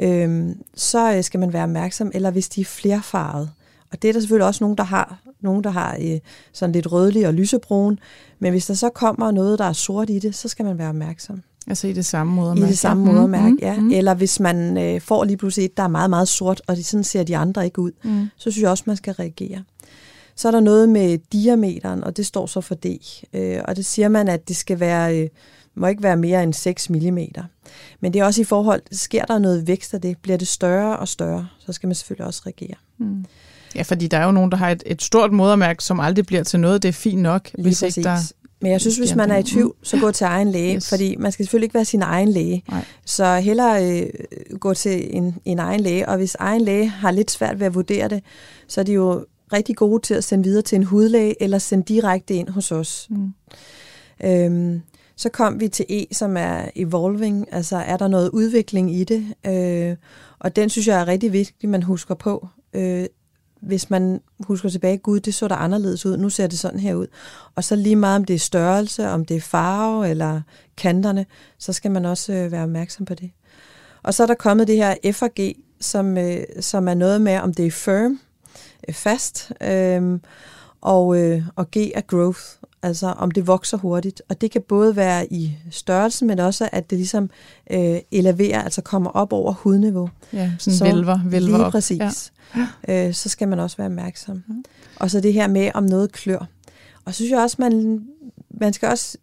øh, 0.00 0.56
så 0.74 1.18
skal 1.22 1.40
man 1.40 1.52
være 1.52 1.62
opmærksom. 1.62 2.10
Eller 2.14 2.30
hvis 2.30 2.48
de 2.48 2.60
er 2.60 2.64
flerfarvede. 2.64 3.50
Og 3.92 4.02
det 4.02 4.08
er 4.08 4.12
der 4.12 4.20
selvfølgelig 4.20 4.46
også 4.46 4.64
nogen, 4.64 4.76
der 4.76 4.84
har. 4.84 5.18
Nogen, 5.40 5.64
der 5.64 5.70
har 5.70 5.96
øh, 6.00 6.18
sådan 6.52 6.72
lidt 6.72 6.92
rødlig 6.92 7.26
og 7.26 7.34
lysebrun. 7.34 7.98
Men 8.38 8.50
hvis 8.50 8.66
der 8.66 8.74
så 8.74 8.88
kommer 8.88 9.30
noget, 9.30 9.58
der 9.58 9.64
er 9.64 9.72
sort 9.72 10.10
i 10.10 10.18
det, 10.18 10.34
så 10.34 10.48
skal 10.48 10.64
man 10.64 10.78
være 10.78 10.88
opmærksom. 10.88 11.42
Altså 11.66 11.88
i 11.88 11.92
det 11.92 12.06
samme 12.06 12.32
modermærke? 12.32 12.66
I 12.66 12.70
det 12.70 12.78
samme 12.78 13.04
modermærke, 13.04 13.50
mm, 13.50 13.58
ja. 13.62 13.80
Mm. 13.80 13.90
Eller 13.90 14.14
hvis 14.14 14.40
man 14.40 14.78
øh, 14.78 15.00
får 15.00 15.24
lige 15.24 15.36
pludselig 15.36 15.64
et, 15.64 15.76
der 15.76 15.82
er 15.82 15.88
meget, 15.88 16.10
meget 16.10 16.28
sort, 16.28 16.62
og 16.66 16.76
det 16.76 16.86
sådan 16.86 17.04
ser 17.04 17.22
de 17.22 17.36
andre 17.36 17.64
ikke 17.64 17.78
ud, 17.78 17.90
mm. 18.04 18.28
så 18.36 18.50
synes 18.50 18.62
jeg 18.62 18.70
også, 18.70 18.84
man 18.86 18.96
skal 18.96 19.14
reagere. 19.14 19.62
Så 20.36 20.48
er 20.48 20.52
der 20.52 20.60
noget 20.60 20.88
med 20.88 21.18
diameteren, 21.32 22.04
og 22.04 22.16
det 22.16 22.26
står 22.26 22.46
så 22.46 22.60
for 22.60 22.74
D. 22.74 22.86
Øh, 23.32 23.60
og 23.64 23.76
det 23.76 23.84
siger 23.84 24.08
man, 24.08 24.28
at 24.28 24.48
det 24.48 24.56
skal 24.56 24.80
være, 24.80 25.20
øh, 25.20 25.28
må 25.74 25.86
ikke 25.86 26.02
være 26.02 26.16
mere 26.16 26.42
end 26.42 26.52
6 26.52 26.90
mm. 26.90 27.18
Men 28.00 28.12
det 28.12 28.16
er 28.16 28.24
også 28.24 28.40
i 28.40 28.44
forhold, 28.44 28.82
sker 28.92 29.24
der 29.24 29.38
noget 29.38 29.66
vækst 29.66 29.94
af 29.94 30.00
det, 30.00 30.16
bliver 30.22 30.38
det 30.38 30.48
større 30.48 30.98
og 30.98 31.08
større, 31.08 31.48
så 31.58 31.72
skal 31.72 31.86
man 31.86 31.94
selvfølgelig 31.94 32.26
også 32.26 32.42
reagere. 32.46 32.76
Mm. 32.98 33.24
Ja, 33.74 33.82
fordi 33.82 34.06
der 34.06 34.18
er 34.18 34.24
jo 34.24 34.32
nogen, 34.32 34.50
der 34.50 34.56
har 34.56 34.70
et, 34.70 34.82
et 34.86 35.02
stort 35.02 35.32
modermærke, 35.32 35.84
som 35.84 36.00
aldrig 36.00 36.26
bliver 36.26 36.42
til 36.42 36.60
noget. 36.60 36.82
Det 36.82 36.88
er 36.88 36.92
fint 36.92 37.22
nok, 37.22 37.50
Lige 37.54 37.62
hvis 37.62 37.80
præcis. 37.80 37.96
ikke 37.96 38.08
der... 38.08 38.32
Men 38.60 38.72
jeg 38.72 38.80
synes, 38.80 38.96
hvis 38.96 39.14
man 39.14 39.30
er 39.30 39.38
i 39.38 39.42
tvivl, 39.42 39.74
så 39.82 39.98
gå 40.00 40.10
til 40.10 40.24
egen 40.24 40.50
læge, 40.50 40.76
yes. 40.76 40.88
fordi 40.88 41.16
man 41.18 41.32
skal 41.32 41.44
selvfølgelig 41.44 41.66
ikke 41.66 41.74
være 41.74 41.84
sin 41.84 42.02
egen 42.02 42.28
læge. 42.28 42.64
Nej. 42.70 42.84
Så 43.06 43.38
hellere 43.38 43.90
øh, 43.90 44.10
gå 44.58 44.74
til 44.74 45.16
en, 45.16 45.34
en 45.44 45.58
egen 45.58 45.80
læge, 45.80 46.08
og 46.08 46.16
hvis 46.16 46.34
egen 46.34 46.60
læge 46.60 46.88
har 46.88 47.10
lidt 47.10 47.30
svært 47.30 47.60
ved 47.60 47.66
at 47.66 47.74
vurdere 47.74 48.08
det, 48.08 48.22
så 48.68 48.80
er 48.80 48.84
de 48.84 48.92
jo 48.92 49.24
rigtig 49.52 49.76
gode 49.76 50.02
til 50.02 50.14
at 50.14 50.24
sende 50.24 50.44
videre 50.44 50.62
til 50.62 50.76
en 50.76 50.82
hudlæge, 50.82 51.42
eller 51.42 51.58
sende 51.58 51.84
direkte 51.84 52.34
ind 52.34 52.48
hos 52.48 52.72
os. 52.72 53.08
Mm. 53.10 53.32
Øhm, 54.24 54.82
så 55.16 55.28
kom 55.28 55.60
vi 55.60 55.68
til 55.68 55.86
E, 55.88 56.04
som 56.12 56.36
er 56.36 56.64
evolving, 56.76 57.46
altså 57.52 57.76
er 57.76 57.96
der 57.96 58.08
noget 58.08 58.30
udvikling 58.30 58.94
i 58.94 59.04
det, 59.04 59.26
øh, 59.46 59.96
og 60.38 60.56
den 60.56 60.68
synes 60.68 60.88
jeg 60.88 61.00
er 61.00 61.08
rigtig 61.08 61.32
vigtig, 61.32 61.68
man 61.68 61.82
husker 61.82 62.14
på. 62.14 62.48
Øh, 62.74 63.06
hvis 63.62 63.90
man 63.90 64.20
husker 64.40 64.68
tilbage, 64.68 64.98
gud, 64.98 65.20
det 65.20 65.34
så 65.34 65.48
der 65.48 65.56
anderledes 65.56 66.06
ud, 66.06 66.16
nu 66.16 66.28
ser 66.28 66.46
det 66.46 66.58
sådan 66.58 66.80
her 66.80 66.94
ud. 66.94 67.06
Og 67.54 67.64
så 67.64 67.76
lige 67.76 67.96
meget 67.96 68.16
om 68.16 68.24
det 68.24 68.34
er 68.34 68.38
størrelse, 68.38 69.08
om 69.08 69.24
det 69.24 69.36
er 69.36 69.40
farve 69.40 70.08
eller 70.08 70.40
kanterne, 70.76 71.26
så 71.58 71.72
skal 71.72 71.90
man 71.90 72.04
også 72.04 72.32
øh, 72.32 72.52
være 72.52 72.62
opmærksom 72.62 73.06
på 73.06 73.14
det. 73.14 73.30
Og 74.02 74.14
så 74.14 74.22
er 74.22 74.26
der 74.26 74.34
kommet 74.34 74.68
det 74.68 74.76
her 74.76 75.12
F 75.12 75.22
og 75.22 75.30
G, 75.40 75.54
som, 75.80 76.18
øh, 76.18 76.44
som 76.60 76.88
er 76.88 76.94
noget 76.94 77.20
med, 77.20 77.38
om 77.38 77.54
det 77.54 77.66
er 77.66 77.70
firm, 77.70 78.20
øh, 78.88 78.94
fast, 78.94 79.52
øh, 79.62 80.18
og, 80.80 81.18
øh, 81.20 81.42
og 81.56 81.70
G 81.70 81.76
er 81.76 82.00
growth, 82.00 82.40
altså 82.82 83.06
om 83.06 83.30
det 83.30 83.46
vokser 83.46 83.76
hurtigt. 83.76 84.22
Og 84.28 84.40
det 84.40 84.50
kan 84.50 84.62
både 84.68 84.96
være 84.96 85.32
i 85.32 85.56
størrelsen, 85.70 86.28
men 86.28 86.38
også 86.38 86.68
at 86.72 86.90
det 86.90 86.98
ligesom 86.98 87.30
øh, 87.70 87.96
eleverer, 88.10 88.62
altså 88.62 88.82
kommer 88.82 89.10
op 89.10 89.32
over 89.32 89.52
hudniveau. 89.52 90.10
Ja, 90.32 90.52
sådan 90.58 90.78
så, 90.78 90.84
vælver, 90.84 91.20
vælver 91.24 91.56
lige 91.56 91.66
op. 91.66 91.72
præcis. 91.72 92.32
Ja. 92.88 93.08
Øh, 93.08 93.14
så 93.14 93.28
skal 93.28 93.48
man 93.48 93.58
også 93.58 93.76
være 93.76 93.86
opmærksom. 93.86 94.42
Mm. 94.48 94.64
Og 94.96 95.10
så 95.10 95.20
det 95.20 95.32
her 95.32 95.46
med, 95.46 95.70
om 95.74 95.84
noget 95.84 96.12
klør. 96.12 96.46
Og 97.04 97.14
så 97.14 97.16
synes 97.16 97.30
jeg 97.30 97.40
også, 97.40 97.56
man 97.58 98.04
man 98.60 98.72
skal 98.72 98.88
også, 98.88 99.18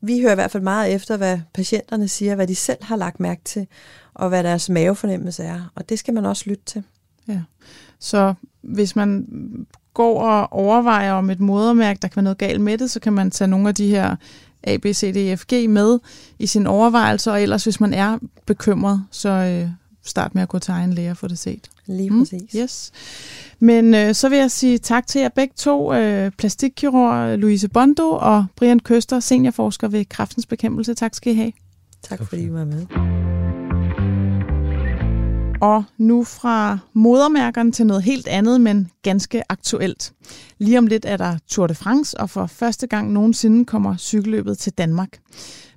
vi 0.00 0.20
hører 0.20 0.32
i 0.32 0.34
hvert 0.34 0.50
fald 0.50 0.62
meget 0.62 0.94
efter, 0.94 1.16
hvad 1.16 1.38
patienterne 1.54 2.08
siger, 2.08 2.34
hvad 2.34 2.46
de 2.46 2.54
selv 2.54 2.84
har 2.84 2.96
lagt 2.96 3.20
mærke 3.20 3.42
til, 3.44 3.66
og 4.14 4.28
hvad 4.28 4.44
deres 4.44 4.68
mavefornemmelse 4.68 5.42
er. 5.42 5.72
Og 5.74 5.88
det 5.88 5.98
skal 5.98 6.14
man 6.14 6.26
også 6.26 6.44
lytte 6.46 6.64
til. 6.64 6.82
Ja. 7.28 7.42
Så 7.98 8.34
hvis 8.62 8.96
man 8.96 9.26
går 9.94 10.22
og 10.22 10.52
overvejer 10.52 11.12
om 11.12 11.30
et 11.30 11.40
modermærke, 11.40 11.98
der 12.02 12.08
kan 12.08 12.16
være 12.16 12.24
noget 12.24 12.38
galt 12.38 12.60
med 12.60 12.78
det, 12.78 12.90
så 12.90 13.00
kan 13.00 13.12
man 13.12 13.30
tage 13.30 13.48
nogle 13.48 13.68
af 13.68 13.74
de 13.74 13.88
her 13.88 14.16
A, 14.62 14.76
B, 14.76 14.86
C, 14.86 15.14
D, 15.14 15.16
e, 15.16 15.36
F, 15.36 15.44
G 15.44 15.68
med 15.68 15.98
i 16.38 16.46
sin 16.46 16.66
overvejelse, 16.66 17.32
og 17.32 17.42
ellers 17.42 17.64
hvis 17.64 17.80
man 17.80 17.94
er 17.94 18.18
bekymret, 18.46 19.04
så 19.10 19.28
øh, 19.28 19.68
start 20.04 20.34
med 20.34 20.42
at 20.42 20.48
gå 20.48 20.58
til 20.58 20.72
egen 20.72 20.92
læge 20.92 21.10
og 21.10 21.16
få 21.16 21.28
det 21.28 21.38
set. 21.38 21.70
Lige 21.86 22.10
mm, 22.10 22.18
præcis. 22.18 22.54
Mm, 22.54 22.60
yes. 22.60 22.92
Men 23.58 23.94
øh, 23.94 24.14
så 24.14 24.28
vil 24.28 24.38
jeg 24.38 24.50
sige 24.50 24.78
tak 24.78 25.06
til 25.06 25.20
jer 25.20 25.28
begge 25.28 25.54
to, 25.56 25.94
øh, 25.94 26.30
plastikkirurg 26.30 27.38
Louise 27.38 27.68
Bondo 27.68 28.10
og 28.10 28.46
Brian 28.56 28.80
Køster, 28.80 29.20
seniorforsker 29.20 29.88
ved 29.88 30.04
Kraftens 30.04 30.46
Bekæmpelse. 30.46 30.94
Tak 30.94 31.14
skal 31.14 31.32
I 31.32 31.36
have. 31.36 31.52
Tak 32.02 32.28
fordi 32.28 32.42
I 32.42 32.52
var 32.52 32.64
med. 32.64 33.29
Og 35.60 35.84
nu 35.98 36.24
fra 36.24 36.78
modermærkerne 36.92 37.72
til 37.72 37.86
noget 37.86 38.02
helt 38.02 38.28
andet, 38.28 38.60
men 38.60 38.90
ganske 39.02 39.42
aktuelt. 39.48 40.12
Lige 40.58 40.78
om 40.78 40.86
lidt 40.86 41.04
er 41.04 41.16
der 41.16 41.38
Tour 41.48 41.66
de 41.66 41.74
France, 41.74 42.20
og 42.20 42.30
for 42.30 42.46
første 42.46 42.86
gang 42.86 43.12
nogensinde 43.12 43.64
kommer 43.64 43.96
cykelløbet 43.96 44.58
til 44.58 44.72
Danmark. 44.72 45.18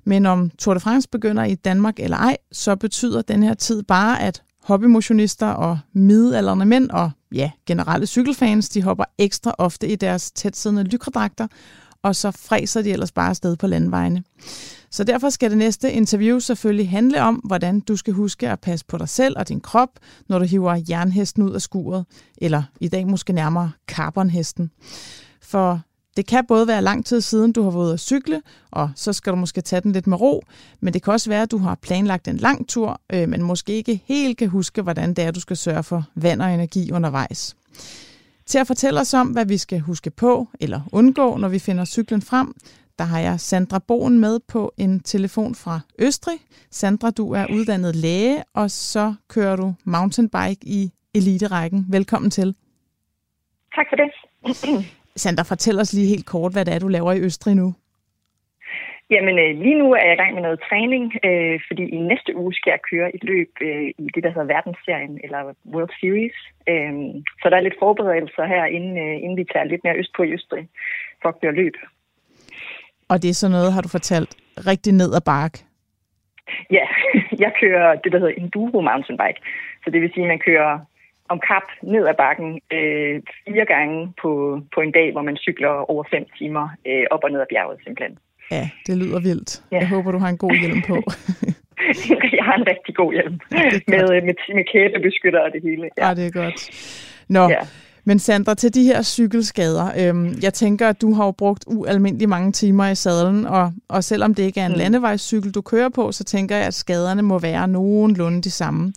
Men 0.04 0.26
om 0.26 0.50
Tour 0.58 0.74
de 0.74 0.80
France 0.80 1.08
begynder 1.08 1.44
i 1.44 1.54
Danmark 1.54 2.00
eller 2.00 2.16
ej, 2.16 2.36
så 2.52 2.76
betyder 2.76 3.22
den 3.22 3.42
her 3.42 3.54
tid 3.54 3.82
bare, 3.82 4.22
at 4.22 4.42
hobbymotionister 4.62 5.46
og 5.46 5.78
midalderne 5.92 6.64
mænd 6.64 6.90
og 6.90 7.10
ja, 7.34 7.50
generelle 7.66 8.06
cykelfans, 8.06 8.68
de 8.68 8.82
hopper 8.82 9.04
ekstra 9.18 9.54
ofte 9.58 9.88
i 9.88 9.96
deres 9.96 10.30
tætsiddende 10.30 10.82
lykredragter, 10.82 11.46
og 12.02 12.16
så 12.16 12.30
fræser 12.30 12.82
de 12.82 12.90
ellers 12.90 13.12
bare 13.12 13.30
afsted 13.30 13.56
på 13.56 13.66
landvejene. 13.66 14.22
Så 14.94 15.04
derfor 15.04 15.30
skal 15.30 15.50
det 15.50 15.58
næste 15.58 15.92
interview 15.92 16.38
selvfølgelig 16.38 16.90
handle 16.90 17.22
om, 17.22 17.34
hvordan 17.34 17.80
du 17.80 17.96
skal 17.96 18.14
huske 18.14 18.48
at 18.48 18.60
passe 18.60 18.86
på 18.86 18.98
dig 18.98 19.08
selv 19.08 19.38
og 19.38 19.48
din 19.48 19.60
krop, 19.60 19.88
når 20.28 20.38
du 20.38 20.44
hiver 20.44 20.82
jernhesten 20.88 21.42
ud 21.42 21.54
af 21.54 21.62
skuret, 21.62 22.04
eller 22.38 22.62
i 22.80 22.88
dag 22.88 23.06
måske 23.06 23.32
nærmere 23.32 23.70
carbonhesten. 23.88 24.70
For 25.42 25.80
det 26.16 26.26
kan 26.26 26.44
både 26.48 26.66
være 26.66 26.82
lang 26.82 27.06
tid 27.06 27.20
siden, 27.20 27.52
du 27.52 27.62
har 27.62 27.70
været 27.70 27.84
ude 27.84 27.92
at 27.92 28.00
cykle, 28.00 28.42
og 28.70 28.90
så 28.96 29.12
skal 29.12 29.32
du 29.32 29.36
måske 29.36 29.60
tage 29.60 29.80
den 29.80 29.92
lidt 29.92 30.06
med 30.06 30.20
ro, 30.20 30.42
men 30.80 30.94
det 30.94 31.02
kan 31.02 31.12
også 31.12 31.30
være, 31.30 31.42
at 31.42 31.50
du 31.50 31.58
har 31.58 31.74
planlagt 31.74 32.28
en 32.28 32.36
lang 32.36 32.68
tur, 32.68 33.00
øh, 33.12 33.28
men 33.28 33.42
måske 33.42 33.72
ikke 33.72 34.02
helt 34.06 34.38
kan 34.38 34.48
huske, 34.48 34.82
hvordan 34.82 35.14
det 35.14 35.24
er, 35.24 35.30
du 35.30 35.40
skal 35.40 35.56
sørge 35.56 35.82
for 35.82 36.04
vand 36.14 36.42
og 36.42 36.54
energi 36.54 36.92
undervejs. 36.92 37.56
Til 38.46 38.58
at 38.58 38.66
fortælle 38.66 39.00
os 39.00 39.14
om, 39.14 39.28
hvad 39.28 39.46
vi 39.46 39.58
skal 39.58 39.80
huske 39.80 40.10
på 40.10 40.48
eller 40.60 40.80
undgå, 40.92 41.36
når 41.36 41.48
vi 41.48 41.58
finder 41.58 41.84
cyklen 41.84 42.22
frem, 42.22 42.54
der 42.98 43.04
har 43.04 43.20
jeg 43.20 43.40
Sandra 43.40 43.80
Boen 43.88 44.20
med 44.20 44.40
på 44.52 44.72
en 44.78 45.00
telefon 45.00 45.54
fra 45.54 45.80
Østrig. 46.06 46.38
Sandra, 46.70 47.10
du 47.10 47.32
er 47.32 47.46
uddannet 47.56 47.96
læge, 47.96 48.36
og 48.54 48.70
så 48.70 49.14
kører 49.34 49.56
du 49.56 49.74
mountainbike 49.84 50.62
i 50.78 50.80
eliterækken. 51.14 51.86
Velkommen 51.96 52.30
til. 52.30 52.54
Tak 53.76 53.86
for 53.90 53.96
det. 53.96 54.10
Sandra, 55.22 55.42
fortæl 55.42 55.80
os 55.80 55.92
lige 55.92 56.08
helt 56.14 56.26
kort, 56.26 56.52
hvad 56.52 56.64
det 56.64 56.74
er, 56.74 56.78
du 56.78 56.88
laver 56.88 57.12
i 57.12 57.20
Østrig 57.20 57.54
nu. 57.54 57.74
Jamen, 59.10 59.36
øh, 59.44 59.50
lige 59.64 59.78
nu 59.82 59.92
er 59.92 60.04
jeg 60.06 60.14
i 60.14 60.22
gang 60.22 60.34
med 60.34 60.42
noget 60.42 60.60
træning, 60.68 61.04
øh, 61.28 61.60
fordi 61.68 61.84
i 61.96 61.98
næste 62.10 62.36
uge 62.36 62.54
skal 62.54 62.70
jeg 62.70 62.86
køre 62.90 63.14
et 63.16 63.24
løb 63.24 63.50
øh, 63.60 63.88
i 64.04 64.08
det, 64.14 64.22
der 64.22 64.32
hedder 64.34 64.52
Verdensserien, 64.54 65.20
eller 65.24 65.40
World 65.74 65.92
Series. 66.00 66.38
Øh, 66.72 66.92
så 67.40 67.46
der 67.50 67.56
er 67.56 67.66
lidt 67.66 67.82
forberedelser 67.84 68.44
her, 68.46 68.64
inden, 68.64 68.94
øh, 69.04 69.16
inden 69.22 69.36
vi 69.36 69.44
tager 69.44 69.64
lidt 69.64 69.84
mere 69.84 69.98
øst 70.00 70.12
på 70.16 70.22
i 70.22 70.32
Østrig 70.32 70.68
for 71.22 71.28
at 71.28 71.40
køre 71.40 71.58
løb. 71.62 71.76
Og 73.08 73.22
det 73.22 73.28
er 73.30 73.34
sådan 73.34 73.56
noget, 73.56 73.72
har 73.72 73.82
du 73.82 73.88
fortalt, 73.88 74.30
rigtig 74.70 74.92
ned 74.92 75.14
ad 75.14 75.20
bakke? 75.20 75.58
Ja, 76.70 76.86
jeg 77.44 77.52
kører 77.60 77.94
det, 78.02 78.12
der 78.12 78.18
hedder 78.18 78.40
enduro 78.42 78.80
mountainbike. 78.80 79.40
Så 79.84 79.90
det 79.90 80.00
vil 80.00 80.10
sige, 80.14 80.24
at 80.24 80.28
man 80.28 80.38
kører 80.48 80.72
om 81.28 81.38
kap 81.48 81.66
ned 81.82 82.06
ad 82.06 82.16
bakken 82.24 82.60
øh, 82.76 83.22
fire 83.46 83.66
gange 83.74 84.12
på, 84.22 84.60
på 84.74 84.80
en 84.80 84.92
dag, 84.92 85.12
hvor 85.12 85.22
man 85.22 85.36
cykler 85.36 85.74
over 85.92 86.04
fem 86.14 86.24
timer 86.38 86.68
øh, 86.86 87.04
op 87.10 87.24
og 87.24 87.30
ned 87.30 87.40
ad 87.40 87.46
bjerget 87.50 87.78
simpelthen. 87.84 88.18
Ja, 88.50 88.70
det 88.86 88.94
lyder 89.02 89.20
vildt. 89.20 89.62
Ja. 89.72 89.78
Jeg 89.78 89.88
håber, 89.88 90.12
du 90.12 90.18
har 90.18 90.28
en 90.28 90.38
god 90.38 90.54
hjelm 90.62 90.82
på. 90.90 90.96
jeg 92.38 92.44
har 92.48 92.56
en 92.60 92.66
rigtig 92.72 92.94
god 92.94 93.12
hjelm 93.12 93.36
med, 93.92 94.22
med, 94.28 94.34
med 94.54 94.64
kæbebeskytter 94.72 95.40
og 95.40 95.50
det 95.52 95.62
hele. 95.62 95.88
Ja, 95.98 96.10
ah, 96.10 96.16
det 96.16 96.26
er 96.26 96.30
godt. 96.42 96.58
Nå, 97.28 97.48
ja. 97.48 97.62
Men 98.06 98.18
Sandra, 98.18 98.54
til 98.54 98.74
de 98.74 98.84
her 98.84 99.02
cykelskader. 99.02 99.86
Øhm, 100.00 100.34
jeg 100.42 100.54
tænker, 100.54 100.88
at 100.88 101.00
du 101.00 101.12
har 101.14 101.24
jo 101.24 101.30
brugt 101.30 101.64
ualmindelig 101.66 102.28
mange 102.28 102.52
timer 102.52 102.88
i 102.88 102.94
sadlen, 102.94 103.46
og, 103.46 103.72
og 103.88 104.04
selvom 104.04 104.34
det 104.34 104.42
ikke 104.42 104.60
er 104.60 104.66
en 104.66 104.72
mm. 104.72 104.78
landevejscykel, 104.78 105.54
du 105.54 105.60
kører 105.60 105.88
på, 105.88 106.12
så 106.12 106.24
tænker 106.24 106.56
jeg, 106.56 106.66
at 106.66 106.74
skaderne 106.74 107.22
må 107.22 107.38
være 107.38 107.68
nogenlunde 107.68 108.42
de 108.42 108.50
samme. 108.50 108.92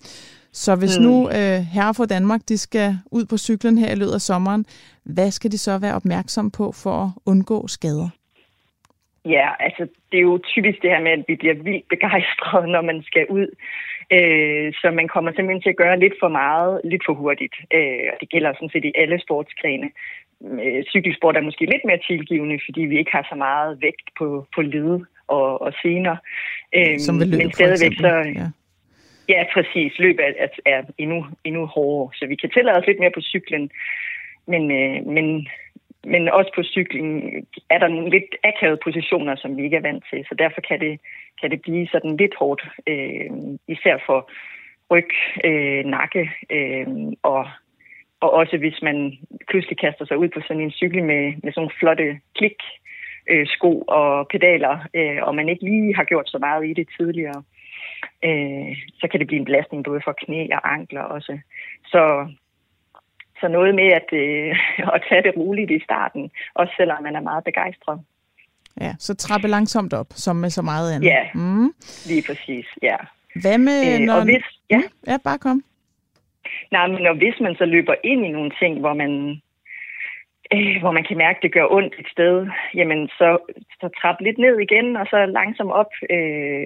Så 0.52 0.76
hvis 0.76 1.00
mm. 1.00 1.06
nu 1.06 1.30
øh, 1.30 1.60
herre 1.74 1.94
fra 1.94 2.06
Danmark, 2.06 2.42
de 2.50 2.58
skal 2.58 2.98
ud 3.12 3.26
på 3.26 3.38
cyklen 3.38 3.78
her 3.78 3.92
i 3.92 3.96
løbet 3.96 4.14
af 4.14 4.22
sommeren, 4.22 4.66
hvad 5.04 5.32
skal 5.32 5.52
de 5.52 5.58
så 5.58 5.78
være 5.78 5.96
opmærksom 5.96 6.52
på 6.52 6.72
for 6.72 7.04
at 7.04 7.10
undgå 7.26 7.68
skader? 7.68 8.10
Ja, 9.26 9.48
altså 9.60 9.88
det 10.12 10.18
er 10.18 10.22
jo 10.22 10.38
typisk 10.54 10.82
det 10.82 10.90
her 10.90 11.02
med, 11.02 11.12
at 11.12 11.24
vi 11.28 11.36
bliver 11.36 11.56
vildt 11.64 11.88
begejstrede, 11.90 12.68
når 12.72 12.82
man 12.82 13.04
skal 13.04 13.26
ud. 13.30 13.48
Øh, 14.12 14.74
så 14.82 14.92
man 14.92 15.08
kommer 15.08 15.32
simpelthen 15.32 15.62
til 15.62 15.70
at 15.70 15.82
gøre 15.84 16.00
lidt 16.00 16.14
for 16.20 16.28
meget, 16.28 16.82
lidt 16.84 17.04
for 17.06 17.14
hurtigt. 17.14 17.56
Øh, 17.74 18.06
og 18.12 18.18
det 18.22 18.30
gælder 18.30 18.54
sådan 18.54 18.70
set 18.70 18.86
i 18.86 18.94
alle 18.96 19.20
sportsgrene. 19.20 19.90
Øh, 20.64 20.84
cykelsport 20.84 21.38
er 21.38 21.42
måske 21.42 21.66
lidt 21.66 21.86
mere 21.86 22.00
tilgivende, 22.08 22.60
fordi 22.66 22.82
vi 22.82 22.98
ikke 22.98 23.12
har 23.12 23.28
så 23.30 23.36
meget 23.36 23.82
vægt 23.82 24.08
på, 24.20 24.48
på 24.56 24.62
led 24.62 25.00
og, 25.28 25.62
og 25.62 25.74
sener. 25.82 26.16
Øh, 26.76 27.00
Som 27.00 27.20
ved 27.20 27.28
løb, 27.28 27.38
men 27.38 27.52
stadigvæk 27.52 27.98
så... 27.98 28.14
Ja. 28.36 28.48
Ja, 29.30 29.44
præcis. 29.54 30.00
Løb 30.00 30.20
er, 30.20 30.32
er, 30.38 30.48
er 30.66 30.82
endnu, 30.98 31.26
endnu 31.44 31.66
hårdere, 31.66 32.14
så 32.14 32.26
vi 32.26 32.36
kan 32.36 32.50
tillade 32.50 32.78
os 32.78 32.88
lidt 32.88 33.00
mere 33.00 33.12
på 33.16 33.22
cyklen. 33.22 33.72
Men, 34.48 34.72
øh, 34.72 35.06
men 35.06 35.48
men 36.04 36.30
også 36.30 36.52
på 36.56 36.64
cyklen 36.64 37.24
er 37.70 37.78
der 37.80 37.88
nogle 37.88 38.10
lidt 38.10 38.36
akavede 38.44 38.80
positioner, 38.84 39.36
som 39.36 39.58
vi 39.58 39.64
ikke 39.64 39.78
er 39.78 39.88
vant 39.90 40.04
til, 40.12 40.26
så 40.30 40.36
derfor 40.36 40.62
kan 40.62 40.80
det, 40.80 41.00
kan 41.42 41.52
det 41.52 41.62
blive 41.62 41.88
sådan 41.88 42.18
lidt 42.18 42.36
hårdt, 42.40 42.62
øh, 42.88 43.30
især 43.68 43.98
for 44.06 44.30
ryg, 44.92 45.10
øh, 45.44 45.86
nakke 45.86 46.32
øh, 46.50 46.88
og, 47.24 47.48
og 48.20 48.34
også 48.34 48.58
hvis 48.58 48.82
man 48.82 49.18
pludselig 49.50 49.78
kaster 49.78 50.06
sig 50.06 50.18
ud 50.18 50.30
på 50.30 50.42
sådan 50.42 50.62
en 50.62 50.72
cykel 50.72 51.04
med, 51.04 51.24
med 51.44 51.52
sådan 51.52 51.54
nogle 51.56 51.78
flotte 51.80 52.20
klik, 52.36 52.60
øh, 53.30 53.48
sko 53.48 53.82
og 53.82 54.28
pedaler, 54.28 54.78
øh, 54.94 55.20
og 55.22 55.36
man 55.36 55.50
ikke 55.50 55.64
lige 55.64 55.96
har 55.96 56.04
gjort 56.04 56.30
så 56.30 56.38
meget 56.38 56.68
i 56.68 56.74
det 56.74 56.88
tidligere, 56.98 57.44
øh, 58.24 58.78
så 59.00 59.08
kan 59.08 59.20
det 59.20 59.28
blive 59.28 59.40
en 59.40 59.46
belastning 59.46 59.84
både 59.84 60.02
for 60.04 60.16
knæ 60.24 60.48
og 60.52 60.74
ankler 60.74 61.02
også. 61.02 61.40
Så 61.86 62.28
så 63.42 63.48
noget 63.48 63.76
med 63.76 63.90
at, 64.00 64.10
øh, 64.14 64.56
at 64.96 65.02
tage 65.10 65.24
det 65.24 65.34
roligt 65.38 65.72
i 65.72 65.80
starten, 65.84 66.32
også 66.56 66.74
selvom 66.78 67.04
man 67.04 67.16
er 67.16 67.22
meget 67.22 67.44
begejstret. 67.44 68.00
Ja, 68.82 68.94
så 69.00 69.16
trappe 69.16 69.48
langsomt 69.48 69.94
op, 69.94 70.08
som 70.10 70.36
med 70.36 70.50
så 70.50 70.62
meget 70.62 70.94
andet. 70.94 71.08
Ja, 71.08 71.24
mm. 71.34 71.74
lige 72.06 72.24
præcis, 72.28 72.66
ja. 72.82 72.98
Hvad 73.42 73.58
med, 73.58 73.80
øh, 73.94 74.06
når... 74.06 74.14
Og 74.14 74.24
hvis, 74.24 74.46
ja. 74.70 74.78
Mm, 74.78 74.84
ja, 75.08 75.18
bare 75.24 75.38
kom. 75.38 75.64
Nej, 76.72 76.88
men 76.88 77.02
når, 77.04 77.14
hvis 77.14 77.40
man 77.42 77.56
så 77.56 77.66
løber 77.66 77.96
ind 78.04 78.26
i 78.26 78.32
nogle 78.32 78.52
ting, 78.62 78.80
hvor 78.80 78.94
man 78.94 79.42
øh, 80.56 80.78
hvor 80.82 80.92
man 80.98 81.06
kan 81.08 81.18
mærke, 81.18 81.38
at 81.38 81.44
det 81.44 81.54
gør 81.54 81.68
ondt 81.78 81.94
et 82.02 82.10
sted, 82.16 82.36
jamen 82.80 83.08
så, 83.08 83.30
så 83.82 83.88
trap 84.00 84.18
lidt 84.22 84.38
ned 84.46 84.56
igen, 84.68 84.88
og 85.02 85.06
så 85.12 85.18
langsomt 85.40 85.72
op. 85.82 85.92
Øh, 86.16 86.64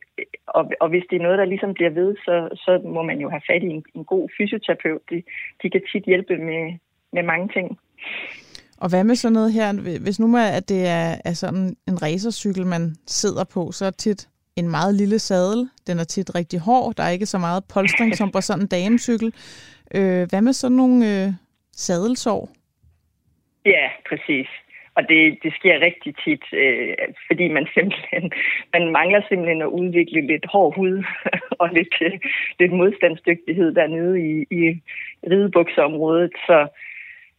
og, 0.48 0.64
og 0.82 0.88
hvis 0.90 1.06
det 1.10 1.16
er 1.18 1.26
noget, 1.26 1.38
der 1.42 1.46
ligesom 1.46 1.74
bliver 1.74 1.94
ved, 2.00 2.10
så, 2.26 2.36
så 2.66 2.72
må 2.96 3.02
man 3.10 3.20
jo 3.24 3.30
have 3.30 3.48
fat 3.50 3.64
i 3.64 3.70
en, 3.76 3.84
en 3.96 4.06
god 4.14 4.30
fysioterapeut. 4.38 5.02
De, 5.10 5.24
de 5.62 5.70
kan 5.70 5.82
tit 5.92 6.06
hjælpe 6.12 6.38
med, 6.38 6.64
med 7.16 7.24
mange 7.24 7.48
ting. 7.56 7.68
Og 8.84 8.90
hvad 8.90 9.04
med 9.04 9.16
sådan 9.16 9.34
noget 9.34 9.54
her? 9.54 10.00
Hvis 10.04 10.20
nu 10.20 10.36
er, 10.36 10.50
at 10.58 10.70
det 10.70 10.82
er, 10.88 11.16
er 11.26 11.34
sådan 11.34 11.76
en 11.88 12.02
racercykel, 12.02 12.66
man 12.66 12.96
sidder 13.08 13.44
på, 13.54 13.72
så 13.72 13.86
er 13.86 13.92
tit 13.92 14.28
en 14.56 14.70
meget 14.70 14.96
lille 14.96 15.20
sadel. 15.20 15.70
Den 15.88 16.00
er 16.00 16.04
tit 16.04 16.36
rigtig 16.36 16.60
hård. 16.60 16.96
Der 16.96 17.04
er 17.04 17.10
ikke 17.10 17.26
så 17.26 17.38
meget 17.38 17.64
polstring 17.74 18.16
som 18.16 18.32
på 18.32 18.42
sådan 18.42 18.62
en 18.64 18.68
damecykel. 18.78 19.34
Øh, 19.96 20.30
hvad 20.30 20.42
med 20.42 20.54
sådan 20.54 20.78
nogle 20.78 21.24
øh, 21.26 21.34
sadelsår? 21.72 22.50
Ja, 23.66 23.90
præcis. 24.10 24.48
Og 24.96 25.10
det, 25.10 25.38
det 25.44 25.54
sker 25.54 25.80
rigtig 25.80 26.16
tit, 26.24 26.44
øh, 26.54 26.96
fordi 27.28 27.48
man 27.48 27.68
simpelthen 27.74 28.32
man 28.74 28.92
mangler 28.92 29.22
simpelthen 29.28 29.62
at 29.62 29.74
udvikle 29.82 30.22
lidt 30.28 30.46
hård 30.46 30.76
hud 30.76 31.04
og 31.62 31.70
lidt, 31.70 31.96
øh, 32.02 32.20
lidt 32.60 32.72
modstandsdygtighed 32.72 33.76
dernede 33.76 34.16
i, 34.30 34.46
i 34.52 34.82
ridebukseområdet. 35.32 36.32
Så, 36.46 36.68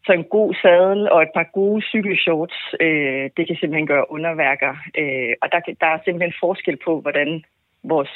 så 0.07 0.13
en 0.13 0.25
god 0.25 0.55
sadel 0.63 1.11
og 1.11 1.23
et 1.23 1.33
par 1.35 1.49
gode 1.55 1.83
cykelshorts, 1.83 2.75
øh, 2.81 3.31
det 3.37 3.47
kan 3.47 3.57
simpelthen 3.57 3.87
gøre 3.87 4.11
underværker. 4.11 4.75
Øh, 4.99 5.35
og 5.43 5.53
der, 5.53 5.61
der 5.81 5.87
er 5.87 5.99
simpelthen 6.05 6.35
forskel 6.41 6.79
på, 6.85 7.01
hvordan 7.01 7.45
vores 7.85 8.13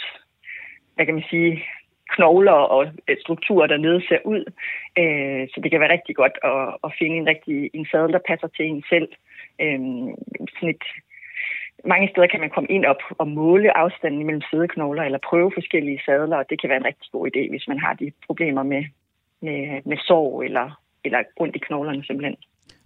hvad 0.94 1.06
kan 1.06 1.14
man 1.14 1.24
sige, 1.30 1.64
knogler 2.14 2.58
og 2.74 2.86
øh, 3.08 3.16
strukturer 3.20 3.66
dernede 3.66 4.00
ser 4.08 4.18
ud. 4.24 4.42
Øh, 5.00 5.48
så 5.52 5.60
det 5.62 5.70
kan 5.70 5.80
være 5.80 5.94
rigtig 5.96 6.16
godt 6.16 6.36
at, 6.52 6.76
at 6.84 6.90
finde 6.98 7.16
en 7.16 7.26
rigtig 7.26 7.70
en 7.74 7.86
sadel, 7.90 8.12
der 8.12 8.28
passer 8.30 8.48
til 8.56 8.64
en 8.66 8.84
selv. 8.92 9.08
Øh, 9.62 9.80
sådan 10.54 10.74
et, 10.74 10.84
mange 11.84 12.08
steder 12.10 12.26
kan 12.26 12.40
man 12.40 12.50
komme 12.54 12.70
ind 12.76 12.84
op 12.84 13.02
og 13.18 13.28
måle 13.28 13.76
afstanden 13.76 14.26
mellem 14.26 14.42
sædeknogler 14.50 15.02
eller 15.02 15.26
prøve 15.30 15.52
forskellige 15.54 16.00
sadler, 16.06 16.36
og 16.36 16.50
det 16.50 16.60
kan 16.60 16.68
være 16.70 16.78
en 16.78 16.90
rigtig 16.90 17.08
god 17.12 17.28
idé, 17.30 17.50
hvis 17.50 17.68
man 17.68 17.78
har 17.78 17.94
de 17.94 18.12
problemer 18.26 18.62
med, 18.62 18.84
med, 19.42 19.80
med 19.84 19.96
sår 20.06 20.42
eller, 20.42 20.80
eller 21.04 21.18
ondt 21.36 21.56
i 21.56 21.58
knoglerne 21.58 22.04
simpelthen. 22.04 22.36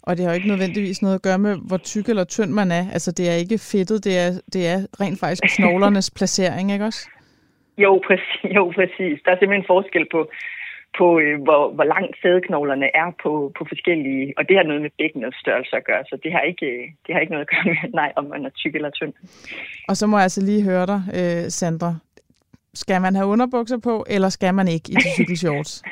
Og 0.02 0.16
det 0.16 0.24
har 0.24 0.32
jo 0.32 0.36
ikke 0.36 0.48
nødvendigvis 0.48 1.02
noget 1.02 1.14
at 1.14 1.22
gøre 1.22 1.38
med, 1.38 1.56
hvor 1.68 1.76
tyk 1.76 2.08
eller 2.08 2.24
tynd 2.24 2.50
man 2.50 2.70
er. 2.70 2.84
Altså, 2.92 3.12
det 3.12 3.30
er 3.30 3.34
ikke 3.34 3.58
fedtet, 3.58 4.04
det 4.04 4.18
er, 4.18 4.30
det 4.52 4.62
er 4.66 4.78
rent 5.00 5.20
faktisk 5.20 5.56
knoglernes 5.56 6.10
placering, 6.10 6.72
ikke 6.72 6.84
også? 6.84 7.08
Jo, 7.84 7.92
præcis. 8.06 8.50
Jo, 8.56 8.62
præcis. 8.78 9.16
Der 9.24 9.30
er 9.30 9.38
simpelthen 9.38 9.70
forskel 9.74 10.06
på, 10.14 10.20
på 10.98 11.06
øh, 11.24 11.36
hvor, 11.46 11.62
hvor 11.76 11.86
langt 11.94 12.14
sædeknoglerne 12.22 12.88
er 13.02 13.08
på, 13.22 13.52
på 13.58 13.62
forskellige, 13.72 14.34
og 14.38 14.42
det 14.48 14.56
har 14.56 14.64
noget 14.64 14.82
med 14.82 14.90
bækkenets 14.98 15.40
størrelse 15.40 15.76
at 15.76 15.84
gøre, 15.90 16.04
så 16.10 16.18
det 16.24 16.32
har 16.32 16.40
ikke, 16.40 16.68
det 17.04 17.10
har 17.14 17.20
ikke 17.20 17.32
noget 17.32 17.46
at 17.46 17.52
gøre 17.54 17.64
med, 17.64 17.90
nej, 18.00 18.12
om 18.16 18.24
man 18.24 18.46
er 18.46 18.50
tyk 18.50 18.74
eller 18.74 18.90
tynd. 18.90 19.14
Og 19.88 19.96
så 19.96 20.06
må 20.06 20.16
jeg 20.16 20.22
altså 20.22 20.42
lige 20.44 20.62
høre 20.70 20.86
dig, 20.86 21.00
øh, 21.18 21.44
Sandra. 21.58 21.92
Skal 22.74 23.00
man 23.00 23.14
have 23.14 23.26
underbukser 23.26 23.78
på, 23.78 24.04
eller 24.14 24.28
skal 24.28 24.54
man 24.54 24.68
ikke 24.68 24.88
i 24.92 24.94
de 24.94 25.10
cykelshorts? 25.16 25.82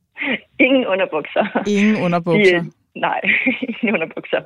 Ingen 0.66 0.86
underbukser. 0.86 1.44
Ingen 1.76 1.96
underbukser? 2.04 2.60
De, 2.62 2.70
nej, 3.06 3.20
ingen 3.68 3.94
underbukser. 3.94 4.40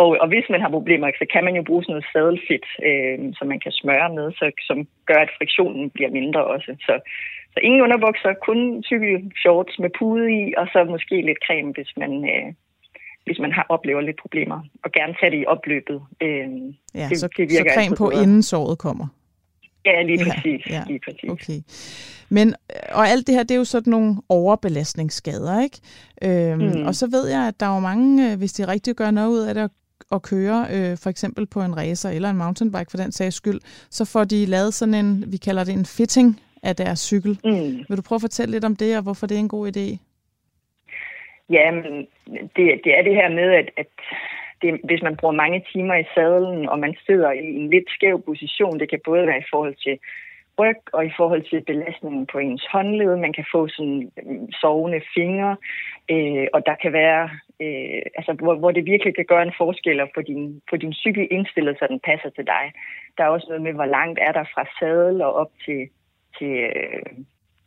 Og, 0.00 0.08
og 0.22 0.28
hvis 0.28 0.46
man 0.50 0.60
har 0.60 0.70
problemer, 0.78 1.10
så 1.18 1.26
kan 1.32 1.44
man 1.44 1.54
jo 1.56 1.62
bruge 1.62 1.82
sådan 1.82 1.92
noget 1.94 2.12
sadelfedt, 2.12 2.66
øh, 2.88 3.18
som 3.38 3.46
man 3.52 3.60
kan 3.64 3.72
smøre 3.80 4.08
med, 4.18 4.26
så, 4.38 4.46
som 4.68 4.78
gør, 5.06 5.20
at 5.26 5.34
friktionen 5.38 5.90
bliver 5.90 6.10
mindre 6.10 6.44
også. 6.54 6.70
Så, 6.86 6.94
så 7.52 7.58
ingen 7.62 7.80
underbukser, 7.86 8.32
kun 8.48 8.82
cykelshorts 8.88 9.78
med 9.78 9.90
pude 9.98 10.26
i, 10.40 10.42
og 10.60 10.66
så 10.72 10.78
måske 10.94 11.16
lidt 11.28 11.40
creme, 11.46 11.72
hvis 11.76 11.92
man, 11.96 12.12
øh, 12.32 12.48
hvis 13.24 13.38
man 13.38 13.52
har 13.52 13.66
oplever 13.68 14.00
lidt 14.00 14.20
problemer. 14.24 14.58
Og 14.84 14.92
gerne 14.92 15.14
tage 15.20 15.30
det 15.30 15.40
i 15.42 15.46
opløbet. 15.46 16.02
Øh, 16.20 16.48
ja, 16.94 17.06
det, 17.10 17.18
så, 17.18 17.28
det 17.36 17.50
virker 17.54 17.72
så 17.72 17.76
creme 17.76 17.96
på, 17.96 18.08
bedre. 18.08 18.22
inden 18.22 18.42
såret 18.42 18.78
kommer. 18.78 19.06
Ja, 19.84 20.02
lige 20.02 20.18
præcis. 20.24 20.66
Ja, 20.70 20.74
ja. 20.74 20.82
Lige 20.86 21.00
præcis. 21.06 21.30
Okay. 21.30 21.58
Men, 22.28 22.54
og 22.92 23.08
alt 23.08 23.26
det 23.26 23.34
her, 23.34 23.42
det 23.42 23.50
er 23.50 23.58
jo 23.58 23.64
sådan 23.64 23.90
nogle 23.90 24.16
overbelastningsskader, 24.28 25.62
ikke? 25.62 25.78
Øhm, 26.22 26.60
mm. 26.60 26.86
Og 26.86 26.94
så 26.94 27.06
ved 27.10 27.28
jeg, 27.28 27.48
at 27.48 27.60
der 27.60 27.66
er 27.66 27.74
jo 27.74 27.80
mange, 27.80 28.32
øh, 28.32 28.38
hvis 28.38 28.52
de 28.52 28.68
rigtig 28.68 28.94
gør 28.94 29.10
noget 29.10 29.28
ud 29.28 29.38
af 29.38 29.54
det, 29.54 29.62
at, 29.62 29.70
at 30.12 30.22
køre 30.22 30.66
øh, 30.74 30.96
for 31.02 31.10
eksempel 31.10 31.46
på 31.46 31.60
en 31.60 31.76
racer 31.76 32.10
eller 32.10 32.30
en 32.30 32.36
mountainbike 32.36 32.90
for 32.90 32.96
den 32.96 33.12
sags 33.12 33.36
skyld, 33.36 33.60
så 33.90 34.04
får 34.12 34.24
de 34.24 34.46
lavet 34.46 34.74
sådan 34.74 34.94
en, 34.94 35.24
vi 35.32 35.36
kalder 35.36 35.64
det 35.64 35.74
en 35.74 35.86
fitting 35.98 36.40
af 36.62 36.76
deres 36.76 36.98
cykel. 36.98 37.38
Mm. 37.44 37.72
Vil 37.88 37.96
du 37.96 38.02
prøve 38.02 38.16
at 38.20 38.26
fortælle 38.28 38.52
lidt 38.52 38.64
om 38.64 38.76
det, 38.76 38.96
og 38.96 39.02
hvorfor 39.02 39.26
det 39.26 39.34
er 39.34 39.38
en 39.38 39.56
god 39.56 39.66
idé? 39.76 39.86
Ja, 41.50 41.70
det, 42.56 42.64
det 42.84 42.92
er 42.98 43.02
det 43.02 43.14
her 43.14 43.28
med, 43.28 43.48
at, 43.60 43.70
at 43.76 43.86
det, 44.62 44.80
hvis 44.84 45.02
man 45.02 45.16
bruger 45.16 45.34
mange 45.34 45.64
timer 45.72 45.94
i 45.94 46.10
sadlen, 46.14 46.68
og 46.68 46.78
man 46.78 46.94
sidder 47.06 47.30
i 47.32 47.46
en 47.60 47.70
lidt 47.70 47.90
skæv 47.90 48.22
position, 48.24 48.80
det 48.80 48.90
kan 48.90 49.00
både 49.04 49.26
være 49.26 49.38
i 49.38 49.50
forhold 49.50 49.74
til 49.74 49.98
ryg 50.58 50.80
og 50.92 51.06
i 51.06 51.12
forhold 51.16 51.42
til 51.50 51.60
belastningen 51.60 52.26
på 52.26 52.38
ens 52.38 52.66
håndled. 52.72 53.16
Man 53.16 53.32
kan 53.32 53.44
få 53.52 53.68
sådan 53.68 54.10
mm, 54.22 54.52
sovende 54.52 55.00
fingre, 55.14 55.56
øh, 56.10 56.46
og 56.52 56.66
der 56.66 56.74
kan 56.82 56.92
være, 56.92 57.30
øh, 57.60 58.02
altså 58.18 58.32
hvor, 58.32 58.54
hvor 58.54 58.70
det 58.70 58.84
virkelig 58.84 59.14
kan 59.14 59.24
gøre 59.24 59.42
en 59.42 59.58
forskel 59.58 60.00
at 60.00 60.10
få 60.14 60.22
din, 60.22 60.62
få 60.70 60.76
din 60.76 60.92
cykel 60.92 61.28
indstillet, 61.30 61.78
så 61.78 61.86
den 61.90 62.00
passer 62.00 62.30
til 62.30 62.46
dig. 62.46 62.72
Der 63.16 63.24
er 63.24 63.28
også 63.28 63.46
noget 63.48 63.62
med, 63.62 63.72
hvor 63.72 63.84
langt 63.84 64.18
er 64.22 64.32
der 64.32 64.44
fra 64.54 64.64
sadel 64.78 65.22
og 65.22 65.32
op 65.34 65.50
til, 65.64 65.88
til 66.38 66.52
øh, 66.70 67.02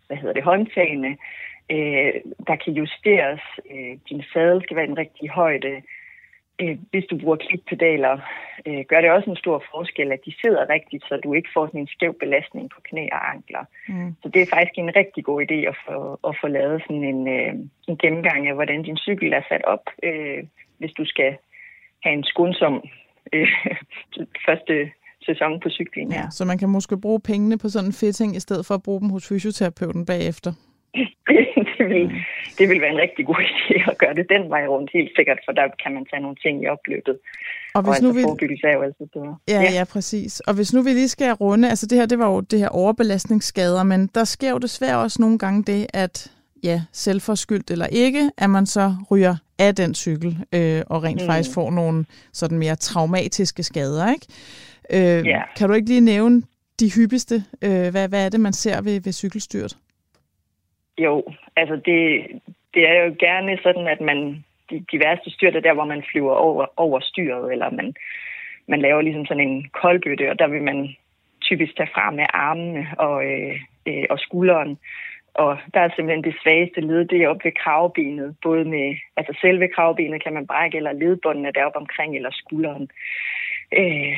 hvad 0.08 0.18
hedder 0.18 0.34
det, 0.34 0.44
håndtagene. 0.44 1.18
Øh, 1.72 2.14
der 2.48 2.56
kan 2.56 2.74
justeres. 2.74 3.42
Øh, 3.72 3.98
din 4.10 4.24
sadel 4.34 4.64
skal 4.64 4.78
være 4.78 4.88
den 4.88 4.98
rigtige 4.98 5.30
højde 5.30 5.68
øh, 5.68 5.82
hvis 6.92 7.06
du 7.10 7.18
bruger 7.18 7.36
klikpedaler, 7.36 8.14
øh, 8.68 8.86
gør 8.90 9.02
det 9.02 9.12
også 9.12 9.30
en 9.30 9.44
stor 9.44 9.64
forskel, 9.72 10.12
at 10.12 10.20
de 10.26 10.34
sidder 10.42 10.70
rigtigt, 10.70 11.04
så 11.08 11.20
du 11.24 11.34
ikke 11.34 11.50
får 11.54 11.66
sådan 11.68 11.80
en 11.80 11.88
skæv 11.88 12.14
belastning 12.20 12.70
på 12.70 12.80
knæ 12.84 13.08
og 13.12 13.30
ankler. 13.34 13.64
Mm. 13.88 14.16
Så 14.22 14.30
det 14.30 14.42
er 14.42 14.54
faktisk 14.56 14.78
en 14.78 14.96
rigtig 14.96 15.24
god 15.26 15.40
idé 15.46 15.60
at 15.72 15.78
få, 15.88 16.20
at 16.30 16.38
få 16.42 16.48
lavet 16.48 16.82
sådan 16.82 17.04
en, 17.04 17.28
øh, 17.28 17.54
en 17.88 17.98
gennemgang 17.98 18.48
af, 18.48 18.54
hvordan 18.56 18.84
din 18.84 18.98
cykel 18.98 19.34
er 19.34 19.42
sat 19.50 19.66
op, 19.66 19.86
øh, 20.04 20.44
hvis 20.78 20.92
du 20.92 21.06
skal 21.06 21.38
have 22.04 22.14
en 22.14 22.24
skånsom 22.24 22.84
øh, 23.34 23.48
første 24.48 24.92
sæson 25.26 25.60
på 25.60 25.70
cyklen. 25.70 26.12
Ja, 26.12 26.30
så 26.32 26.46
man 26.46 26.58
kan 26.58 26.70
måske 26.70 27.02
bruge 27.02 27.20
pengene 27.20 27.58
på 27.58 27.70
sådan 27.70 27.90
en 27.90 27.94
fitting, 27.94 28.36
i 28.36 28.40
stedet 28.40 28.66
for 28.66 28.74
at 28.74 28.84
bruge 28.84 29.02
dem 29.02 29.10
hos 29.10 29.30
fysioterapeuten 29.30 30.06
bagefter. 30.06 30.52
Det, 31.78 31.86
vil, 31.90 32.04
det 32.58 32.70
vil 32.70 32.82
være 32.82 32.92
en 32.92 32.98
rigtig 33.06 33.26
god 33.26 33.42
idé 33.52 33.92
at 33.92 33.98
gøre 33.98 34.14
det 34.14 34.26
den 34.30 34.50
vej 34.50 34.68
rundt, 34.68 34.90
helt 34.94 35.12
sikkert, 35.16 35.40
for 35.46 35.52
der 35.52 35.68
kan 35.84 35.94
man 35.94 36.06
tage 36.06 36.22
nogle 36.22 36.36
ting 36.36 36.64
i 36.64 36.68
opløbet. 36.68 37.18
Og 37.76 37.82
hvis 37.82 37.98
og 37.98 38.04
nu 38.04 38.10
altså, 38.10 38.14
vi... 38.14 38.22
forebyggelse 38.24 38.68
er 38.68 38.74
jo 38.74 38.82
altid 38.82 39.06
bedre. 39.14 39.38
Ja, 39.48 39.62
ja, 39.62 39.72
ja, 39.80 39.84
præcis. 39.84 40.40
Og 40.40 40.54
hvis 40.54 40.74
nu 40.74 40.82
vi 40.82 40.90
lige 40.90 41.08
skal 41.08 41.34
runde, 41.34 41.70
altså 41.70 41.86
det 41.88 41.98
her, 41.98 42.06
det 42.06 42.20
var 42.20 42.30
jo 42.34 42.40
det 42.40 42.60
her 42.60 42.70
overbelastningsskader, 42.70 43.84
men 43.84 44.10
der 44.16 44.24
sker 44.24 44.52
jo 44.52 44.58
desværre 44.58 44.98
også 44.98 45.22
nogle 45.22 45.38
gange 45.38 45.64
det, 45.64 45.88
at 45.94 46.32
ja, 46.64 46.82
selvforskyldt 46.92 47.72
eller 47.72 47.88
ikke, 47.88 48.32
at 48.38 48.50
man 48.50 48.66
så 48.66 48.96
ryger 49.12 49.36
af 49.60 49.76
den 49.76 49.96
cykel, 49.96 50.38
øh, 50.54 50.82
og 50.88 51.04
rent 51.04 51.22
mm. 51.22 51.28
faktisk 51.28 51.54
får 51.54 51.72
nogle 51.72 52.06
sådan 52.34 52.58
mere 52.58 52.76
traumatiske 52.76 53.64
skader, 53.64 54.12
ikke? 54.12 54.28
Øh, 54.90 55.28
ja. 55.28 55.42
Kan 55.58 55.70
du 55.70 55.76
ikke 55.76 55.88
lige 55.88 56.02
nævne 56.02 56.42
de 56.80 56.92
hyppigste? 56.96 57.44
Øh, 57.62 57.88
hvad, 57.92 58.08
hvad 58.08 58.26
er 58.26 58.30
det, 58.30 58.40
man 58.40 58.54
ser 58.54 58.82
ved, 58.82 59.02
ved 59.02 59.14
cykelstyrt? 59.14 59.78
Jo, 60.98 61.24
altså 61.56 61.76
det, 61.76 62.26
det 62.74 62.90
er 62.90 63.04
jo 63.04 63.16
gerne 63.20 63.58
sådan, 63.64 63.88
at 63.88 64.02
man 64.02 64.44
de, 64.70 64.86
de 64.92 65.00
værste 65.00 65.30
styrt 65.30 65.56
er 65.56 65.60
der, 65.60 65.74
hvor 65.74 65.86
man 65.86 66.04
flyver 66.12 66.34
over, 66.34 66.66
over 66.78 67.00
styret, 67.00 67.52
eller 67.52 67.70
man, 67.70 67.94
man 68.68 68.82
laver 68.82 69.02
ligesom 69.02 69.26
sådan 69.26 69.48
en 69.48 69.70
koldbøtte, 69.70 70.32
og 70.32 70.40
der 70.40 70.48
vil 70.48 70.64
man 70.64 70.96
typisk 71.42 71.78
tage 71.78 71.90
frem 71.94 72.14
med 72.14 72.26
armene 72.34 72.88
og, 72.98 73.26
øh, 73.26 73.56
øh, 73.88 74.06
og 74.10 74.20
skulderen. 74.20 74.78
Og 75.34 75.58
der 75.74 75.80
er 75.80 75.90
simpelthen 75.96 76.24
det 76.24 76.36
svageste 76.44 76.82
led, 76.82 77.06
det 77.06 77.22
er 77.22 77.28
op 77.28 77.44
ved 77.44 77.52
kravbenet. 77.52 78.36
Både 78.44 78.66
med, 78.66 78.96
altså 79.18 79.38
selve 79.42 79.68
kravbenet 79.68 80.24
kan 80.24 80.34
man 80.34 80.48
brække, 80.48 80.78
eller 80.78 80.92
ledbåndene 80.92 81.52
deroppe 81.52 81.80
omkring, 81.80 82.16
eller 82.16 82.32
skulderen. 82.32 82.90
Øh, 83.80 84.18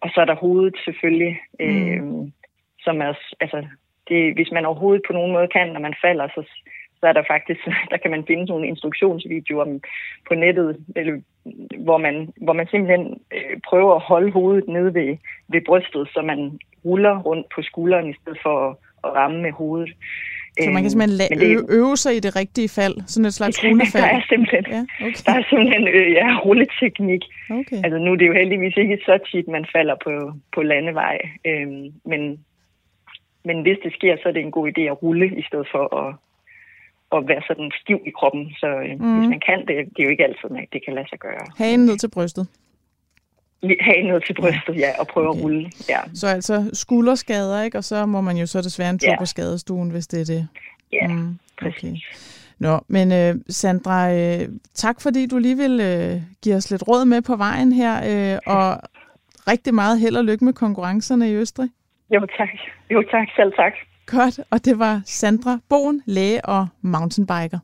og 0.00 0.10
så 0.14 0.20
er 0.20 0.24
der 0.24 0.34
hovedet 0.34 0.76
selvfølgelig, 0.84 1.40
øh, 1.60 2.02
mm. 2.02 2.32
som 2.80 3.00
er, 3.00 3.12
altså 3.40 3.66
det, 4.08 4.34
hvis 4.34 4.50
man 4.52 4.66
overhovedet 4.66 5.02
på 5.06 5.12
nogen 5.12 5.32
måde 5.32 5.48
kan, 5.48 5.68
når 5.68 5.80
man 5.80 5.94
falder, 6.04 6.28
så, 6.34 6.42
så 7.00 7.06
er 7.06 7.12
der 7.12 7.22
faktisk, 7.30 7.60
der 7.90 7.96
kan 7.96 8.10
man 8.10 8.24
finde 8.26 8.44
nogle 8.44 8.68
instruktionsvideoer 8.68 9.78
på 10.28 10.34
nettet, 10.34 10.76
eller, 10.96 11.20
hvor, 11.78 11.98
man, 11.98 12.32
hvor 12.36 12.52
man 12.52 12.66
simpelthen 12.70 13.20
øh, 13.36 13.56
prøver 13.68 13.94
at 13.94 14.02
holde 14.02 14.32
hovedet 14.32 14.68
nede 14.68 14.94
ved, 14.94 15.16
ved 15.48 15.60
brystet, 15.66 16.08
så 16.14 16.22
man 16.22 16.58
ruller 16.84 17.18
rundt 17.18 17.46
på 17.54 17.62
skulderen 17.62 18.10
i 18.10 18.14
stedet 18.20 18.38
for 18.42 18.70
at, 18.70 18.76
at 19.04 19.10
ramme 19.16 19.42
med 19.42 19.52
hovedet. 19.52 19.92
Så 20.64 20.70
man 20.70 20.82
kan 20.82 20.90
simpelthen 20.90 21.20
la- 21.20 21.40
det, 21.40 21.50
øve, 21.50 21.64
øve 21.78 21.96
sig 21.96 22.16
i 22.16 22.20
det 22.20 22.36
rigtige 22.36 22.68
fald, 22.68 22.94
sådan 23.06 23.26
et 23.26 23.34
slags 23.34 23.56
rullefald? 23.64 24.04
Der 24.04 24.10
er 24.18 24.22
simpelthen, 24.28 24.64
ja, 24.76 24.82
okay. 25.06 25.22
der 25.26 25.32
er 25.40 25.42
simpelthen 25.50 25.88
øh, 25.88 26.12
ja, 26.12 26.28
rulleteknik. 26.44 27.24
Okay. 27.50 27.80
Altså 27.84 27.98
nu 27.98 28.12
er 28.12 28.16
det 28.16 28.26
jo 28.26 28.32
heldigvis 28.32 28.76
ikke 28.76 28.98
så 29.06 29.18
tit, 29.30 29.48
man 29.48 29.66
falder 29.74 29.96
på, 30.04 30.32
på 30.54 30.62
landevej, 30.62 31.18
øhm, 31.46 31.86
men 32.04 32.20
men 33.44 33.62
hvis 33.62 33.78
det 33.84 33.92
sker, 33.92 34.16
så 34.22 34.28
er 34.28 34.32
det 34.32 34.42
en 34.42 34.50
god 34.50 34.66
idé 34.72 34.80
at 34.80 35.02
rulle, 35.02 35.38
i 35.38 35.42
stedet 35.48 35.68
for 35.74 35.84
at, 36.02 36.14
at 37.16 37.28
være 37.28 37.42
sådan 37.48 37.70
stiv 37.80 38.00
i 38.06 38.10
kroppen. 38.18 38.44
Så 38.60 38.66
øh, 38.66 39.00
mm. 39.00 39.18
hvis 39.18 39.28
man 39.28 39.42
kan 39.48 39.58
det, 39.68 39.76
det 39.92 39.98
er 39.98 40.04
jo 40.04 40.10
ikke 40.10 40.24
altid, 40.24 40.50
at 40.62 40.68
det 40.72 40.84
kan 40.84 40.94
lade 40.94 41.08
sig 41.08 41.18
gøre. 41.18 41.44
Hagen 41.58 41.80
ned 41.80 41.96
til 41.98 42.10
brystet. 42.10 42.48
Hagen 43.80 44.06
ned 44.06 44.20
til 44.26 44.34
brystet, 44.34 44.76
ja, 44.84 44.90
og 45.00 45.06
prøve 45.06 45.28
okay. 45.28 45.38
at 45.38 45.44
rulle. 45.44 45.70
Ja. 45.88 46.00
Så 46.14 46.26
altså 46.26 46.70
skulderskader, 46.72 47.62
ikke? 47.62 47.78
Og 47.78 47.84
så 47.84 48.06
må 48.06 48.20
man 48.20 48.36
jo 48.36 48.46
så 48.46 48.60
desværre 48.60 48.90
en 48.90 48.98
tur 48.98 49.10
ja. 49.10 49.18
på 49.18 49.26
skadestuen, 49.26 49.90
hvis 49.90 50.06
det 50.06 50.20
er 50.20 50.24
det. 50.24 50.48
Ja, 50.92 51.08
mm, 51.08 51.38
præcis. 51.60 51.82
Okay. 51.82 51.94
Nå, 52.58 52.80
men 52.88 53.12
øh, 53.12 53.34
Sandra, 53.48 54.14
øh, 54.14 54.48
tak 54.74 55.00
fordi 55.00 55.26
du 55.26 55.38
lige 55.38 55.56
vil 55.56 55.80
øh, 55.80 56.22
give 56.42 56.54
os 56.54 56.70
lidt 56.70 56.88
råd 56.88 57.04
med 57.04 57.22
på 57.22 57.36
vejen 57.36 57.72
her, 57.72 57.94
øh, 57.94 58.38
og 58.46 58.78
rigtig 59.48 59.74
meget 59.74 60.00
held 60.00 60.16
og 60.16 60.24
lykke 60.24 60.44
med 60.44 60.52
konkurrencerne 60.52 61.30
i 61.30 61.34
Østrig. 61.34 61.70
Jo 62.10 62.20
tak. 62.38 62.48
Jo 62.90 63.02
tak, 63.10 63.28
selv 63.36 63.52
tak. 63.52 63.72
Godt, 64.06 64.40
og 64.50 64.64
det 64.64 64.78
var 64.78 65.02
Sandra 65.04 65.58
Boen, 65.68 66.02
læge 66.06 66.44
og 66.44 66.66
mountainbiker. 66.82 67.58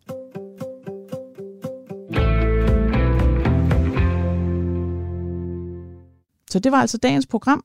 Så 6.51 6.59
det 6.59 6.72
var 6.72 6.78
altså 6.78 6.99
dagens 6.99 7.26
program. 7.26 7.64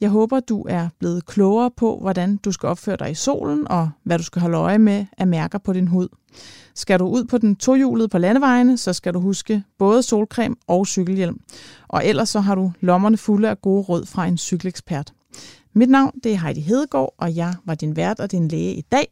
Jeg 0.00 0.10
håber, 0.10 0.40
du 0.40 0.66
er 0.68 0.88
blevet 0.98 1.26
klogere 1.26 1.70
på, 1.76 1.98
hvordan 2.00 2.36
du 2.36 2.52
skal 2.52 2.66
opføre 2.66 2.96
dig 2.96 3.10
i 3.10 3.14
solen, 3.14 3.68
og 3.68 3.90
hvad 4.02 4.18
du 4.18 4.24
skal 4.24 4.42
holde 4.42 4.56
øje 4.56 4.78
med 4.78 5.06
af 5.18 5.26
mærker 5.26 5.58
på 5.58 5.72
din 5.72 5.88
hud. 5.88 6.08
Skal 6.74 6.98
du 6.98 7.06
ud 7.06 7.24
på 7.24 7.38
den 7.38 7.56
tohjulede 7.56 8.08
på 8.08 8.18
landevejene, 8.18 8.76
så 8.76 8.92
skal 8.92 9.14
du 9.14 9.20
huske 9.20 9.62
både 9.78 10.02
solcreme 10.02 10.56
og 10.66 10.86
cykelhjelm. 10.86 11.40
Og 11.88 12.06
ellers 12.06 12.28
så 12.28 12.40
har 12.40 12.54
du 12.54 12.72
lommerne 12.80 13.16
fulde 13.16 13.48
af 13.50 13.60
gode 13.60 13.82
råd 13.82 14.06
fra 14.06 14.26
en 14.26 14.38
cykelekspert. 14.38 15.12
Mit 15.74 15.90
navn 15.90 16.20
det 16.24 16.32
er 16.32 16.38
Heidi 16.38 16.60
Hedegaard, 16.60 17.14
og 17.18 17.36
jeg 17.36 17.54
var 17.64 17.74
din 17.74 17.96
vært 17.96 18.20
og 18.20 18.32
din 18.32 18.48
læge 18.48 18.74
i 18.74 18.80
dag. 18.80 19.06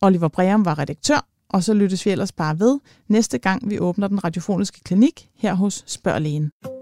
Oliver 0.00 0.28
Breum 0.28 0.64
var 0.64 0.78
redaktør, 0.78 1.26
og 1.48 1.64
så 1.64 1.74
lyttes 1.74 2.06
vi 2.06 2.10
ellers 2.10 2.32
bare 2.32 2.58
ved 2.60 2.78
næste 3.08 3.38
gang, 3.38 3.70
vi 3.70 3.78
åbner 3.78 4.08
den 4.08 4.24
radiofoniske 4.24 4.80
klinik 4.84 5.28
her 5.34 5.54
hos 5.54 5.84
Spørg 5.86 6.22
Lægen. 6.22 6.75